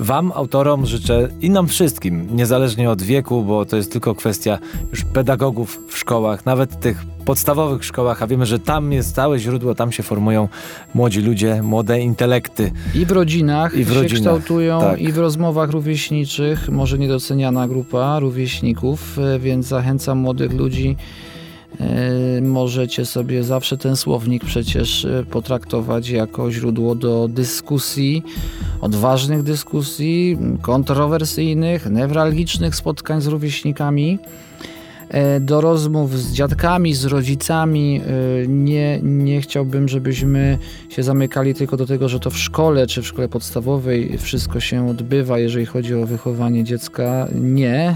Wam, 0.01 0.33
autorom, 0.35 0.87
życzę 0.87 1.29
i 1.41 1.51
nam 1.51 1.69
wszystkim, 1.69 2.37
niezależnie 2.37 2.91
od 2.91 3.03
wieku, 3.03 3.43
bo 3.43 3.65
to 3.65 3.77
jest 3.77 3.93
tylko 3.93 4.15
kwestia 4.15 4.59
już 4.91 5.05
pedagogów 5.05 5.81
w 5.89 5.99
szkołach, 5.99 6.47
nawet 6.47 6.81
tych 6.81 7.05
podstawowych 7.25 7.85
szkołach, 7.85 8.23
a 8.23 8.27
wiemy, 8.27 8.47
że 8.47 8.59
tam 8.59 8.93
jest 8.93 9.15
całe 9.15 9.39
źródło, 9.39 9.75
tam 9.75 9.93
się 9.93 10.03
formują 10.03 10.49
młodzi 10.95 11.21
ludzie, 11.21 11.63
młode 11.63 12.01
intelekty. 12.01 12.73
I 12.95 13.07
w 13.07 13.11
rodzinach 13.11 13.75
I 13.75 13.85
w 13.85 13.89
się 13.89 13.95
rodzinach, 13.95 14.21
kształtują, 14.21 14.81
tak. 14.81 15.01
i 15.01 15.13
w 15.13 15.19
rozmowach 15.19 15.71
rówieśniczych, 15.71 16.69
może 16.69 16.99
niedoceniana 16.99 17.69
grupa 17.69 18.19
rówieśników, 18.19 19.19
e, 19.19 19.39
więc 19.39 19.67
zachęcam 19.67 20.19
młodych 20.19 20.53
ludzi. 20.53 20.97
E, 21.81 22.41
Możecie 22.43 23.07
sobie 23.07 23.45
zawsze 23.45 23.79
ten 23.79 23.97
słownik 23.97 24.45
przecież 24.45 25.05
e, 25.05 25.24
potraktować 25.31 26.09
jako 26.09 26.53
źródło 26.53 26.95
do 26.95 27.29
dyskusji, 27.29 28.22
odważnych 28.81 29.43
dyskusji, 29.43 30.39
kontrowersyjnych, 30.62 31.91
newralgicznych 31.91 32.77
spotkań 32.77 33.20
z 33.20 33.27
rówieśnikami 33.27 34.18
e, 35.09 35.41
do 35.41 35.61
rozmów 35.61 36.18
z 36.18 36.33
dziadkami, 36.33 36.95
z 36.95 37.05
rodzicami. 37.05 38.01
Nie, 38.49 39.01
nie 39.03 39.41
chciałbym, 39.41 39.89
żebyśmy 39.89 40.59
się 40.89 41.03
zamykali 41.03 41.55
tylko 41.55 41.77
do 41.77 41.87
tego, 41.87 42.09
że 42.09 42.20
to 42.20 42.31
w 42.31 42.39
szkole 42.39 42.87
czy 42.87 43.03
w 43.03 43.07
szkole 43.07 43.29
podstawowej 43.29 44.18
wszystko 44.18 44.61
się 44.61 44.89
odbywa, 44.89 45.39
jeżeli 45.39 45.66
chodzi 45.66 45.95
o 45.95 46.07
wychowanie 46.07 46.64
dziecka. 46.64 47.29
Nie. 47.35 47.95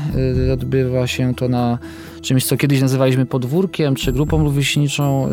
Odbywa 0.53 1.07
się 1.07 1.35
to 1.35 1.49
na 1.49 1.79
czymś, 2.23 2.45
co 2.47 2.57
kiedyś 2.57 2.81
nazywaliśmy 2.81 3.27
podwórkiem 3.27 3.95
czy 3.95 4.13
grupą 4.13 4.45
rówieśniczą. 4.45 5.29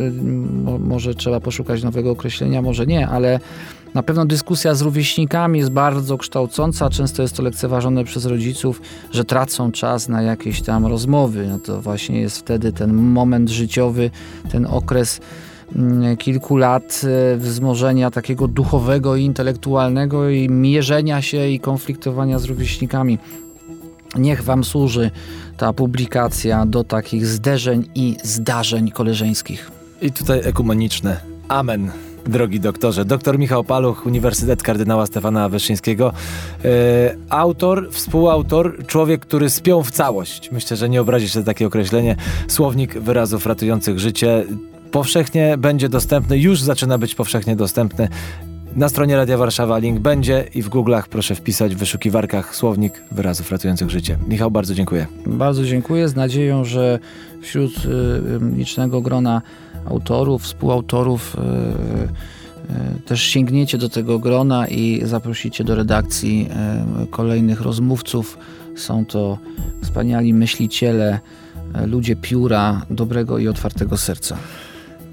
Mo- 0.63 0.77
Może 0.77 1.15
trzeba 1.15 1.39
poszukać 1.39 1.83
nowego 1.83 2.11
określenia, 2.11 2.61
może 2.61 2.85
nie, 2.85 3.07
ale 3.07 3.39
na 3.93 4.03
pewno 4.03 4.25
dyskusja 4.25 4.75
z 4.75 4.81
rówieśnikami 4.81 5.59
jest 5.59 5.71
bardzo 5.71 6.17
kształcąca. 6.17 6.89
Często 6.89 7.21
jest 7.21 7.35
to 7.35 7.43
lekceważone 7.43 8.03
przez 8.03 8.25
rodziców, 8.25 8.81
że 9.11 9.25
tracą 9.25 9.71
czas 9.71 10.09
na 10.09 10.21
jakieś 10.21 10.61
tam 10.61 10.85
rozmowy. 10.85 11.47
No 11.49 11.59
to 11.59 11.81
właśnie 11.81 12.21
jest 12.21 12.37
wtedy 12.37 12.73
ten 12.73 12.93
moment 12.93 13.49
życiowy, 13.49 14.09
ten 14.51 14.65
okres 14.65 15.21
mm, 15.75 16.17
kilku 16.17 16.57
lat 16.57 17.01
e, 17.33 17.37
wzmożenia 17.37 18.11
takiego 18.11 18.47
duchowego 18.47 19.15
i 19.15 19.23
intelektualnego 19.23 20.29
i 20.29 20.49
mierzenia 20.49 21.21
się 21.21 21.47
i 21.47 21.59
konfliktowania 21.59 22.39
z 22.39 22.45
rówieśnikami. 22.45 23.17
Niech 24.15 24.43
Wam 24.43 24.63
służy 24.63 25.11
ta 25.57 25.73
publikacja 25.73 26.65
do 26.65 26.83
takich 26.83 27.27
zderzeń 27.27 27.89
i 27.95 28.17
zdarzeń 28.23 28.91
koleżeńskich. 28.91 29.71
I 30.01 30.11
tutaj 30.11 30.41
ekumeniczne. 30.43 31.21
Amen. 31.47 31.91
Drogi 32.25 32.59
doktorze. 32.59 33.05
Doktor 33.05 33.39
Michał 33.39 33.63
Paluch, 33.63 34.05
Uniwersytet 34.05 34.63
Kardynała 34.63 35.05
Stefana 35.05 35.49
Wyszyńskiego. 35.49 36.13
E, 36.65 36.69
autor, 37.29 37.89
współautor, 37.91 38.85
człowiek, 38.87 39.21
który 39.21 39.49
spiął 39.49 39.83
w 39.83 39.91
całość. 39.91 40.51
Myślę, 40.51 40.77
że 40.77 40.89
nie 40.89 41.01
obrazi 41.01 41.29
się 41.29 41.43
takie 41.43 41.67
określenie. 41.67 42.15
Słownik 42.47 42.99
wyrazów 42.99 43.45
ratujących 43.45 43.99
życie. 43.99 44.43
Powszechnie 44.91 45.57
będzie 45.57 45.89
dostępny, 45.89 46.37
już 46.37 46.61
zaczyna 46.61 46.97
być 46.97 47.15
powszechnie 47.15 47.55
dostępny. 47.55 48.07
Na 48.75 48.89
stronie 48.89 49.15
Radia 49.15 49.37
Warszawa 49.37 49.77
link 49.77 49.99
będzie 49.99 50.45
i 50.55 50.61
w 50.61 50.69
Google'ach 50.69 51.03
proszę 51.09 51.35
wpisać 51.35 51.75
w 51.75 51.77
wyszukiwarkach 51.77 52.55
słownik 52.55 53.01
wyrazów 53.11 53.51
ratujących 53.51 53.89
życie. 53.89 54.17
Michał, 54.27 54.51
bardzo 54.51 54.75
dziękuję. 54.75 55.07
Bardzo 55.25 55.63
dziękuję, 55.63 56.09
z 56.09 56.15
nadzieją, 56.15 56.65
że 56.65 56.99
wśród 57.41 57.85
y, 57.85 57.89
y, 57.89 58.55
licznego 58.55 59.01
grona 59.01 59.41
autorów, 59.85 60.43
współautorów 60.43 61.35
y, 61.35 61.39
y, 62.73 63.01
też 63.01 63.21
sięgniecie 63.21 63.77
do 63.77 63.89
tego 63.89 64.19
grona 64.19 64.67
i 64.67 65.01
zaprosicie 65.05 65.63
do 65.63 65.75
redakcji 65.75 66.49
y, 67.03 67.07
kolejnych 67.07 67.61
rozmówców. 67.61 68.37
Są 68.75 69.05
to 69.05 69.37
wspaniali 69.83 70.33
myśliciele, 70.33 71.19
y, 71.83 71.87
ludzie 71.87 72.15
pióra, 72.15 72.85
dobrego 72.89 73.37
i 73.37 73.47
otwartego 73.47 73.97
serca. 73.97 74.37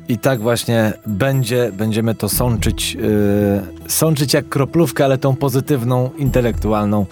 I 0.08 0.18
tak 0.18 0.40
właśnie 0.40 0.92
będzie, 1.06 1.70
będziemy 1.72 2.14
to 2.14 2.28
sączyć, 2.28 2.94
yy, 2.94 3.90
sączyć 3.90 4.34
jak 4.34 4.48
kroplówkę, 4.48 5.04
ale 5.04 5.18
tą 5.18 5.36
pozytywną, 5.36 6.10
intelektualną. 6.18 7.06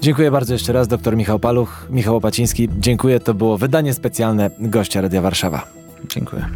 Dziękuję 0.00 0.30
bardzo 0.30 0.52
jeszcze 0.52 0.72
raz, 0.72 0.88
dr 0.88 1.16
Michał 1.16 1.38
Paluch, 1.38 1.86
Michał 1.90 2.16
Opaciński. 2.16 2.68
Dziękuję, 2.78 3.20
to 3.20 3.34
było 3.34 3.58
wydanie 3.58 3.94
specjalne 3.94 4.50
gościa 4.60 5.00
Radia 5.00 5.22
Warszawa. 5.22 5.66
Dziękuję. 6.08 6.46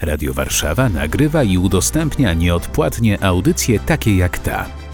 Radio 0.00 0.32
Warszawa 0.32 0.88
nagrywa 0.88 1.42
i 1.42 1.58
udostępnia 1.58 2.34
nieodpłatnie 2.34 3.24
audycje 3.24 3.80
takie 3.80 4.16
jak 4.16 4.38
ta. 4.38 4.81